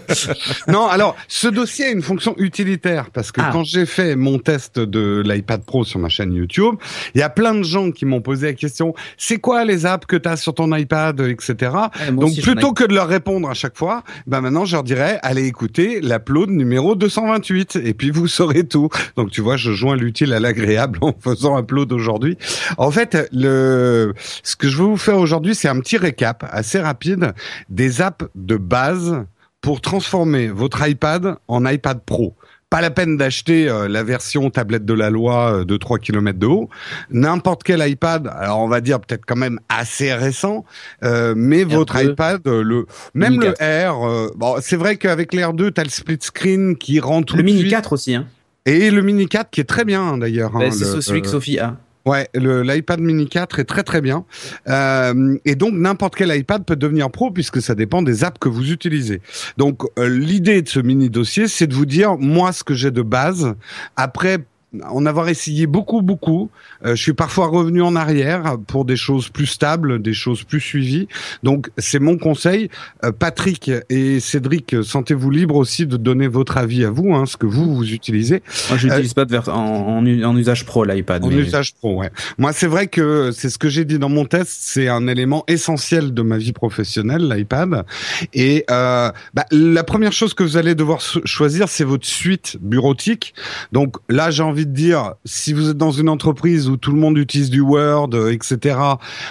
non, 0.68 0.88
alors 0.88 1.16
ce 1.30 1.48
dossier 1.48 1.86
a 1.86 1.90
une 1.90 2.02
fonction 2.02 2.36
utilitaire 2.38 3.12
parce 3.12 3.32
que 3.32 3.40
ah. 3.40 3.52
quand 3.54 3.64
j'ai 3.64 3.86
fait 3.86 4.18
mon 4.18 4.40
test 4.40 4.78
de 4.78 5.24
l'iPad 5.26 5.64
Pro 5.64 5.86
sur 5.86 6.00
ma 6.00 6.10
chaîne 6.10 6.34
YouTube, 6.34 6.76
il 7.16 7.20
y 7.20 7.24
a 7.24 7.30
plein 7.30 7.56
de 7.56 7.64
gens 7.64 7.92
qui 7.92 8.06
m'ont 8.06 8.22
posé 8.22 8.48
la 8.48 8.54
question, 8.54 8.94
c'est 9.18 9.38
quoi 9.38 9.64
les 9.64 9.86
apps 9.86 10.06
que 10.06 10.18
tu 10.18 10.28
as 10.28 10.36
sur 10.36 10.54
ton 10.54 10.76
iPad, 10.76 11.22
etc. 11.22 11.72
Donc 12.12 12.38
plutôt 12.42 12.74
que 12.74 12.84
de 12.84 12.94
leur 12.94 13.08
répondre 13.08 13.50
à 13.50 13.54
chaque 13.54 13.78
fois, 13.78 14.04
ben 14.28 14.42
maintenant 14.42 14.66
je 14.66 14.76
leur 14.76 14.84
dirais, 14.84 15.18
allez 15.22 15.46
écouter 15.46 16.02
l'upload 16.10 16.50
numéro 16.50 16.96
228 16.96 17.78
et 17.78 17.94
puis 17.94 18.12
vous 18.12 18.28
saurez 18.28 18.64
tout. 18.64 18.90
Donc 19.16 19.32
tu 19.32 19.42
vois, 19.42 19.58
je 19.58 19.72
joins 19.72 19.96
l'utile 19.96 20.34
à 20.34 20.40
l'agréable 20.40 21.00
en 21.02 21.14
faisant 21.20 21.58
upload 21.58 21.92
aujourd'hui. 21.92 22.38
En 22.78 22.92
fait, 22.92 23.30
le 23.32 24.14
ce 24.44 24.56
que 24.56 24.68
je 24.68 24.78
veux 24.78 24.86
vous 24.86 24.98
faire 24.98 25.18
aujourd'hui, 25.18 25.56
c'est 25.56 25.68
un 25.68 25.80
petit 25.80 25.98
récap 25.98 26.46
assez 26.52 26.80
rapide 26.80 27.34
des 27.70 28.02
apps 28.02 28.26
de 28.36 28.58
base 28.58 29.26
pour 29.62 29.82
transformer 29.82 30.48
votre 30.48 30.88
iPad 30.88 31.36
en 31.48 31.66
iPad 31.66 32.02
Pro 32.06 32.36
pas 32.70 32.82
la 32.82 32.92
peine 32.92 33.18
d'acheter 33.18 33.68
euh, 33.68 33.88
la 33.88 34.04
version 34.04 34.50
tablette 34.50 34.86
de 34.86 34.94
la 34.94 35.10
loi 35.10 35.54
euh, 35.54 35.66
de 35.66 35.78
3 35.78 36.00
km 36.00 36.38
de 36.38 36.46
haut. 36.46 36.70
N'importe 37.10 37.64
quel 37.64 37.88
iPad, 37.88 38.28
alors 38.28 38.60
on 38.60 38.68
va 38.68 38.82
dire 38.82 39.00
peut-être 39.00 39.26
quand 39.26 39.36
même 39.36 39.60
assez 39.70 40.14
récent, 40.14 40.66
euh, 41.04 41.34
mais 41.36 41.64
votre 41.64 42.02
iPad, 42.02 42.42
le 42.46 42.86
même 43.14 43.40
le 43.40 43.54
R, 43.60 44.32
bon, 44.36 44.56
c'est 44.62 44.76
vrai 44.76 44.98
qu'avec 44.98 45.34
l'R 45.34 45.54
2, 45.54 45.72
tu 45.72 45.82
as 45.82 45.84
le 45.84 45.90
split 45.90 46.20
screen 46.22 46.78
qui 46.78 47.00
rend 47.00 47.24
tout 47.24 47.36
Le 47.36 47.44
Mini 47.44 47.68
4 47.68 47.94
aussi. 47.94 48.16
Hein. 48.16 48.28
Et 48.66 48.92
le 48.92 49.02
Mini 49.02 49.28
4 49.28 49.50
qui 49.50 49.62
est 49.62 49.66
très 49.66 49.86
bien 49.86 50.18
d'ailleurs. 50.18 50.56
Hein, 50.56 50.70
c'est 50.72 51.02
celui 51.02 51.22
que 51.22 51.28
Sophie 51.28 51.60
a. 51.60 51.78
Ouais, 52.06 52.28
l'iPad 52.34 53.00
mini 53.02 53.28
4 53.28 53.60
est 53.60 53.66
très 53.66 53.84
très 53.84 54.02
bien. 54.02 54.26
Euh, 54.68 55.38
et 55.46 55.56
donc 55.56 55.74
n'importe 55.74 56.16
quel 56.16 56.36
iPad 56.36 56.64
peut 56.64 56.76
devenir 56.76 57.12
pro 57.12 57.30
puisque 57.30 57.62
ça 57.62 57.76
dépend 57.76 58.02
des 58.02 58.24
apps 58.24 58.40
que 58.40 58.50
vous 58.50 58.72
utilisez. 58.72 59.22
Donc 59.58 59.84
euh, 59.98 60.08
l'idée 60.08 60.62
de 60.62 60.70
ce 60.70 60.80
mini 60.80 61.10
dossier, 61.10 61.48
c'est 61.48 61.68
de 61.68 61.76
vous 61.76 61.86
dire 61.86 62.18
moi 62.18 62.54
ce 62.54 62.64
que 62.64 62.74
j'ai 62.74 62.92
de 62.92 63.02
base. 63.02 63.54
Après 63.96 64.40
en 64.84 65.06
avoir 65.06 65.30
essayé 65.30 65.66
beaucoup, 65.68 66.02
beaucoup. 66.02 66.50
Euh, 66.86 66.96
je 66.96 67.02
suis 67.02 67.14
parfois 67.14 67.48
revenu 67.48 67.82
en 67.82 67.96
arrière 67.96 68.58
pour 68.68 68.86
des 68.86 68.96
choses 68.96 69.30
plus 69.30 69.48
stables, 69.48 70.02
des 70.02 70.14
choses 70.14 70.44
plus 70.44 70.60
suivies. 70.60 71.08
Donc, 71.44 71.70
c'est 71.78 72.00
mon 72.00 72.18
conseil. 72.18 72.70
Euh, 73.04 73.12
Patrick 73.12 73.72
et 73.90 74.20
Cédric, 74.20 74.76
sentez-vous 74.84 75.32
libre 75.32 75.56
aussi 75.56 75.88
de 75.88 75.98
donner 75.98 76.28
votre 76.28 76.58
avis 76.58 76.86
à 76.86 76.92
vous, 76.92 77.16
hein, 77.16 77.26
ce 77.26 77.38
que 77.38 77.48
vous 77.48 77.76
vous 77.76 77.92
utilisez. 77.94 78.44
Moi, 78.70 78.78
je 78.78 78.88
n'utilise 78.88 79.12
euh, 79.12 79.16
pas 79.16 79.26
de 79.26 79.50
en, 79.50 80.06
en, 80.06 80.38
usage 80.38 80.66
pro 80.66 80.84
l'iPad. 80.84 81.24
En 81.24 81.32
usage 81.32 81.74
pro, 81.74 81.96
ouais. 81.96 82.12
Moi, 82.38 82.54
c'est 82.54 82.68
vrai 82.68 82.88
que 82.88 83.32
c'est 83.32 83.50
ce 83.50 83.58
que 83.58 83.70
j'ai 83.70 83.86
dit 83.86 83.98
dans 83.98 84.10
mon 84.10 84.26
test. 84.26 84.52
C'est 84.60 84.88
un 84.88 85.08
élément 85.08 85.44
essentiel 85.48 86.14
de 86.14 86.22
ma 86.22 86.38
vie 86.38 86.54
professionnelle, 86.54 87.28
l'iPad. 87.28 87.86
Et 88.34 88.66
bah, 88.68 89.14
la 89.52 89.84
première 89.84 90.12
chose 90.12 90.34
que 90.34 90.44
vous 90.44 90.58
allez 90.58 90.76
devoir 90.76 91.02
choisir, 91.02 91.70
c'est 91.70 91.84
votre 91.84 92.06
suite 92.06 92.58
bureautique. 92.62 93.34
Donc 93.72 93.96
là, 94.10 94.30
j'ai 94.30 94.44
envie 94.44 94.59
de 94.66 94.72
dire, 94.72 95.14
si 95.26 95.54
vous 95.54 95.70
êtes 95.70 95.78
dans 95.78 95.92
une 95.92 96.10
entreprise 96.10 96.70
où 96.70 96.78
tout 96.78 96.92
le 96.92 97.00
monde 97.00 97.18
utilise 97.18 97.50
du 97.50 97.62
Word, 97.62 98.10
euh, 98.14 98.32
etc., 98.32 98.78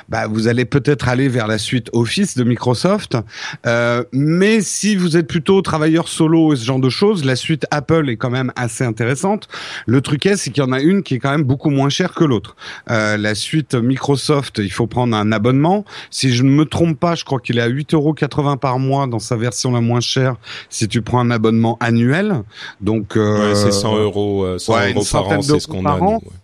bah, 0.08 0.26
vous 0.26 0.48
allez 0.48 0.64
peut-être 0.64 1.08
aller 1.08 1.28
vers 1.28 1.46
la 1.46 1.58
suite 1.58 1.90
Office 1.92 2.36
de 2.36 2.44
Microsoft. 2.44 3.16
Euh, 3.66 4.04
mais 4.12 4.60
si 4.60 4.96
vous 4.96 5.16
êtes 5.16 5.26
plutôt 5.26 5.60
travailleur 5.62 6.08
solo 6.08 6.52
et 6.52 6.56
ce 6.56 6.64
genre 6.64 6.80
de 6.80 6.88
choses, 6.88 7.24
la 7.24 7.36
suite 7.36 7.66
Apple 7.70 8.08
est 8.08 8.16
quand 8.16 8.30
même 8.30 8.52
assez 8.56 8.84
intéressante. 8.84 9.48
Le 9.86 10.00
truc 10.00 10.26
est, 10.26 10.36
c'est 10.36 10.50
qu'il 10.50 10.62
y 10.62 10.66
en 10.66 10.72
a 10.72 10.80
une 10.80 11.02
qui 11.02 11.14
est 11.14 11.18
quand 11.18 11.30
même 11.30 11.44
beaucoup 11.44 11.70
moins 11.70 11.88
chère 11.88 12.14
que 12.14 12.24
l'autre. 12.24 12.56
Euh, 12.90 13.16
la 13.16 13.34
suite 13.34 13.74
Microsoft, 13.74 14.58
il 14.58 14.72
faut 14.72 14.86
prendre 14.86 15.16
un 15.16 15.32
abonnement. 15.32 15.84
Si 16.10 16.32
je 16.32 16.42
ne 16.42 16.50
me 16.50 16.64
trompe 16.64 16.98
pas, 16.98 17.14
je 17.14 17.24
crois 17.24 17.40
qu'il 17.40 17.58
est 17.58 17.62
à 17.62 17.68
8,80€ 17.68 18.58
par 18.58 18.78
mois 18.78 19.06
dans 19.06 19.18
sa 19.18 19.36
version 19.36 19.72
la 19.72 19.80
moins 19.80 20.00
chère 20.00 20.36
si 20.70 20.88
tu 20.88 21.02
prends 21.02 21.20
un 21.20 21.30
abonnement 21.30 21.76
annuel. 21.80 22.42
Donc, 22.80 23.16
euh, 23.16 23.50
ouais, 23.50 23.54
c'est 23.54 23.72
100 23.72 23.96
euros, 23.98 24.58
100 24.58 24.88
euros 24.88 25.02
c'est 25.42 25.60
ce 25.60 25.68
qu'on 25.68 25.86
a. 25.86 25.98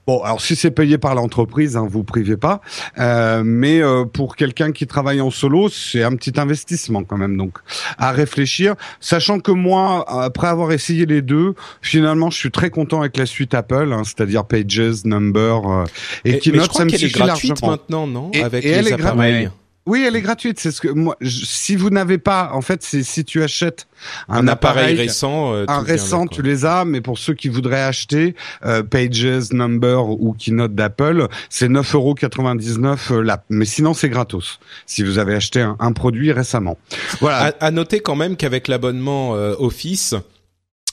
Bon, 0.07 0.23
alors 0.23 0.41
si 0.41 0.55
c'est 0.55 0.71
payé 0.71 0.99
par 0.99 1.15
l'entreprise, 1.15 1.77
hein, 1.77 1.87
vous 1.89 2.05
privez 2.05 2.37
pas. 2.37 2.61
Euh, 2.99 3.43
mais 3.45 3.81
euh, 3.81 4.05
pour 4.05 4.37
quelqu'un 4.37 4.73
qui 4.73 4.87
travaille 4.87 5.21
en 5.21 5.31
solo, 5.31 5.69
c'est 5.69 6.03
un 6.03 6.15
petit 6.15 6.39
investissement 6.39 7.05
quand 7.05 7.17
même. 7.17 7.37
Donc 7.37 7.59
à 7.99 8.13
réfléchir, 8.13 8.75
sachant 9.01 9.41
que 9.41 9.51
moi, 9.51 10.05
après 10.23 10.49
avoir 10.49 10.73
essayé 10.73 11.07
les 11.07 11.23
deux, 11.23 11.55
finalement, 11.81 12.31
je 12.31 12.37
suis 12.37 12.51
très 12.51 12.71
content 12.71 13.01
avec 13.01 13.17
la 13.17 13.27
suite 13.27 13.55
Apple, 13.55 13.93
hein, 13.93 14.03
c'est-à-dire 14.05 14.45
Pages, 14.45 15.05
Number 15.05 15.71
euh, 15.71 15.85
et, 16.25 16.39
qui 16.39 16.51
Keynote. 16.51 16.73
ça 16.73 16.85
me 16.85 16.91
suffit 16.91 17.19
largement. 17.19 17.71
maintenant, 17.71 18.07
non 18.07 18.31
Avec 18.43 18.65
les 18.65 18.93
appareils. 18.93 19.49
Oui, 19.87 20.03
elle 20.07 20.17
est 20.17 20.23
gratuite. 20.23 20.59
C'est 20.59 20.71
ce 20.71 20.81
que 20.81 20.89
moi. 20.89 21.17
si 21.23 21.77
vous 21.77 21.91
n'avez 21.91 22.17
pas, 22.17 22.51
en 22.55 22.63
fait, 22.63 22.83
c'est 22.83 23.03
si 23.03 23.25
tu 23.25 23.43
achètes 23.43 23.87
un, 24.29 24.49
appareil, 24.49 24.97
récent, 24.97 25.53
euh, 25.53 25.67
un 25.69 25.81
récent, 25.81 26.27
tu 26.27 26.41
les 26.41 26.65
as. 26.65 26.85
Mais 26.87 27.03
pour 27.03 27.19
ceux 27.19 27.35
qui 27.35 27.49
voudraient 27.49 27.83
acheter 27.83 28.35
euh, 28.65 28.83
Pages, 28.83 29.53
Number 29.53 30.09
ou 30.09 30.35
Keynote 30.39 30.75
d'Apple, 30.75 31.29
c'est 31.51 31.69
9,99€ 31.69 33.13
euh, 33.13 33.23
là. 33.23 33.45
Mais 33.51 33.67
sinon, 33.67 33.93
c'est 33.93 34.09
gratos. 34.09 34.59
Si 34.87 35.03
vous 35.03 35.19
avez 35.19 35.35
acheté 35.35 35.61
un, 35.61 35.93
produit 35.93 36.33
récemment. 36.33 36.79
Voilà. 37.21 37.55
À, 37.61 37.71
noter 37.71 38.01
quand 38.01 38.17
même 38.17 38.37
qu'avec 38.37 38.69
l'abonnement 38.69 39.33
Office. 39.33 40.15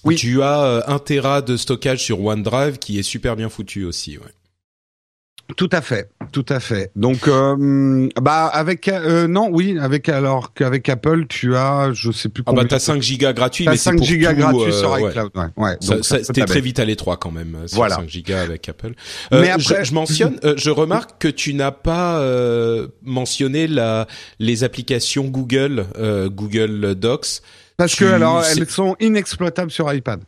Oui. 0.03 0.15
Tu 0.15 0.41
as 0.41 0.83
un 0.87 0.99
Tera 0.99 1.41
de 1.41 1.57
stockage 1.57 2.03
sur 2.03 2.23
OneDrive 2.23 2.77
qui 2.77 2.99
est 2.99 3.03
super 3.03 3.35
bien 3.35 3.49
foutu 3.49 3.83
aussi. 3.85 4.17
Ouais. 4.17 4.31
Tout 5.57 5.69
à 5.71 5.81
fait, 5.81 6.09
tout 6.31 6.45
à 6.49 6.59
fait. 6.59 6.91
Donc, 6.95 7.27
euh, 7.27 8.09
bah 8.21 8.45
avec 8.47 8.87
euh, 8.87 9.27
non, 9.27 9.49
oui, 9.51 9.77
avec 9.79 10.09
alors 10.09 10.53
qu'avec 10.53 10.87
Apple, 10.89 11.27
tu 11.27 11.55
as, 11.55 11.91
je 11.93 12.11
sais 12.11 12.29
plus. 12.29 12.43
Ah 12.45 12.53
bah 12.53 12.63
t'as 12.67 12.79
5 12.79 13.01
gigas 13.01 13.33
gratuits, 13.33 13.65
mais 13.67 13.77
5 13.77 14.01
gigas 14.01 14.33
gratuits 14.33 14.73
sur 14.73 14.93
euh, 14.93 15.09
iCloud. 15.09 15.31
Ouais, 15.35 15.47
ouais. 15.57 16.01
C'était 16.01 16.45
très 16.45 16.61
vite 16.61 16.79
à 16.79 16.85
l'étroit 16.85 17.17
quand 17.17 17.31
même. 17.31 17.57
Voilà. 17.73 17.95
5 17.95 18.09
gigas 18.09 18.41
avec 18.41 18.67
Apple. 18.69 18.93
mais 19.31 19.49
après, 19.49 19.83
je, 19.85 19.93
mentionne, 19.93 20.39
je 20.57 20.69
remarque 20.69 21.21
que 21.21 21.27
tu 21.27 21.53
n'as 21.53 21.71
pas 21.71 22.21
mentionné 23.03 23.67
la 23.67 24.07
les 24.39 24.63
applications 24.63 25.25
Google, 25.25 25.85
Google 26.27 26.95
Docs. 26.95 27.41
Parce 27.77 27.95
que 27.95 28.05
alors 28.05 28.43
elles 28.43 28.69
sont 28.69 28.95
inexploitables 28.99 29.71
sur 29.71 29.91
iPad. 29.91 30.21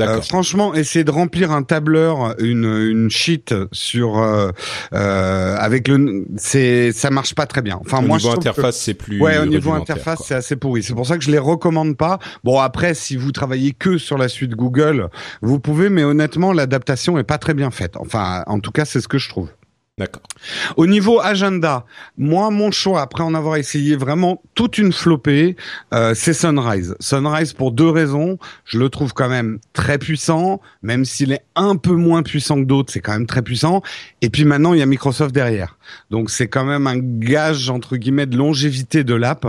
Euh, 0.00 0.20
franchement, 0.20 0.74
essayer 0.74 1.04
de 1.04 1.10
remplir 1.10 1.52
un 1.52 1.62
tableur, 1.62 2.34
une, 2.40 2.64
une 2.64 3.10
sheet 3.10 3.54
sur 3.72 4.18
euh, 4.18 4.50
euh, 4.94 5.56
avec 5.56 5.88
le, 5.88 6.24
c'est 6.36 6.92
ça 6.92 7.10
marche 7.10 7.34
pas 7.34 7.46
très 7.46 7.62
bien. 7.62 7.78
Enfin, 7.80 7.98
au 7.98 8.06
moi, 8.06 8.18
niveau 8.18 8.30
interface, 8.30 8.78
c'est 8.78 8.94
plus. 8.94 9.20
Ouais, 9.20 9.38
au 9.38 9.46
niveau 9.46 9.72
interface, 9.72 10.22
c'est 10.26 10.34
assez 10.34 10.56
pourri. 10.56 10.82
C'est 10.82 10.94
pour 10.94 11.06
ça 11.06 11.18
que 11.18 11.24
je 11.24 11.30
les 11.30 11.38
recommande 11.38 11.96
pas. 11.96 12.18
Bon, 12.44 12.58
après, 12.58 12.94
si 12.94 13.16
vous 13.16 13.32
travaillez 13.32 13.72
que 13.72 13.98
sur 13.98 14.18
la 14.18 14.28
suite 14.28 14.52
Google, 14.52 15.08
vous 15.42 15.60
pouvez, 15.60 15.88
mais 15.88 16.04
honnêtement, 16.04 16.52
l'adaptation 16.52 17.18
est 17.18 17.24
pas 17.24 17.38
très 17.38 17.54
bien 17.54 17.70
faite. 17.70 17.96
Enfin, 17.96 18.44
en 18.46 18.60
tout 18.60 18.72
cas, 18.72 18.84
c'est 18.84 19.00
ce 19.00 19.08
que 19.08 19.18
je 19.18 19.28
trouve. 19.28 19.48
D'accord. 19.98 20.24
Au 20.76 20.86
niveau 20.86 21.20
agenda, 21.22 21.86
moi, 22.18 22.50
mon 22.50 22.70
choix, 22.70 23.00
après 23.00 23.22
en 23.22 23.32
avoir 23.32 23.56
essayé 23.56 23.96
vraiment 23.96 24.42
toute 24.54 24.76
une 24.76 24.92
flopée, 24.92 25.56
euh, 25.94 26.12
c'est 26.14 26.34
Sunrise. 26.34 26.94
Sunrise 27.00 27.54
pour 27.54 27.72
deux 27.72 27.88
raisons. 27.88 28.38
Je 28.66 28.78
le 28.78 28.90
trouve 28.90 29.14
quand 29.14 29.30
même 29.30 29.58
très 29.72 29.96
puissant, 29.96 30.60
même 30.82 31.06
s'il 31.06 31.32
est 31.32 31.46
un 31.54 31.76
peu 31.76 31.94
moins 31.94 32.22
puissant 32.22 32.56
que 32.56 32.66
d'autres, 32.66 32.92
c'est 32.92 33.00
quand 33.00 33.14
même 33.14 33.26
très 33.26 33.40
puissant. 33.40 33.80
Et 34.20 34.28
puis 34.28 34.44
maintenant, 34.44 34.74
il 34.74 34.80
y 34.80 34.82
a 34.82 34.86
Microsoft 34.86 35.34
derrière. 35.34 35.78
Donc 36.10 36.28
c'est 36.28 36.48
quand 36.48 36.66
même 36.66 36.86
un 36.86 36.98
gage, 36.98 37.70
entre 37.70 37.96
guillemets, 37.96 38.26
de 38.26 38.36
longévité 38.36 39.02
de 39.02 39.14
l'app, 39.14 39.46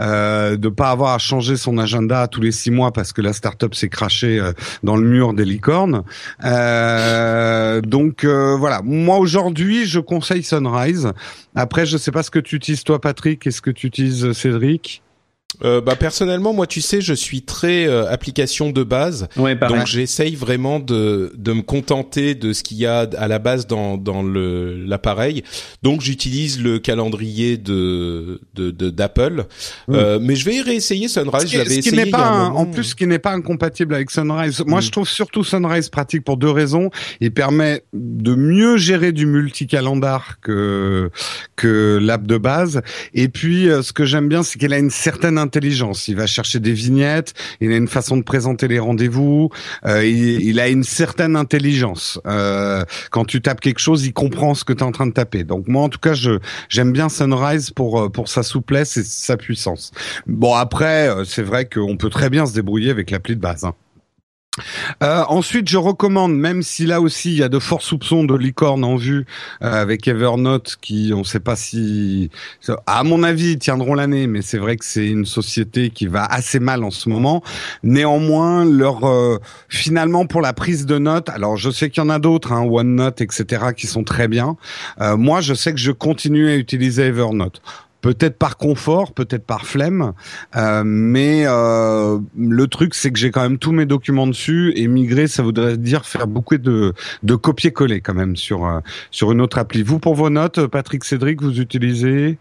euh, 0.00 0.56
de 0.56 0.68
pas 0.70 0.90
avoir 0.90 1.14
à 1.14 1.18
changer 1.18 1.56
son 1.56 1.78
agenda 1.78 2.26
tous 2.26 2.40
les 2.40 2.50
six 2.50 2.72
mois 2.72 2.92
parce 2.92 3.12
que 3.12 3.22
la 3.22 3.32
startup 3.32 3.76
s'est 3.76 3.90
crachée 3.90 4.40
euh, 4.40 4.52
dans 4.82 4.96
le 4.96 5.06
mur 5.06 5.34
des 5.34 5.44
licornes. 5.44 6.02
Euh, 6.44 7.80
donc 7.80 8.24
euh, 8.24 8.56
voilà, 8.56 8.80
moi 8.82 9.18
aujourd'hui, 9.18 9.83
je 9.86 10.00
conseille 10.00 10.42
Sunrise. 10.42 11.12
Après, 11.54 11.86
je 11.86 11.96
sais 11.96 12.10
pas 12.10 12.22
ce 12.22 12.30
que 12.30 12.38
tu 12.38 12.56
utilises 12.56 12.84
toi, 12.84 13.00
Patrick. 13.00 13.46
Est-ce 13.46 13.62
que 13.62 13.70
tu 13.70 13.86
utilises 13.86 14.32
Cédric 14.32 15.03
euh, 15.62 15.80
bah 15.80 15.96
personnellement, 15.96 16.52
moi, 16.52 16.66
tu 16.66 16.80
sais, 16.80 17.00
je 17.00 17.14
suis 17.14 17.42
très 17.42 17.86
euh, 17.86 18.10
application 18.10 18.70
de 18.70 18.82
base, 18.82 19.28
donc 19.36 19.86
j'essaye 19.86 20.34
vraiment 20.34 20.80
de 20.80 21.32
de 21.36 21.52
me 21.52 21.62
contenter 21.62 22.34
de 22.34 22.52
ce 22.52 22.62
qu'il 22.62 22.78
y 22.78 22.86
a 22.86 23.08
à 23.16 23.28
la 23.28 23.38
base 23.38 23.66
dans 23.66 23.96
dans 23.96 24.22
le 24.22 24.76
l'appareil. 24.84 25.42
Donc 25.82 26.00
j'utilise 26.00 26.60
le 26.60 26.78
calendrier 26.78 27.56
de 27.56 28.40
de 28.54 28.70
d'Apple, 28.70 29.44
mm. 29.88 29.94
euh, 29.94 30.18
mais 30.20 30.36
je 30.36 30.44
vais 30.44 30.60
réessayer 30.60 31.08
Sunrise. 31.08 31.48
Ce 31.48 31.80
qui, 31.80 31.92
n'est 31.92 32.06
pas 32.06 32.50
en 32.54 32.66
plus 32.66 32.84
ce 32.84 32.94
qui 32.94 33.06
n'est 33.06 33.18
pas 33.18 33.32
incompatible 33.32 33.94
avec 33.94 34.10
Sunrise. 34.10 34.62
Moi, 34.66 34.80
mm. 34.80 34.82
je 34.82 34.90
trouve 34.90 35.08
surtout 35.08 35.44
Sunrise 35.44 35.88
pratique 35.88 36.24
pour 36.24 36.36
deux 36.36 36.50
raisons. 36.50 36.90
Il 37.20 37.32
permet 37.32 37.84
de 37.92 38.34
mieux 38.34 38.76
gérer 38.76 39.12
du 39.12 39.26
multicalendar 39.26 40.40
que 40.40 41.10
que 41.56 41.98
l'app 42.00 42.26
de 42.26 42.38
base. 42.38 42.82
Et 43.12 43.28
puis, 43.28 43.68
euh, 43.68 43.82
ce 43.82 43.92
que 43.92 44.04
j'aime 44.04 44.28
bien, 44.28 44.42
c'est 44.42 44.58
qu'elle 44.58 44.72
a 44.72 44.78
une 44.78 44.90
certaine 44.90 45.38
intelligence. 45.44 46.08
Il 46.08 46.16
va 46.16 46.26
chercher 46.26 46.58
des 46.58 46.72
vignettes, 46.72 47.34
il 47.60 47.70
a 47.72 47.76
une 47.76 47.88
façon 47.88 48.16
de 48.16 48.22
présenter 48.22 48.68
les 48.68 48.78
rendez-vous, 48.78 49.50
euh, 49.86 50.04
il, 50.04 50.58
a 50.60 50.68
une 50.68 50.84
certaine 50.84 51.36
intelligence. 51.36 52.20
Euh, 52.26 52.84
quand 53.10 53.24
tu 53.24 53.40
tapes 53.40 53.60
quelque 53.60 53.80
chose, 53.80 54.04
il 54.04 54.12
comprend 54.12 54.54
ce 54.54 54.64
que 54.64 54.72
tu 54.72 54.80
es 54.80 54.86
en 54.86 54.92
train 54.92 55.06
de 55.06 55.12
taper. 55.12 55.44
Donc 55.44 55.68
moi, 55.68 55.82
en 55.82 55.88
tout 55.88 56.00
cas, 56.00 56.14
je 56.14 56.38
j'aime 56.68 56.92
bien 56.92 57.08
Sunrise 57.08 57.70
pour 57.70 58.00
euh, 58.00 58.08
pour 58.08 58.28
sa 58.28 58.42
souplesse 58.42 58.96
et 58.96 59.04
sa 59.04 59.36
puissance. 59.36 59.92
Bon 60.26 60.54
après, 60.54 61.10
c'est 61.24 61.42
vrai 61.42 61.66
qu'on 61.66 61.96
peut 61.96 62.10
très 62.10 62.30
bien 62.30 62.46
se 62.46 62.54
débrouiller 62.54 62.90
avec 62.90 63.10
l'appli 63.10 63.36
de 63.36 63.40
base. 63.40 63.64
Hein. 63.64 63.74
Euh, 65.02 65.24
ensuite, 65.28 65.68
je 65.68 65.76
recommande, 65.76 66.34
même 66.34 66.62
si 66.62 66.86
là 66.86 67.00
aussi 67.00 67.32
il 67.32 67.38
y 67.38 67.42
a 67.42 67.48
de 67.48 67.58
forts 67.58 67.82
soupçons 67.82 68.24
de 68.24 68.36
licorne 68.36 68.84
en 68.84 68.96
vue 68.96 69.26
euh, 69.62 69.82
avec 69.82 70.06
Evernote, 70.06 70.76
qui 70.80 71.12
on 71.14 71.20
ne 71.20 71.24
sait 71.24 71.40
pas 71.40 71.56
si, 71.56 72.30
à 72.86 73.02
mon 73.02 73.22
avis, 73.22 73.52
ils 73.52 73.58
tiendront 73.58 73.94
l'année, 73.94 74.26
mais 74.26 74.42
c'est 74.42 74.58
vrai 74.58 74.76
que 74.76 74.84
c'est 74.84 75.08
une 75.08 75.26
société 75.26 75.90
qui 75.90 76.06
va 76.06 76.24
assez 76.24 76.60
mal 76.60 76.84
en 76.84 76.90
ce 76.90 77.08
moment. 77.08 77.42
Néanmoins, 77.82 78.64
leur 78.64 79.04
euh, 79.04 79.38
finalement 79.68 80.26
pour 80.26 80.40
la 80.40 80.52
prise 80.52 80.86
de 80.86 80.98
notes, 80.98 81.28
alors 81.30 81.56
je 81.56 81.70
sais 81.70 81.90
qu'il 81.90 82.02
y 82.02 82.06
en 82.06 82.10
a 82.10 82.18
d'autres, 82.18 82.52
hein, 82.52 82.62
OneNote, 82.62 83.20
etc., 83.20 83.66
qui 83.76 83.86
sont 83.86 84.04
très 84.04 84.28
bien. 84.28 84.56
moi, 85.00 85.40
je 85.40 85.54
sais 85.54 85.72
que 85.72 85.80
je 85.80 85.90
continue 85.90 86.48
à 86.48 86.56
utiliser 86.56 87.04
Evernote 87.04 87.60
peut-être 88.04 88.36
par 88.36 88.58
confort, 88.58 89.14
peut-être 89.14 89.46
par 89.46 89.64
flemme, 89.64 90.12
euh, 90.56 90.82
mais 90.84 91.44
euh, 91.46 92.18
le 92.36 92.66
truc 92.66 92.94
c'est 92.94 93.10
que 93.10 93.18
j'ai 93.18 93.30
quand 93.30 93.40
même 93.40 93.56
tous 93.56 93.72
mes 93.72 93.86
documents 93.86 94.26
dessus 94.26 94.74
et 94.76 94.88
migrer 94.88 95.26
ça 95.26 95.42
voudrait 95.42 95.78
dire 95.78 96.04
faire 96.04 96.26
beaucoup 96.26 96.58
de, 96.58 96.92
de 97.22 97.34
copier-coller 97.34 98.02
quand 98.02 98.12
même 98.12 98.36
sur 98.36 98.66
euh, 98.66 98.80
sur 99.10 99.32
une 99.32 99.40
autre 99.40 99.56
appli. 99.56 99.82
Vous 99.82 100.00
pour 100.00 100.14
vos 100.14 100.28
notes, 100.28 100.66
Patrick, 100.66 101.02
Cédric, 101.02 101.40
vous 101.40 101.58
utilisez? 101.58 102.36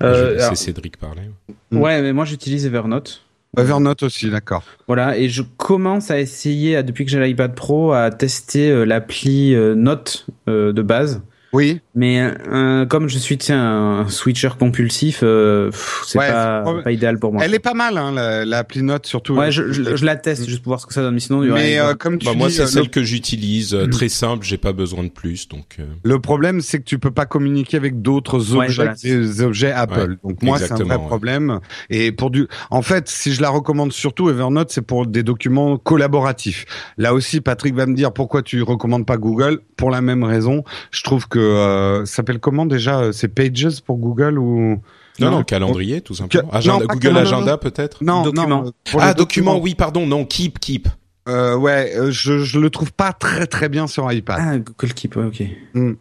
C'est 0.00 0.56
Cédric 0.56 0.96
parler. 0.96 1.30
Ouais, 1.70 2.02
mais 2.02 2.12
moi 2.12 2.24
j'utilise 2.24 2.66
Evernote. 2.66 3.22
Evernote 3.56 4.02
aussi, 4.02 4.30
d'accord. 4.30 4.64
Voilà, 4.88 5.16
et 5.16 5.28
je 5.28 5.42
commence 5.42 6.10
à 6.10 6.18
essayer, 6.18 6.82
depuis 6.82 7.04
que 7.04 7.12
j'ai 7.12 7.24
l'iPad 7.24 7.54
Pro, 7.54 7.92
à 7.92 8.10
tester 8.10 8.84
l'appli 8.84 9.54
Note 9.76 10.26
de 10.48 10.82
base. 10.82 11.22
Oui. 11.54 11.80
Mais 11.94 12.20
euh, 12.20 12.84
comme 12.84 13.08
je 13.08 13.16
suis 13.16 13.38
tiens, 13.38 14.00
un 14.00 14.08
switcher 14.08 14.50
compulsif, 14.58 15.20
euh, 15.22 15.70
c'est 16.04 16.18
pas, 16.18 16.64
pas, 16.82 16.90
idéal 16.90 17.20
pour 17.20 17.32
moi. 17.32 17.44
Elle 17.44 17.54
est 17.54 17.60
pas 17.60 17.74
mal, 17.74 17.96
hein, 17.96 18.44
l'appli 18.44 18.80
la 18.80 18.86
Note 18.86 19.06
surtout. 19.06 19.34
Ouais, 19.34 19.52
je, 19.52 19.70
je, 19.70 20.04
la 20.04 20.16
teste 20.16 20.48
juste 20.48 20.64
pour 20.64 20.70
voir 20.70 20.80
ce 20.80 20.86
que 20.86 20.92
ça 20.92 21.02
donne. 21.02 21.14
Mais 21.14 21.20
sinon, 21.20 21.42
mais 21.42 21.78
euh, 21.78 21.94
comme 21.94 22.18
tu 22.18 22.26
bah, 22.26 22.32
moi, 22.34 22.50
c'est 22.50 22.66
celle 22.66 22.90
que 22.90 23.04
j'utilise, 23.04 23.72
mm. 23.72 23.90
très 23.90 24.08
simple. 24.08 24.44
J'ai 24.44 24.56
pas 24.56 24.72
besoin 24.72 25.04
de 25.04 25.10
plus, 25.10 25.48
donc. 25.48 25.78
Le 26.02 26.18
problème, 26.18 26.60
c'est 26.60 26.80
que 26.80 26.84
tu 26.84 26.98
peux 26.98 27.12
pas 27.12 27.26
communiquer 27.26 27.76
avec 27.76 28.02
d'autres 28.02 28.56
objets, 28.56 28.90
des 29.02 29.40
objets 29.40 29.70
Apple. 29.70 30.16
donc 30.24 30.42
moi, 30.42 30.58
c'est 30.58 30.72
un 30.72 30.76
vrai 30.84 30.98
problème. 30.98 31.60
Et 31.88 32.10
pour 32.10 32.30
du, 32.30 32.48
en 32.70 32.82
fait, 32.82 33.08
si 33.08 33.32
je 33.32 33.40
la 33.40 33.50
recommande 33.50 33.92
surtout, 33.92 34.28
Evernote, 34.28 34.72
c'est 34.72 34.82
pour 34.82 35.06
des 35.06 35.22
documents 35.22 35.78
collaboratifs. 35.78 36.66
Là 36.98 37.14
aussi, 37.14 37.40
Patrick 37.40 37.76
va 37.76 37.86
me 37.86 37.94
dire 37.94 38.12
pourquoi 38.12 38.42
tu 38.42 38.60
recommandes 38.62 39.06
pas 39.06 39.18
Google. 39.18 39.60
Pour 39.76 39.90
la 39.90 40.00
même 40.00 40.24
raison, 40.24 40.64
je 40.90 41.02
trouve 41.02 41.28
que 41.28 41.43
euh, 41.44 42.04
s'appelle 42.04 42.38
comment 42.38 42.66
déjà 42.66 43.00
euh, 43.00 43.12
C'est 43.12 43.28
Pages 43.28 43.80
pour 43.84 43.96
Google 43.96 44.38
ou 44.38 44.80
non, 45.20 45.30
non, 45.30 45.44
calendrier, 45.44 46.00
tout 46.00 46.14
simplement. 46.14 46.50
Google 46.88 47.18
Agenda, 47.18 47.56
peut-être 47.56 48.02
Non, 48.02 48.22
document. 48.22 48.64
ah, 48.98 49.14
document, 49.14 49.58
oui, 49.58 49.74
pardon, 49.74 50.06
non, 50.06 50.24
Keep, 50.24 50.58
Keep. 50.58 50.88
Euh, 51.26 51.56
ouais, 51.56 51.94
euh, 51.96 52.10
je, 52.10 52.40
je 52.40 52.58
le 52.58 52.68
trouve 52.68 52.92
pas 52.92 53.14
très 53.14 53.46
très 53.46 53.70
bien 53.70 53.86
sur 53.86 54.10
iPad. 54.12 54.36
Ah, 54.38 54.58
Google 54.58 54.92
Keep, 54.92 55.16
ok. 55.16 55.42
Hmm. 55.72 55.92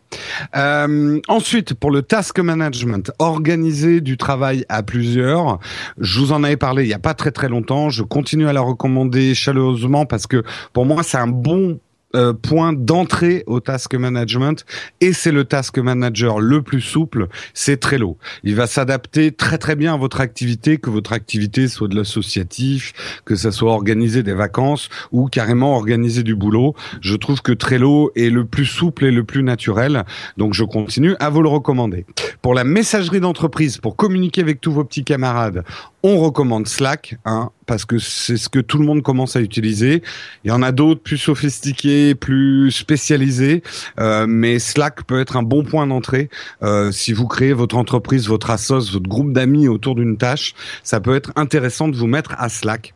Euh, 0.55 1.19
ensuite, 1.29 1.75
pour 1.75 1.91
le 1.91 2.01
task 2.01 2.39
management, 2.39 3.09
organiser 3.19 4.01
du 4.01 4.17
travail 4.17 4.65
à 4.67 4.83
plusieurs. 4.83 5.59
Je 5.97 6.19
vous 6.19 6.33
en 6.33 6.43
avais 6.43 6.57
parlé 6.57 6.83
il 6.83 6.89
y 6.89 6.93
a 6.93 6.99
pas 6.99 7.13
très 7.13 7.31
très 7.31 7.47
longtemps. 7.47 7.89
Je 7.89 8.03
continue 8.03 8.49
à 8.49 8.53
la 8.53 8.59
recommander 8.59 9.33
chaleureusement 9.33 10.05
parce 10.05 10.27
que 10.27 10.43
pour 10.73 10.85
moi 10.85 11.03
c'est 11.03 11.17
un 11.17 11.27
bon 11.27 11.79
euh, 12.15 12.33
point 12.33 12.73
d'entrée 12.73 13.43
au 13.47 13.59
task 13.59 13.95
management 13.95 14.65
et 15.01 15.13
c'est 15.13 15.31
le 15.31 15.45
task 15.45 15.77
manager 15.79 16.39
le 16.39 16.61
plus 16.61 16.81
souple, 16.81 17.27
c'est 17.53 17.79
Trello. 17.79 18.17
Il 18.43 18.55
va 18.55 18.67
s'adapter 18.67 19.31
très 19.31 19.57
très 19.57 19.75
bien 19.75 19.95
à 19.95 19.97
votre 19.97 20.21
activité, 20.21 20.77
que 20.77 20.89
votre 20.89 21.13
activité 21.13 21.67
soit 21.67 21.87
de 21.87 21.95
l'associatif, 21.95 22.93
que 23.25 23.35
ça 23.35 23.51
soit 23.51 23.71
organiser 23.71 24.23
des 24.23 24.33
vacances 24.33 24.89
ou 25.11 25.27
carrément 25.27 25.75
organiser 25.75 26.23
du 26.23 26.35
boulot. 26.35 26.75
Je 27.01 27.15
trouve 27.15 27.41
que 27.41 27.51
Trello 27.51 28.11
est 28.15 28.29
le 28.29 28.45
plus 28.45 28.65
souple 28.65 29.05
et 29.05 29.11
le 29.11 29.23
plus 29.23 29.43
naturel, 29.43 30.05
donc 30.37 30.53
je 30.53 30.63
continue 30.63 31.15
à 31.19 31.29
vous 31.29 31.41
le 31.41 31.49
recommander. 31.49 32.05
Pour 32.41 32.53
la 32.53 32.63
messagerie 32.63 33.19
d'entreprise, 33.19 33.77
pour 33.77 33.95
communiquer 33.95 34.41
avec 34.41 34.61
tous 34.61 34.71
vos 34.71 34.83
petits 34.83 35.03
camarades, 35.03 35.63
on 36.03 36.19
recommande 36.19 36.67
Slack, 36.67 37.17
hein, 37.25 37.49
parce 37.65 37.85
que 37.85 37.99
c'est 37.99 38.37
ce 38.37 38.49
que 38.49 38.59
tout 38.59 38.77
le 38.77 38.85
monde 38.85 39.01
commence 39.01 39.35
à 39.35 39.41
utiliser. 39.41 40.01
Il 40.43 40.49
y 40.49 40.51
en 40.51 40.61
a 40.61 40.71
d'autres 40.71 41.01
plus 41.01 41.17
sophistiqués, 41.17 42.15
plus 42.15 42.71
spécialisés, 42.71 43.63
euh, 43.99 44.25
mais 44.27 44.59
Slack 44.59 45.03
peut 45.03 45.19
être 45.19 45.37
un 45.37 45.43
bon 45.43 45.63
point 45.63 45.87
d'entrée. 45.87 46.29
Euh, 46.61 46.91
si 46.91 47.13
vous 47.13 47.27
créez 47.27 47.53
votre 47.53 47.77
entreprise, 47.77 48.27
votre 48.27 48.49
assos, 48.49 48.91
votre 48.91 49.09
groupe 49.09 49.33
d'amis 49.33 49.67
autour 49.67 49.95
d'une 49.95 50.17
tâche, 50.17 50.53
ça 50.83 50.99
peut 50.99 51.15
être 51.15 51.31
intéressant 51.35 51.87
de 51.87 51.95
vous 51.95 52.07
mettre 52.07 52.35
à 52.37 52.49
Slack. 52.49 52.93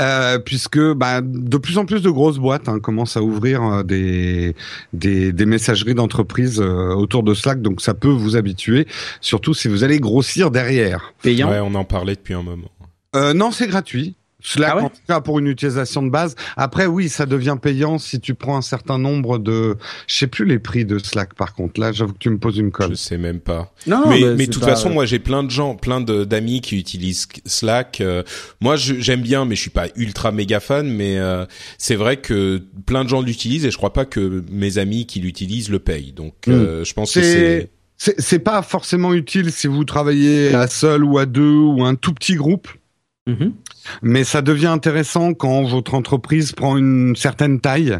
Euh, 0.00 0.38
puisque 0.38 0.78
bah, 0.92 1.20
de 1.22 1.56
plus 1.56 1.78
en 1.78 1.84
plus 1.84 2.02
de 2.02 2.10
grosses 2.10 2.38
boîtes 2.38 2.68
hein, 2.68 2.80
commencent 2.80 3.16
à 3.16 3.22
ouvrir 3.22 3.62
euh, 3.62 3.82
des, 3.82 4.54
des, 4.92 5.32
des 5.32 5.46
messageries 5.46 5.94
d'entreprise 5.94 6.60
euh, 6.60 6.94
autour 6.94 7.22
de 7.22 7.34
Slack, 7.34 7.62
donc 7.62 7.80
ça 7.80 7.94
peut 7.94 8.08
vous 8.08 8.36
habituer, 8.36 8.86
surtout 9.20 9.54
si 9.54 9.68
vous 9.68 9.84
allez 9.84 10.00
grossir 10.00 10.50
derrière. 10.50 11.14
Payant. 11.22 11.50
Ouais, 11.50 11.60
on 11.60 11.74
en 11.74 11.84
parlait 11.84 12.14
depuis 12.14 12.34
un 12.34 12.42
moment. 12.42 12.68
Non, 13.14 13.50
c'est 13.50 13.68
gratuit. 13.68 14.16
Slack, 14.46 14.74
ah 14.76 14.84
en 14.84 14.88
tout 14.90 15.00
cas, 15.08 15.20
pour 15.22 15.38
une 15.38 15.46
utilisation 15.46 16.02
de 16.02 16.10
base. 16.10 16.36
Après, 16.58 16.84
oui, 16.84 17.08
ça 17.08 17.24
devient 17.24 17.56
payant 17.60 17.96
si 17.96 18.20
tu 18.20 18.34
prends 18.34 18.58
un 18.58 18.62
certain 18.62 18.98
nombre 18.98 19.38
de... 19.38 19.78
Je 20.06 20.16
sais 20.16 20.26
plus 20.26 20.44
les 20.44 20.58
prix 20.58 20.84
de 20.84 20.98
Slack, 20.98 21.32
par 21.32 21.54
contre. 21.54 21.80
Là, 21.80 21.92
j'avoue 21.92 22.12
que 22.12 22.18
tu 22.18 22.28
me 22.28 22.36
poses 22.36 22.58
une 22.58 22.70
colle. 22.70 22.90
Je 22.90 22.94
sais 22.96 23.16
même 23.16 23.40
pas. 23.40 23.72
Non, 23.86 24.06
mais, 24.06 24.20
mais 24.36 24.46
de 24.46 24.52
toute 24.52 24.62
façon, 24.62 24.90
moi, 24.90 25.06
j'ai 25.06 25.18
plein 25.18 25.44
de 25.44 25.50
gens, 25.50 25.76
plein 25.76 26.02
d'amis 26.02 26.60
qui 26.60 26.76
utilisent 26.76 27.26
Slack. 27.46 28.02
Euh, 28.02 28.22
moi, 28.60 28.76
j'aime 28.76 29.22
bien, 29.22 29.46
mais 29.46 29.56
je 29.56 29.62
suis 29.62 29.70
pas 29.70 29.86
ultra 29.96 30.30
méga 30.30 30.60
fan. 30.60 30.90
Mais 30.90 31.16
euh, 31.16 31.46
c'est 31.78 31.96
vrai 31.96 32.18
que 32.18 32.62
plein 32.84 33.04
de 33.04 33.08
gens 33.08 33.22
l'utilisent 33.22 33.64
et 33.64 33.70
je 33.70 33.78
crois 33.78 33.94
pas 33.94 34.04
que 34.04 34.44
mes 34.50 34.76
amis 34.76 35.06
qui 35.06 35.20
l'utilisent 35.20 35.70
le 35.70 35.78
payent. 35.78 36.12
Donc, 36.12 36.34
hmm. 36.46 36.52
euh, 36.52 36.84
je 36.84 36.92
pense 36.92 37.14
que 37.14 37.22
c'est... 37.22 37.70
C'est 37.96 38.40
pas 38.40 38.60
forcément 38.60 39.14
utile 39.14 39.50
si 39.52 39.68
vous 39.68 39.84
travaillez 39.84 40.52
à 40.52 40.66
seul 40.66 41.02
ou 41.02 41.16
à 41.16 41.24
deux 41.24 41.56
ou 41.56 41.82
un 41.84 41.94
tout 41.94 42.12
petit 42.12 42.34
groupe. 42.34 42.68
Mm 43.26 43.73
Mais 44.02 44.24
ça 44.24 44.42
devient 44.42 44.66
intéressant 44.66 45.34
quand 45.34 45.64
votre 45.64 45.94
entreprise 45.94 46.52
prend 46.52 46.76
une 46.76 47.16
certaine 47.16 47.60
taille 47.60 47.98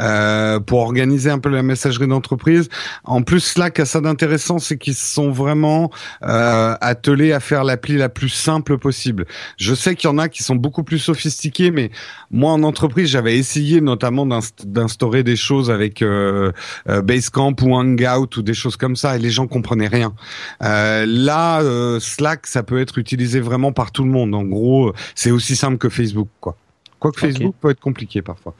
euh, 0.00 0.60
pour 0.60 0.80
organiser 0.80 1.30
un 1.30 1.38
peu 1.38 1.48
la 1.48 1.62
messagerie 1.62 2.06
d'entreprise. 2.06 2.68
En 3.04 3.22
plus, 3.22 3.40
Slack 3.40 3.80
a 3.80 3.84
ça 3.84 4.00
d'intéressant, 4.00 4.58
c'est 4.58 4.78
qu'ils 4.78 4.94
sont 4.94 5.30
vraiment 5.30 5.90
euh, 6.24 6.74
attelés 6.80 7.32
à 7.32 7.40
faire 7.40 7.64
l'appli 7.64 7.96
la 7.96 8.08
plus 8.08 8.28
simple 8.28 8.78
possible. 8.78 9.26
Je 9.56 9.74
sais 9.74 9.94
qu'il 9.94 10.08
y 10.08 10.12
en 10.12 10.18
a 10.18 10.28
qui 10.28 10.42
sont 10.42 10.56
beaucoup 10.56 10.82
plus 10.82 10.98
sophistiqués, 10.98 11.70
mais 11.70 11.90
moi 12.30 12.52
en 12.52 12.62
entreprise, 12.62 13.08
j'avais 13.08 13.36
essayé 13.36 13.80
notamment 13.80 14.26
d'instaurer 14.64 15.22
des 15.22 15.36
choses 15.36 15.70
avec 15.70 16.02
euh, 16.02 16.52
euh, 16.88 17.02
Basecamp 17.02 17.54
ou 17.62 17.74
Hangout 17.74 18.36
ou 18.36 18.42
des 18.42 18.54
choses 18.54 18.76
comme 18.76 18.96
ça, 18.96 19.16
et 19.16 19.18
les 19.18 19.30
gens 19.30 19.46
comprenaient 19.46 19.88
rien. 19.88 20.14
Euh, 20.62 21.04
là, 21.06 21.60
euh, 21.60 22.00
Slack, 22.00 22.46
ça 22.46 22.62
peut 22.62 22.80
être 22.80 22.98
utilisé 22.98 23.40
vraiment 23.40 23.72
par 23.72 23.92
tout 23.92 24.04
le 24.04 24.10
monde. 24.10 24.34
En 24.34 24.44
gros, 24.44 24.92
c'est 25.22 25.30
aussi 25.30 25.54
simple 25.54 25.78
que 25.78 25.88
Facebook, 25.88 26.28
quoi. 26.40 26.56
Quoique 27.02 27.18
Facebook 27.18 27.56
peut 27.60 27.70
être 27.70 27.80
compliqué 27.80 28.22
parfois. 28.22 28.54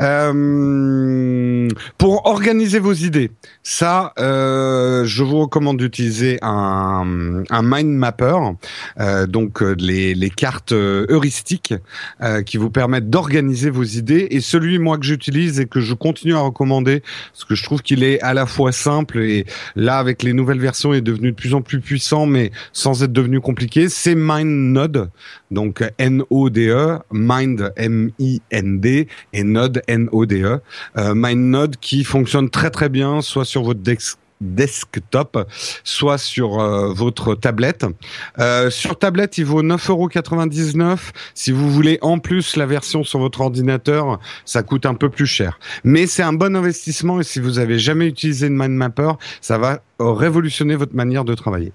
Euh, 0.00 1.68
pour 1.98 2.26
organiser 2.26 2.78
vos 2.78 2.92
idées, 2.92 3.32
ça, 3.64 4.12
euh, 4.20 5.04
je 5.04 5.24
vous 5.24 5.40
recommande 5.40 5.78
d'utiliser 5.78 6.38
un, 6.40 7.42
un 7.50 7.62
mind 7.64 7.90
mapper, 7.90 8.36
euh, 9.00 9.26
donc 9.26 9.64
euh, 9.64 9.74
les, 9.80 10.14
les 10.14 10.30
cartes 10.30 10.70
euh, 10.70 11.06
heuristiques 11.10 11.74
euh, 12.22 12.42
qui 12.42 12.56
vous 12.56 12.70
permettent 12.70 13.10
d'organiser 13.10 13.68
vos 13.68 13.82
idées. 13.82 14.28
Et 14.30 14.40
celui 14.40 14.78
moi 14.78 14.96
que 14.96 15.04
j'utilise 15.04 15.58
et 15.58 15.66
que 15.66 15.80
je 15.80 15.94
continue 15.94 16.36
à 16.36 16.40
recommander, 16.40 17.02
parce 17.32 17.46
que 17.46 17.56
je 17.56 17.64
trouve 17.64 17.82
qu'il 17.82 18.04
est 18.04 18.20
à 18.20 18.32
la 18.32 18.46
fois 18.46 18.70
simple 18.70 19.18
et 19.18 19.44
là 19.74 19.98
avec 19.98 20.22
les 20.22 20.34
nouvelles 20.34 20.60
versions 20.60 20.94
il 20.94 20.98
est 20.98 21.00
devenu 21.00 21.32
de 21.32 21.36
plus 21.36 21.52
en 21.52 21.62
plus 21.62 21.80
puissant, 21.80 22.26
mais 22.26 22.52
sans 22.72 23.02
être 23.02 23.12
devenu 23.12 23.40
compliqué, 23.40 23.88
c'est 23.88 24.14
MindNode, 24.14 25.10
donc 25.50 25.82
N-O-D-E, 25.98 27.00
Mind 27.10 27.72
M-I-N-D 27.88 29.08
et 29.32 29.42
Node 29.42 29.82
N-O-D-E. 29.86 30.60
Euh, 30.96 31.14
MindNode 31.14 31.76
qui 31.76 32.04
fonctionne 32.04 32.50
très 32.50 32.70
très 32.70 32.88
bien, 32.88 33.22
soit 33.22 33.44
sur 33.44 33.62
votre 33.62 33.80
desktop, 34.40 35.48
soit 35.84 36.18
sur 36.18 36.60
euh, 36.60 36.92
votre 36.92 37.34
tablette. 37.34 37.86
Euh, 38.38 38.70
sur 38.70 38.98
tablette, 38.98 39.38
il 39.38 39.44
vaut 39.44 39.62
9,99€. 39.62 40.98
Si 41.34 41.50
vous 41.50 41.70
voulez 41.70 41.98
en 42.02 42.18
plus 42.18 42.56
la 42.56 42.66
version 42.66 43.04
sur 43.04 43.18
votre 43.18 43.40
ordinateur, 43.40 44.20
ça 44.44 44.62
coûte 44.62 44.86
un 44.86 44.94
peu 44.94 45.08
plus 45.08 45.26
cher. 45.26 45.58
Mais 45.84 46.06
c'est 46.06 46.22
un 46.22 46.32
bon 46.32 46.54
investissement 46.56 47.20
et 47.20 47.24
si 47.24 47.40
vous 47.40 47.58
avez 47.58 47.78
jamais 47.78 48.06
utilisé 48.06 48.48
de 48.48 48.54
MindMapper, 48.54 49.12
ça 49.40 49.58
va 49.58 49.80
révolutionner 49.98 50.76
votre 50.76 50.94
manière 50.94 51.24
de 51.24 51.34
travailler. 51.34 51.72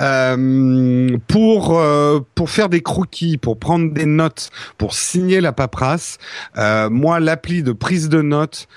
Euh, 0.00 1.16
pour 1.26 1.78
euh, 1.78 2.20
pour 2.34 2.50
faire 2.50 2.68
des 2.68 2.82
croquis, 2.82 3.38
pour 3.38 3.58
prendre 3.58 3.92
des 3.92 4.06
notes, 4.06 4.50
pour 4.76 4.94
signer 4.94 5.40
la 5.40 5.52
paperasse, 5.52 6.18
euh, 6.56 6.90
moi 6.90 7.20
l'appli 7.20 7.62
de 7.62 7.72
prise 7.72 8.08
de 8.08 8.22
notes 8.22 8.68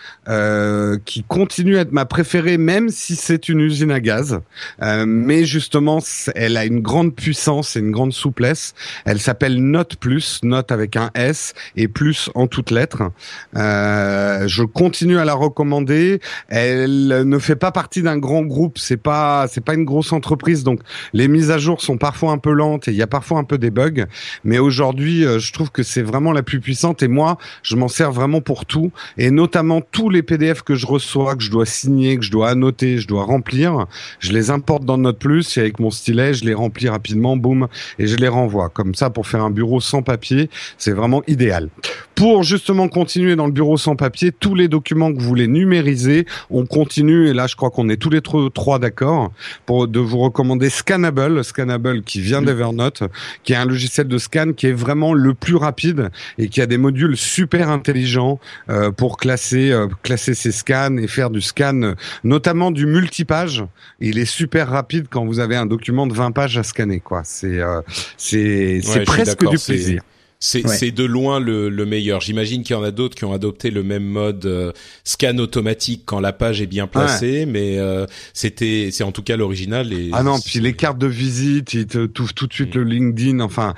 qui 1.06 1.24
continue 1.28 1.78
à 1.78 1.82
être 1.82 1.92
ma 1.92 2.06
préférée, 2.06 2.58
même 2.58 2.88
si 2.88 3.18
c'est 3.18 3.50
une 3.50 3.60
usine 3.60 3.92
à 3.92 4.00
gaz, 4.00 4.40
mais 4.80 5.44
justement 5.44 6.00
elle 6.36 6.56
a 6.56 6.64
une 6.64 6.80
grande 6.80 7.14
puissance 7.14 7.76
et 7.76 7.80
une 7.80 7.92
grande 7.92 8.14
souplesse. 8.14 8.74
Elle 9.04 9.20
s'appelle 9.20 9.62
Note 9.62 9.98
Plus, 9.98 10.40
Note 10.44 10.72
avec 10.72 10.96
un 10.96 11.12
S 11.16 11.54
et 11.76 11.90
plus 11.90 12.30
en 12.34 12.48
toutes 12.48 12.72
lettres. 12.72 13.12
je 13.54 14.64
continue 14.64 15.18
à 15.18 15.26
la 15.26 15.34
recommander. 15.34 16.22
Elle 16.48 17.08
ne 17.28 17.38
fait 17.38 17.58
pas 17.58 17.74
partie 17.74 18.02
d'un 18.02 18.18
grand 18.18 18.44
groupe, 18.44 18.78
c'est 18.78 18.96
pas 18.96 19.48
c'est 19.50 19.64
pas 19.64 19.74
une 19.74 19.86
grosse 19.86 20.14
entreprise 20.14 20.61
donc 20.64 20.82
les 21.14 21.28
mises 21.28 21.52
à 21.52 21.58
jour 21.58 21.82
sont 21.82 21.98
parfois 21.98 22.32
un 22.32 22.38
peu 22.38 22.52
lentes 22.52 22.88
et 22.88 22.92
il 22.92 22.98
y 22.98 23.02
a 23.02 23.08
parfois 23.08 23.40
un 23.40 23.44
peu 23.44 23.58
des 23.58 23.72
bugs. 23.72 24.06
Mais 24.44 24.60
aujourd'hui, 24.60 25.26
euh, 25.26 25.40
je 25.40 25.54
trouve 25.54 25.72
que 25.72 25.84
c'est 25.84 26.02
vraiment 26.02 26.32
la 26.32 26.44
plus 26.44 26.60
puissante 26.60 27.04
et 27.04 27.08
moi, 27.08 27.38
je 27.64 27.76
m'en 27.76 27.88
sers 27.88 28.12
vraiment 28.12 28.42
pour 28.42 28.66
tout 28.66 28.92
et 29.18 29.32
notamment 29.32 29.82
tous 29.82 30.10
les 30.10 30.24
PDF 30.24 30.62
que 30.62 30.76
je 30.76 30.86
reçois, 30.86 31.36
que 31.36 31.44
je 31.44 31.52
dois 31.52 31.66
signer, 31.66 32.18
que 32.18 32.24
je 32.24 32.32
dois 32.32 32.50
annoter, 32.50 32.98
je 32.98 33.08
dois 33.08 33.24
remplir, 33.24 33.86
je 34.20 34.32
les 34.32 34.50
importe 34.50 34.86
dans 34.86 34.98
Note 34.98 35.20
Plus 35.20 35.58
et 35.58 35.62
avec 35.62 35.80
mon 35.80 35.92
stylet, 35.92 36.34
je 36.34 36.46
les 36.46 36.54
remplis 36.54 36.90
rapidement, 36.90 37.38
boum, 37.38 37.68
et 38.00 38.08
je 38.08 38.16
les 38.16 38.28
renvoie. 38.28 38.70
Comme 38.70 38.96
ça, 38.96 39.10
pour 39.10 39.28
faire 39.28 39.44
un 39.44 39.52
bureau 39.52 39.80
sans 39.80 40.02
papier, 40.02 40.50
c'est 40.78 40.92
vraiment 40.92 41.22
idéal. 41.28 41.70
Pour 42.16 42.44
justement 42.44 42.88
continuer 42.88 43.36
dans 43.36 43.48
le 43.48 43.52
bureau 43.52 43.78
sans 43.78 43.96
papier, 43.96 44.32
tous 44.32 44.54
les 44.54 44.68
documents 44.68 45.12
que 45.12 45.20
vous 45.20 45.28
voulez 45.28 45.48
numériser, 45.48 46.26
on 46.50 46.66
continue 46.66 47.28
et 47.28 47.34
là, 47.34 47.48
je 47.48 47.56
crois 47.56 47.72
qu'on 47.72 47.90
est 47.90 47.98
tous 47.98 48.10
les 48.10 48.22
trois 48.22 48.80
d'accord 48.80 49.32
pour 49.66 49.88
de 49.88 50.00
vous 50.00 50.20
recommander 50.20 50.51
Scannable, 50.70 51.44
Scannable 51.44 52.02
qui 52.04 52.22
vient 52.22 52.42
d'Evernote, 52.42 53.04
qui 53.44 53.54
est 53.54 53.58
un 53.58 53.66
logiciel 53.66 54.08
de 54.08 54.18
scan 54.18 54.54
qui 54.56 54.68
est 54.68 54.74
vraiment 54.74 55.14
le 55.14 55.34
plus 55.34 55.56
rapide 55.56 56.10
et 56.38 56.50
qui 56.50 56.62
a 56.62 56.66
des 56.66 56.78
modules 56.78 57.18
super 57.18 57.70
intelligents 57.70 58.40
euh, 58.70 58.92
pour 58.92 59.18
classer 59.18 59.72
euh, 59.72 59.88
classer 60.04 60.34
ses 60.34 60.52
scans 60.52 60.98
et 60.98 61.08
faire 61.08 61.30
du 61.30 61.42
scan, 61.42 61.94
notamment 62.24 62.72
du 62.72 62.86
multipage. 62.86 63.64
Il 64.00 64.18
est 64.18 64.26
super 64.26 64.70
rapide 64.70 65.08
quand 65.10 65.26
vous 65.26 65.40
avez 65.40 65.56
un 65.56 65.66
document 65.66 66.08
de 66.08 66.14
20 66.14 66.32
pages 66.32 66.58
à 66.58 66.64
scanner, 66.64 67.00
quoi. 67.00 67.22
C'est 67.24 67.60
euh, 67.60 67.82
c'est 68.18 68.82
c'est 68.84 69.04
presque 69.04 69.48
du 69.48 69.58
plaisir. 69.58 70.02
C'est 70.44 70.90
de 70.90 71.04
loin 71.04 71.40
le, 71.40 71.70
le 71.70 71.86
meilleur. 71.86 72.20
J'imagine 72.20 72.64
qu'il 72.64 72.76
y 72.76 72.80
en 72.80 72.82
a 72.82 72.90
d'autres 72.90 73.16
qui 73.16 73.26
ont 73.26 73.32
adopté 73.34 73.70
le 73.70 73.84
même 73.84 74.04
mode 74.04 74.44
euh, 74.48 74.72
scan 75.04 75.38
automatique 75.38 76.02
quand 76.06 76.20
la 76.20 76.34
page 76.34 76.62
est 76.62 76.68
bien 76.68 76.88
placée, 76.88 77.46
mais 77.46 77.78
euh, 77.78 78.08
c'était 78.34 78.90
c'est 78.92 79.04
en 79.04 79.12
tout 79.12 79.22
cas 79.22 79.38
l'original. 79.38 79.94
Et 79.94 80.10
ah 80.14 80.24
non, 80.24 80.40
puis 80.44 80.60
les 80.60 80.74
cartes 80.74 80.98
de 80.98 81.06
visite, 81.06 81.76
il 81.76 81.86
te 81.86 82.08
tout 82.08 82.26
de 82.48 82.54
suite 82.54 82.76
mm. 82.76 82.80
le 82.80 82.84
LinkedIn. 82.86 83.40
Enfin, 83.40 83.76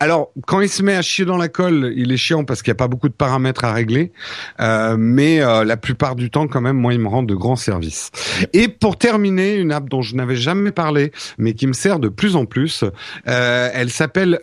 alors 0.00 0.32
quand 0.46 0.62
il 0.62 0.70
se 0.70 0.82
met 0.82 0.94
à 0.94 1.02
chier 1.02 1.26
dans 1.26 1.36
la 1.36 1.48
colle, 1.48 1.92
il 1.96 2.10
est 2.10 2.16
chiant 2.16 2.44
parce 2.44 2.62
qu'il 2.62 2.70
n'y 2.70 2.76
a 2.76 2.78
pas 2.78 2.88
beaucoup 2.88 3.10
de 3.10 3.14
paramètres 3.14 3.64
à 3.64 3.74
régler, 3.74 4.12
euh, 4.60 4.96
mais 4.98 5.42
euh, 5.42 5.64
la 5.64 5.76
plupart 5.76 6.16
du 6.16 6.30
temps 6.30 6.48
quand 6.48 6.62
même, 6.62 6.78
moi, 6.78 6.94
il 6.94 7.00
me 7.00 7.08
rend 7.08 7.24
de 7.24 7.34
grands 7.34 7.56
services. 7.56 8.10
Et 8.54 8.68
pour 8.68 8.96
terminer, 8.96 9.56
une 9.56 9.70
app 9.70 9.90
dont 9.90 10.00
je 10.00 10.14
n'avais 10.14 10.36
jamais 10.36 10.72
parlé, 10.72 11.12
mais 11.36 11.52
qui 11.52 11.66
me 11.66 11.74
sert 11.74 11.98
de 11.98 12.08
plus 12.08 12.36
en 12.36 12.46
plus, 12.46 12.84
elle 13.26 13.90
s'appelle, 13.90 14.40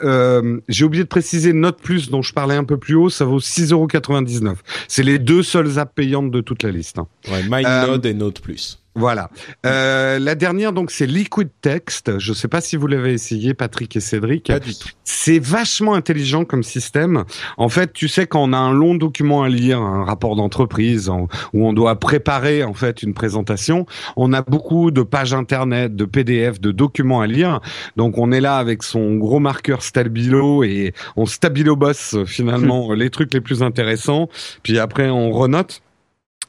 j'ai 0.69 0.85
oublié 0.85 1.03
de 1.03 1.09
préciser 1.09 1.51
Note 1.63 1.79
Plus 1.81 2.09
dont 2.09 2.21
je 2.21 2.33
parlais 2.33 2.55
un 2.55 2.65
peu 2.65 2.77
plus 2.77 2.95
haut, 2.95 3.09
ça 3.09 3.23
vaut 3.23 3.39
6,99€. 3.39 4.55
C'est 4.89 5.03
les 5.03 5.17
deux 5.17 5.43
seules 5.43 5.79
apps 5.79 5.93
payantes 5.95 6.29
de 6.29 6.41
toute 6.41 6.61
la 6.63 6.71
liste. 6.71 6.99
Hein. 6.99 7.07
Ouais, 7.31 7.41
MyNode 7.43 8.05
euh, 8.05 8.09
et 8.09 8.13
Note 8.13 8.41
Plus. 8.41 8.82
Voilà. 8.95 9.29
Euh, 9.65 10.19
la 10.19 10.35
dernière, 10.35 10.71
donc, 10.71 10.91
c'est 10.91 11.07
Liquid 11.07 11.49
Text. 11.61 12.19
Je 12.19 12.31
ne 12.31 12.35
sais 12.35 12.47
pas 12.47 12.61
si 12.61 12.77
vous 12.77 12.85
l'avez 12.85 13.13
essayé, 13.13 13.53
Patrick 13.55 13.95
et 13.95 13.99
Cédric. 13.99 14.47
Pas 14.47 14.59
du 14.59 14.75
tout. 14.75 14.89
C'est 15.03 15.39
vachement 15.39 15.95
intelligent 15.95 16.45
comme 16.45 16.63
système. 16.63 17.23
En 17.57 17.69
fait, 17.69 17.93
tu 17.93 18.07
sais, 18.07 18.27
quand 18.27 18.43
on 18.43 18.53
a 18.53 18.57
un 18.57 18.71
long 18.71 18.93
document 18.93 19.43
à 19.43 19.49
lire, 19.49 19.79
un 19.79 20.03
rapport 20.03 20.35
d'entreprise, 20.35 21.09
où 21.09 21.67
on 21.67 21.73
doit 21.73 21.99
préparer, 21.99 22.63
en 22.63 22.73
fait, 22.73 23.01
une 23.01 23.13
présentation, 23.13 23.87
on 24.15 24.31
a 24.31 24.41
beaucoup 24.43 24.91
de 24.91 25.01
pages 25.01 25.33
internet, 25.33 25.95
de 25.95 26.05
PDF, 26.05 26.61
de 26.61 26.71
documents 26.71 27.21
à 27.21 27.27
lire. 27.27 27.61
Donc, 27.95 28.17
on 28.17 28.31
est 28.31 28.41
là 28.41 28.57
avec 28.57 28.83
son 28.83 29.15
gros 29.15 29.39
marqueur 29.39 29.81
stabilo 29.81 30.63
et 30.63 30.93
on 31.15 31.25
stabilo 31.25 31.75
boss, 31.75 32.15
finalement, 32.25 32.93
les 32.93 33.09
trucs 33.09 33.33
les 33.33 33.41
plus 33.41 33.63
intéressants. 33.63 34.29
Puis 34.61 34.77
après, 34.77 35.09
on 35.09 35.31
renote. 35.31 35.82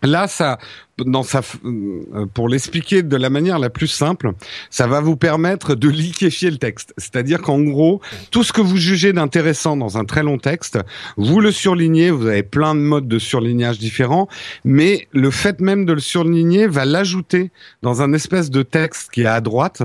Là, 0.03 0.29
ça, 0.29 0.59
dans 0.99 1.23
sa, 1.23 1.41
euh, 1.65 2.27
pour 2.33 2.49
l'expliquer 2.49 3.03
de 3.03 3.17
la 3.17 3.31
manière 3.31 3.59
la 3.59 3.71
plus 3.71 3.89
simple, 3.89 4.33
ça 4.71 4.87
va 4.87 5.01
vous 5.01 5.17
permettre 5.17 5.75
de 5.75 5.89
liquéfier 5.89 6.51
le 6.51 6.59
texte. 6.59 6.95
C'est-à-dire 6.99 7.41
qu'en 7.43 7.61
gros, 7.61 8.01
tout 8.31 8.45
ce 8.45 8.53
que 8.53 8.61
vous 8.61 8.77
jugez 8.77 9.13
d'intéressant 9.13 9.77
dans 9.77 9.99
un 9.99 10.05
très 10.05 10.23
long 10.23 10.39
texte, 10.39 10.79
vous 11.17 11.41
le 11.41 11.51
surlignez, 11.51 12.11
vous 12.11 12.27
avez 12.27 12.43
plein 12.43 12.75
de 12.75 12.81
modes 12.81 13.09
de 13.09 13.19
surlignage 13.19 13.79
différents, 13.79 14.29
mais 14.65 15.09
le 15.13 15.31
fait 15.31 15.61
même 15.61 15.85
de 15.85 15.93
le 15.93 16.01
surligner 16.01 16.67
va 16.67 16.85
l'ajouter 16.85 17.51
dans 17.83 18.03
un 18.03 18.13
espèce 18.13 18.51
de 18.51 18.63
texte 18.63 19.11
qui 19.11 19.23
est 19.23 19.27
à 19.27 19.41
droite 19.41 19.83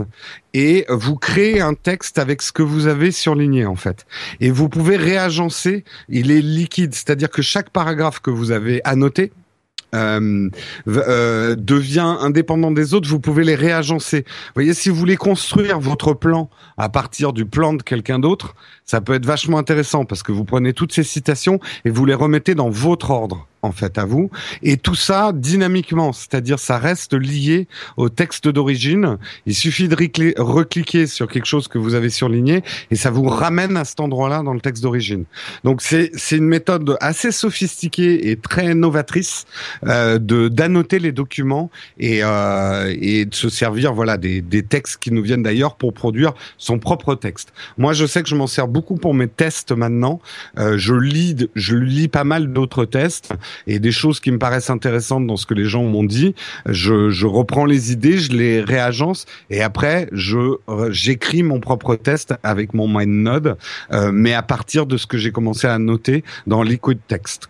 et 0.54 0.86
vous 0.90 1.16
créez 1.16 1.62
un 1.62 1.74
texte 1.74 2.18
avec 2.18 2.42
ce 2.42 2.52
que 2.52 2.64
vous 2.64 2.88
avez 2.88 3.12
surligné 3.12 3.66
en 3.66 3.76
fait. 3.76 4.06
Et 4.40 4.52
vous 4.52 4.70
pouvez 4.70 4.98
réagencer, 4.98 5.84
il 6.08 6.32
est 6.32 6.42
liquide, 6.42 6.94
c'est-à-dire 6.94 7.30
que 7.30 7.42
chaque 7.42 7.70
paragraphe 7.70 8.20
que 8.20 8.32
vous 8.32 8.52
avez 8.52 8.82
annoté, 8.84 9.32
euh, 9.96 10.50
euh, 10.88 11.56
devient 11.56 12.18
indépendant 12.20 12.72
des 12.72 12.94
autres, 12.94 13.10
vous 13.10 13.20
pouvez 13.20 13.44
les 13.44 13.56
réagencer. 13.56 14.20
Vous 14.20 14.52
voyez, 14.56 14.74
si 14.74 14.90
vous 14.90 14.96
voulez 14.96 15.18
construire 15.18 15.80
votre 15.80 16.14
plan 16.14 16.50
à 16.78 16.90
partir 16.90 17.34
du 17.34 17.46
plan 17.46 17.74
de 17.74 17.82
quelqu'un 17.82 18.20
d'autre, 18.20 18.56
ça 18.86 19.02
peut 19.02 19.14
être 19.14 19.26
vachement 19.26 19.58
intéressant 19.58 20.06
parce 20.06 20.24
que 20.24 20.32
vous 20.32 20.46
prenez 20.46 20.74
toutes 20.74 20.94
ces 20.94 21.04
citations 21.04 21.60
et 21.86 21.90
vous 21.90 22.06
les 22.06 22.14
remettez 22.14 22.56
dans 22.56 22.70
votre 22.70 23.10
ordre. 23.12 23.48
En 23.62 23.72
fait 23.72 23.98
à 23.98 24.06
vous 24.06 24.30
et 24.64 24.78
tout 24.78 24.96
ça 24.96 25.32
dynamiquement, 25.34 26.14
c'est-à-dire 26.14 26.60
ça 26.60 26.78
reste 26.78 27.14
lié 27.14 27.68
au 27.98 28.10
texte 28.10 28.48
d'origine. 28.48 29.18
Il 29.46 29.56
suffit 29.56 29.88
de 29.88 29.96
recliquer 30.42 31.08
sur 31.08 31.28
quelque 31.28 31.46
chose 31.46 31.68
que 31.68 31.78
vous 31.78 31.94
avez 31.94 32.10
surligné 32.10 32.64
et 32.92 32.96
ça 32.96 33.12
vous 33.12 33.24
ramène 33.24 33.78
à 33.78 33.86
cet 33.86 34.00
endroit-là 34.00 34.44
dans 34.44 34.54
le 34.54 34.62
texte 34.62 34.84
d'origine. 34.84 35.26
Donc 35.64 35.82
c'est 35.82 36.12
une 36.32 36.48
méthode 36.48 36.98
assez 37.02 37.32
sophistiquée 37.32 38.30
et 38.30 38.36
très 38.36 38.74
novatrice 38.76 39.46
euh, 39.86 40.20
de 40.20 40.48
d'annoter 40.48 41.00
les 41.00 41.12
documents 41.12 41.70
et 41.98 42.24
euh, 42.24 42.96
et 43.00 43.26
de 43.26 43.36
se 43.36 43.50
servir 43.50 43.94
voilà 43.94 44.18
des 44.18 44.42
des 44.42 44.64
textes 44.64 44.98
qui 44.98 45.12
nous 45.12 45.22
viennent 45.22 45.44
d'ailleurs 45.44 45.76
pour 45.76 45.94
produire 45.94 46.34
son 46.58 46.80
propre 46.80 47.16
texte. 47.16 47.54
Moi 47.78 47.94
je 47.94 48.06
sais 48.06 48.24
que 48.24 48.30
je 48.30 48.36
m'en 48.36 48.48
sers 48.48 48.68
beaucoup 48.68 48.96
pour 48.96 49.14
mes 49.14 49.28
tests 49.28 49.72
maintenant. 49.72 50.22
Euh, 50.58 50.78
je 50.78 50.94
lis 50.94 51.36
je 51.56 51.76
lis 51.76 52.08
pas 52.08 52.24
mal 52.24 52.54
d'autres 52.54 52.86
tests 52.86 53.34
et 53.68 53.80
des 53.80 53.92
choses 53.92 54.20
qui 54.20 54.32
me 54.32 54.40
paraissent 54.40 54.70
intéressantes 54.70 55.26
dans 55.28 55.38
ce 55.38 55.46
que 55.46 55.54
les 55.54 55.66
gens 55.66 55.84
m'ont 55.84 56.04
dit. 56.04 56.36
Je, 56.66 57.10
je 57.10 57.28
reprends 57.28 57.66
les 57.66 57.92
idées, 57.92 58.18
je 58.18 58.32
les 58.32 58.62
réagence 58.62 59.26
et 59.50 59.62
après 59.62 60.08
je 60.12 60.38
euh, 60.70 60.92
j'écris 60.92 61.44
mon 61.44 61.60
propre 61.60 61.96
test 61.96 62.34
avec 62.44 62.74
mon 62.74 62.88
MindNode, 62.88 63.58
euh, 63.92 64.12
mais 64.14 64.34
à 64.34 64.42
partir 64.42 64.86
de 64.86 64.98
ce 64.98 65.08
que 65.08 65.18
j'ai 65.18 65.32
commencé 65.32 65.68
à 65.68 65.78
noter 65.80 66.24
dans 66.48 66.64
Liquid 66.64 67.00
Text. 67.08 67.50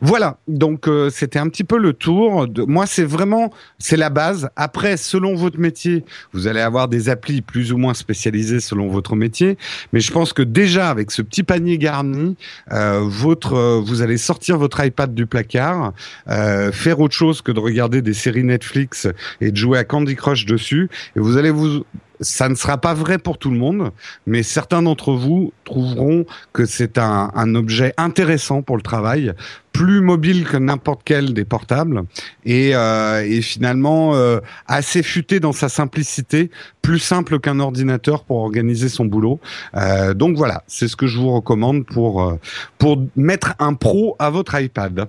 Voilà, 0.00 0.38
donc 0.48 0.88
euh, 0.88 1.10
c'était 1.10 1.38
un 1.38 1.48
petit 1.48 1.64
peu 1.64 1.78
le 1.78 1.92
tour. 1.92 2.48
De... 2.48 2.62
Moi, 2.62 2.86
c'est 2.86 3.04
vraiment 3.04 3.52
c'est 3.78 3.96
la 3.96 4.10
base. 4.10 4.50
Après, 4.56 4.96
selon 4.96 5.34
votre 5.34 5.58
métier, 5.58 6.04
vous 6.32 6.46
allez 6.46 6.60
avoir 6.60 6.88
des 6.88 7.08
applis 7.08 7.40
plus 7.40 7.72
ou 7.72 7.78
moins 7.78 7.94
spécialisées 7.94 8.60
selon 8.60 8.88
votre 8.88 9.16
métier. 9.16 9.58
Mais 9.92 10.00
je 10.00 10.12
pense 10.12 10.32
que 10.32 10.42
déjà 10.42 10.90
avec 10.90 11.10
ce 11.10 11.22
petit 11.22 11.42
panier 11.42 11.78
garni, 11.78 12.36
euh, 12.72 13.00
votre 13.04 13.54
euh, 13.54 13.80
vous 13.80 14.02
allez 14.02 14.18
sortir 14.18 14.58
votre 14.58 14.84
iPad 14.84 15.14
du 15.14 15.26
placard, 15.26 15.92
faire 16.26 17.00
autre 17.00 17.14
chose 17.14 17.42
que 17.42 17.52
de 17.52 17.60
regarder 17.60 18.02
des 18.02 18.14
séries 18.14 18.44
Netflix 18.44 19.08
et 19.40 19.50
de 19.50 19.56
jouer 19.56 19.78
à 19.78 19.84
Candy 19.84 20.16
Crush 20.16 20.46
dessus, 20.46 20.88
et 21.16 21.20
vous 21.20 21.36
allez 21.36 21.50
vous 21.50 21.84
ça 22.20 22.48
ne 22.48 22.54
sera 22.54 22.78
pas 22.78 22.94
vrai 22.94 23.18
pour 23.18 23.38
tout 23.38 23.50
le 23.50 23.58
monde, 23.58 23.90
mais 24.26 24.42
certains 24.42 24.82
d'entre 24.82 25.12
vous 25.12 25.52
trouveront 25.64 26.26
que 26.52 26.66
c'est 26.66 26.98
un, 26.98 27.30
un, 27.34 27.54
objet 27.54 27.94
intéressant 27.96 28.62
pour 28.62 28.76
le 28.76 28.82
travail, 28.82 29.32
plus 29.72 30.00
mobile 30.00 30.44
que 30.44 30.56
n'importe 30.56 31.02
quel 31.04 31.32
des 31.32 31.44
portables, 31.44 32.02
et, 32.44 32.74
euh, 32.74 33.24
et 33.24 33.40
finalement 33.40 34.14
euh, 34.14 34.40
assez 34.66 35.02
futé 35.02 35.40
dans 35.40 35.52
sa 35.52 35.68
simplicité, 35.68 36.50
plus 36.82 36.98
simple 36.98 37.40
qu'un 37.40 37.60
ordinateur 37.60 38.24
pour 38.24 38.38
organiser 38.38 38.88
son 38.88 39.04
boulot. 39.04 39.40
Euh, 39.74 40.14
donc 40.14 40.36
voilà, 40.36 40.62
c'est 40.66 40.88
ce 40.88 40.96
que 40.96 41.06
je 41.06 41.18
vous 41.18 41.32
recommande 41.32 41.86
pour 41.86 42.22
euh, 42.22 42.38
pour 42.78 43.02
mettre 43.16 43.54
un 43.58 43.74
pro 43.74 44.16
à 44.18 44.30
votre 44.30 44.60
iPad. 44.60 45.08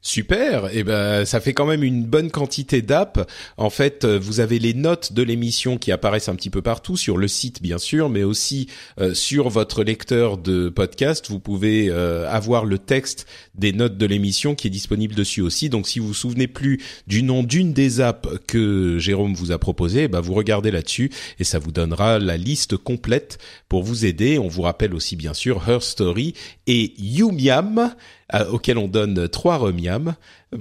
Super, 0.00 0.66
et 0.68 0.78
eh 0.78 0.84
ben 0.84 1.24
ça 1.24 1.40
fait 1.40 1.52
quand 1.52 1.66
même 1.66 1.82
une 1.82 2.04
bonne 2.04 2.30
quantité 2.30 2.82
d'apps. 2.82 3.26
En 3.56 3.68
fait, 3.68 4.04
euh, 4.04 4.16
vous 4.16 4.38
avez 4.38 4.60
les 4.60 4.72
notes 4.72 5.12
de 5.12 5.24
l'émission 5.24 5.76
qui 5.76 5.90
apparaissent 5.90 6.28
un 6.28 6.36
petit 6.36 6.50
peu 6.50 6.62
partout 6.62 6.96
sur 6.96 7.16
le 7.16 7.26
site 7.26 7.60
bien 7.62 7.78
sûr, 7.78 8.08
mais 8.08 8.22
aussi 8.22 8.68
euh, 9.00 9.12
sur 9.12 9.48
votre 9.48 9.82
lecteur 9.82 10.38
de 10.38 10.68
podcast, 10.68 11.28
vous 11.30 11.40
pouvez 11.40 11.88
euh, 11.90 12.30
avoir 12.30 12.64
le 12.64 12.78
texte 12.78 13.26
des 13.56 13.72
notes 13.72 13.98
de 13.98 14.06
l'émission 14.06 14.54
qui 14.54 14.68
est 14.68 14.70
disponible 14.70 15.16
dessus 15.16 15.40
aussi. 15.40 15.68
Donc 15.68 15.88
si 15.88 15.98
vous 15.98 16.06
vous 16.06 16.14
souvenez 16.14 16.46
plus 16.46 16.80
du 17.08 17.24
nom 17.24 17.42
d'une 17.42 17.72
des 17.72 18.00
apps 18.00 18.28
que 18.46 19.00
Jérôme 19.00 19.34
vous 19.34 19.50
a 19.50 19.58
proposé, 19.58 20.06
bah 20.06 20.20
vous 20.20 20.34
regardez 20.34 20.70
là-dessus 20.70 21.10
et 21.40 21.44
ça 21.44 21.58
vous 21.58 21.72
donnera 21.72 22.20
la 22.20 22.36
liste 22.36 22.76
complète 22.76 23.38
pour 23.68 23.82
vous 23.82 24.06
aider. 24.06 24.38
On 24.38 24.46
vous 24.46 24.62
rappelle 24.62 24.94
aussi 24.94 25.16
bien 25.16 25.34
sûr 25.34 25.68
Her 25.68 25.82
Story 25.82 26.34
et 26.68 26.94
Auquel 28.50 28.78
on 28.78 28.88
donne 28.88 29.28
trois 29.28 29.56
remiam 29.56 30.14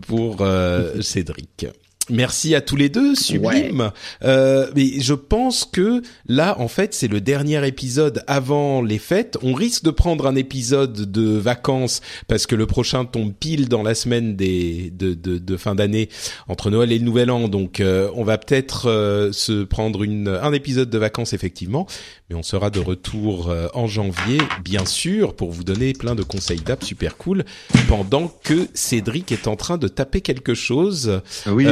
pour 0.08 0.38
euh, 0.42 1.02
Cédric. 1.02 1.68
Merci 2.10 2.56
à 2.56 2.62
tous 2.62 2.78
les 2.78 2.90
deux, 2.90 3.16
sublime. 3.16 3.92
Euh, 4.24 4.68
mais 4.76 5.00
je 5.00 5.14
pense 5.14 5.66
que 5.66 6.02
là, 6.28 6.56
en 6.60 6.68
fait, 6.68 6.94
c'est 6.94 7.10
le 7.10 7.20
dernier 7.20 7.66
épisode 7.68 8.24
avant 8.28 8.82
les 8.82 8.98
fêtes. 8.98 9.38
On 9.44 9.54
risque 9.54 9.84
de 9.84 9.92
prendre 9.92 10.26
un 10.26 10.36
épisode 10.36 11.12
de 11.12 11.38
vacances 11.38 12.02
parce 12.28 12.48
que 12.48 12.56
le 12.56 12.66
prochain 12.66 13.04
tombe 13.04 13.34
pile 13.34 13.68
dans 13.68 13.84
la 13.84 13.94
semaine 13.94 14.36
des 14.36 14.92
de, 14.92 15.14
de, 15.14 15.38
de 15.38 15.58
fin 15.58 15.76
d'année 15.76 16.08
entre 16.48 16.70
Noël 16.70 16.92
et 16.94 17.00
le 17.00 17.04
Nouvel 17.04 17.30
An. 17.30 17.50
Donc, 17.50 17.82
euh, 17.82 18.10
on 18.16 18.24
va 18.24 18.38
peut-être 18.38 18.90
euh, 18.90 19.34
se 19.34 19.64
prendre 19.64 20.04
une 20.04 20.28
un 20.28 20.54
épisode 20.54 20.90
de 20.90 20.98
vacances 20.98 21.34
effectivement, 21.34 21.88
mais 22.30 22.36
on 22.36 22.44
sera 22.44 22.70
de 22.70 22.80
retour 22.80 23.50
euh, 23.50 23.68
en 23.74 23.88
janvier, 23.88 24.40
bien 24.64 24.86
sûr, 24.86 25.36
pour 25.36 25.52
vous 25.52 25.64
donner 25.64 25.94
plein 25.94 26.16
de 26.16 26.24
conseils 26.24 26.60
d'app 26.60 26.84
super 26.84 27.18
cool 27.18 27.46
pendant 27.88 28.28
que 28.28 28.68
Cédric 28.74 29.32
est 29.32 29.48
en 29.48 29.56
train 29.56 29.78
de 29.78 29.88
taper 29.88 30.22
quelque 30.22 30.54
chose. 30.54 31.22
Oui 31.48 31.66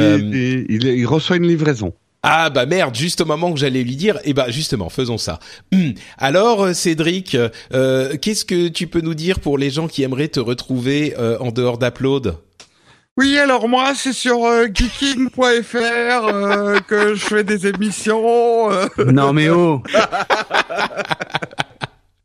il, 0.68 1.06
reçoit 1.06 1.36
une 1.36 1.46
livraison. 1.46 1.92
Ah 2.22 2.50
bah 2.50 2.66
merde, 2.66 2.94
juste 2.94 3.20
au 3.20 3.24
moment 3.24 3.52
que 3.52 3.58
j'allais 3.60 3.84
lui 3.84 3.94
dire, 3.94 4.18
eh 4.24 4.34
bah 4.34 4.50
justement, 4.50 4.88
faisons 4.88 5.16
ça. 5.16 5.38
Hum. 5.72 5.94
Alors 6.18 6.64
euh, 6.64 6.72
Cédric, 6.72 7.36
euh, 7.72 8.16
qu'est-ce 8.20 8.44
que 8.44 8.66
tu 8.66 8.88
peux 8.88 9.00
nous 9.00 9.14
dire 9.14 9.38
pour 9.38 9.58
les 9.58 9.70
gens 9.70 9.86
qui 9.86 10.02
aimeraient 10.02 10.26
te 10.26 10.40
retrouver 10.40 11.14
euh, 11.18 11.38
en 11.38 11.52
dehors 11.52 11.78
d'Upload? 11.78 12.36
Oui, 13.16 13.38
alors 13.38 13.68
moi, 13.68 13.94
c'est 13.94 14.12
sur 14.12 14.38
geeking.fr 14.72 15.36
que 16.86 17.14
je 17.14 17.24
fais 17.24 17.44
des 17.44 17.66
émissions. 17.66 18.70
Non 18.98 19.32
mais 19.32 19.48
oh 19.48 19.82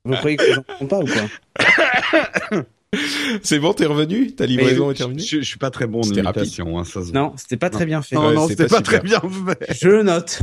Vous 0.03 0.15
croyez 0.15 0.35
que 0.35 0.53
j'en 0.53 0.87
pas 0.87 0.99
ou 0.99 1.05
quoi 1.05 2.63
C'est 3.41 3.59
bon, 3.59 3.71
t'es 3.71 3.85
revenu? 3.85 4.31
Ta 4.33 4.45
livraison 4.45 4.91
est 4.91 4.95
terminée? 4.95 5.23
je, 5.23 5.37
je, 5.37 5.43
suis 5.43 5.57
pas 5.57 5.69
très 5.69 5.87
bon 5.87 6.01
en 6.01 6.03
imitation. 6.03 6.77
Hein, 6.77 6.83
non, 7.13 7.33
c'était 7.37 7.55
pas 7.55 7.69
très 7.69 7.85
bien 7.85 8.01
fait. 8.01 8.15
Non, 8.15 8.33
non, 8.33 8.49
c'était 8.49 8.67
pas, 8.67 8.81
très 8.81 8.99
bien 8.99 9.21
fait. 9.21 9.73
Je 9.81 10.01
note. 10.01 10.41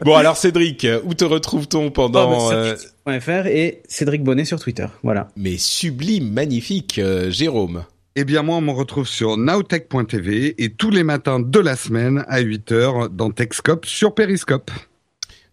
bon, 0.00 0.14
alors 0.14 0.38
Cédric, 0.38 0.86
où 1.04 1.12
te 1.12 1.24
retrouve-t-on 1.24 1.90
pendant... 1.90 2.48
Oh, 2.48 2.52
euh... 2.52 2.76
et 3.44 3.82
Cédric 3.88 4.24
Bonnet 4.24 4.46
sur 4.46 4.58
Twitter, 4.58 4.86
voilà. 5.02 5.28
Mais 5.36 5.58
sublime, 5.58 6.30
magnifique, 6.30 6.98
euh, 6.98 7.30
Jérôme. 7.30 7.84
Eh 8.16 8.22
bien, 8.24 8.44
moi, 8.44 8.58
on 8.58 8.60
me 8.60 8.70
retrouve 8.70 9.08
sur 9.08 9.36
nowtech.tv 9.36 10.54
et 10.62 10.70
tous 10.70 10.90
les 10.90 11.02
matins 11.02 11.40
de 11.40 11.58
la 11.58 11.74
semaine 11.74 12.24
à 12.28 12.40
8h 12.40 13.08
dans 13.08 13.32
Techscope 13.32 13.86
sur 13.86 14.14
Periscope 14.14 14.70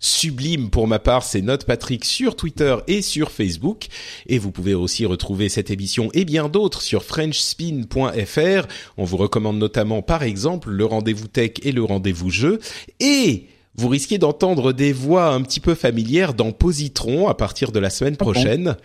sublime 0.03 0.71
pour 0.71 0.87
ma 0.87 0.99
part, 0.99 1.23
c'est 1.23 1.41
Note 1.41 1.65
Patrick 1.65 2.03
sur 2.05 2.35
Twitter 2.35 2.75
et 2.87 3.01
sur 3.01 3.31
Facebook. 3.31 3.85
Et 4.27 4.39
vous 4.39 4.51
pouvez 4.51 4.73
aussi 4.73 5.05
retrouver 5.05 5.47
cette 5.47 5.69
émission 5.69 6.09
et 6.13 6.25
bien 6.25 6.49
d'autres 6.49 6.81
sur 6.81 7.03
frenchspin.fr. 7.03 8.67
On 8.97 9.03
vous 9.05 9.17
recommande 9.17 9.57
notamment 9.57 10.01
par 10.01 10.23
exemple 10.23 10.69
le 10.69 10.85
rendez-vous 10.85 11.27
tech 11.27 11.51
et 11.61 11.71
le 11.71 11.83
rendez-vous 11.83 12.31
jeu. 12.31 12.59
Et 12.99 13.45
vous 13.75 13.87
risquez 13.87 14.17
d'entendre 14.17 14.73
des 14.73 14.91
voix 14.91 15.29
un 15.29 15.41
petit 15.41 15.59
peu 15.59 15.75
familières 15.75 16.33
dans 16.33 16.51
Positron 16.51 17.29
à 17.29 17.33
partir 17.33 17.71
de 17.71 17.79
la 17.79 17.89
semaine 17.89 18.15
ah 18.19 18.23
prochaine. 18.23 18.75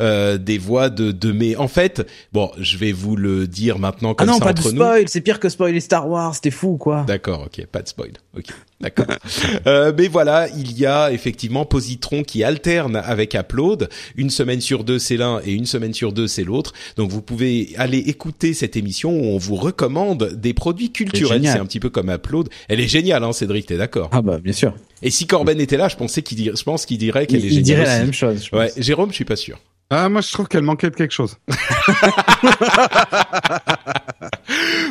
Euh, 0.00 0.36
des 0.36 0.58
voix 0.58 0.90
de, 0.90 1.12
de 1.12 1.32
mes... 1.32 1.56
En 1.56 1.68
fait, 1.68 2.06
bon, 2.32 2.50
je 2.58 2.76
vais 2.76 2.92
vous 2.92 3.16
le 3.16 3.46
dire 3.46 3.78
maintenant 3.78 4.14
comme 4.14 4.28
ah 4.28 4.32
non, 4.32 4.38
pas 4.38 4.52
de 4.52 4.60
spoil, 4.60 5.08
c'est 5.08 5.22
pire 5.22 5.40
que 5.40 5.48
spoiler 5.48 5.80
Star 5.80 6.08
Wars, 6.08 6.34
c'était 6.34 6.50
fou 6.50 6.76
quoi. 6.76 7.04
D'accord, 7.06 7.46
ok, 7.46 7.66
pas 7.66 7.82
de 7.82 7.88
spoil. 7.88 8.12
Ok, 8.36 8.46
d'accord. 8.80 9.06
euh, 9.66 9.92
mais 9.96 10.08
voilà, 10.08 10.48
il 10.50 10.78
y 10.78 10.84
a 10.84 11.10
effectivement 11.10 11.64
Positron 11.64 12.22
qui 12.22 12.44
alterne 12.44 12.96
avec 12.96 13.34
Upload. 13.34 13.88
Une 14.16 14.30
semaine 14.30 14.60
sur 14.60 14.84
deux, 14.84 14.98
c'est 14.98 15.16
l'un 15.16 15.40
et 15.44 15.52
une 15.52 15.66
semaine 15.66 15.94
sur 15.94 16.12
deux, 16.12 16.26
c'est 16.26 16.44
l'autre. 16.44 16.74
Donc 16.96 17.10
vous 17.10 17.22
pouvez 17.22 17.72
aller 17.76 17.98
écouter 17.98 18.52
cette 18.52 18.76
émission 18.76 19.10
où 19.10 19.24
on 19.24 19.38
vous 19.38 19.56
recommande 19.56 20.32
des 20.34 20.52
produits 20.52 20.92
culturels. 20.92 21.42
C'est 21.44 21.58
un 21.58 21.66
petit 21.66 21.80
peu 21.80 21.88
comme 21.88 22.10
Upload. 22.10 22.48
Elle 22.68 22.80
est 22.80 22.88
géniale, 22.88 23.24
hein, 23.24 23.32
Cédric, 23.32 23.66
t'es 23.66 23.76
d'accord? 23.76 24.10
Ah 24.12 24.20
bah 24.20 24.33
bien 24.38 24.52
sûr. 24.52 24.74
Et 25.02 25.10
si 25.10 25.26
Corben 25.26 25.60
était 25.60 25.76
là, 25.76 25.88
je 25.88 25.96
pensais 25.96 26.22
qu'il 26.22 26.36
dirait, 26.36 26.56
je 26.56 26.62
pense 26.62 26.86
qu'il 26.86 26.98
dirait 26.98 27.26
qu'elle 27.26 27.44
est 27.44 27.48
géniale. 27.48 27.58
Il 27.58 27.62
dirait 27.62 27.84
la 27.84 27.98
même 27.98 28.12
chose. 28.12 28.48
ouais, 28.52 28.70
Jérôme, 28.76 29.10
je 29.10 29.16
suis 29.16 29.24
pas 29.24 29.36
sûr. 29.36 29.58
Ah, 29.90 30.08
moi, 30.08 30.22
je 30.22 30.32
trouve 30.32 30.48
qu'elle 30.48 30.62
manquait 30.62 30.88
de 30.90 30.96
quelque 30.96 31.12
chose. 31.12 31.36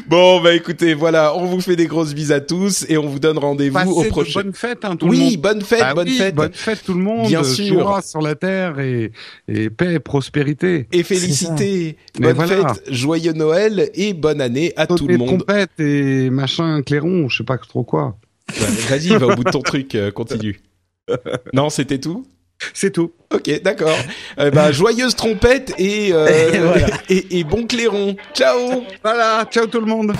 bon, 0.07 0.39
bah 0.41 0.53
écoutez, 0.53 0.93
voilà, 0.93 1.35
on 1.35 1.45
vous 1.45 1.61
fait 1.61 1.75
des 1.75 1.87
grosses 1.87 2.13
bises 2.13 2.31
à 2.31 2.39
tous 2.39 2.85
et 2.87 2.97
on 2.97 3.07
vous 3.07 3.17
donne 3.19 3.39
rendez-vous 3.39 3.91
au 3.91 4.03
prochain. 4.03 4.43
Bonne 4.43 4.53
fête, 4.53 4.85
hein, 4.85 4.95
tout 4.95 5.07
oui, 5.07 5.17
le 5.17 5.23
monde. 5.23 5.37
bonne 5.37 5.61
fête, 5.61 5.79
bah 5.79 5.93
bonne 5.95 6.07
fête. 6.07 6.35
Bonne 6.35 6.53
fête, 6.53 6.83
tout 6.85 6.93
le 6.93 7.01
monde. 7.01 7.27
Bien 7.27 7.43
sûr. 7.43 8.01
sur 8.03 8.21
la 8.21 8.35
terre 8.35 8.79
et, 8.79 9.11
et 9.47 9.69
paix 9.71 9.95
et 9.95 9.99
prospérité. 9.99 10.87
Et 10.91 11.01
félicité. 11.03 11.97
Bonne 12.19 12.47
fête, 12.47 12.83
joyeux 12.89 13.33
Noël 13.33 13.89
et 13.95 14.13
bonne 14.13 14.41
année 14.41 14.73
à 14.75 14.85
tout 14.85 15.07
le 15.07 15.17
monde. 15.17 15.39
Trompette 15.39 15.79
et 15.79 16.29
machin 16.29 16.81
clairon, 16.83 17.29
je 17.29 17.37
sais 17.37 17.43
pas 17.43 17.57
trop 17.57 17.83
quoi. 17.83 18.15
Vas-y, 18.89 19.09
va 19.09 19.27
au 19.27 19.35
bout 19.35 19.43
de 19.43 19.51
ton 19.51 19.61
truc, 19.61 19.95
euh, 19.95 20.11
continue. 20.11 20.59
non, 21.53 21.69
c'était 21.69 21.99
tout? 21.99 22.25
C'est 22.73 22.91
tout. 22.91 23.11
Ok, 23.33 23.49
d'accord. 23.61 23.97
euh, 24.39 24.51
bah, 24.51 24.71
joyeuse 24.71 25.15
trompette 25.15 25.73
et, 25.77 26.13
euh, 26.13 26.79
et, 27.09 27.15
et, 27.15 27.39
et 27.39 27.43
bon 27.43 27.65
clairon. 27.67 28.15
Ciao 28.33 28.83
Voilà, 29.03 29.45
ciao 29.51 29.67
tout 29.67 29.79
le 29.79 29.85
monde 29.85 30.13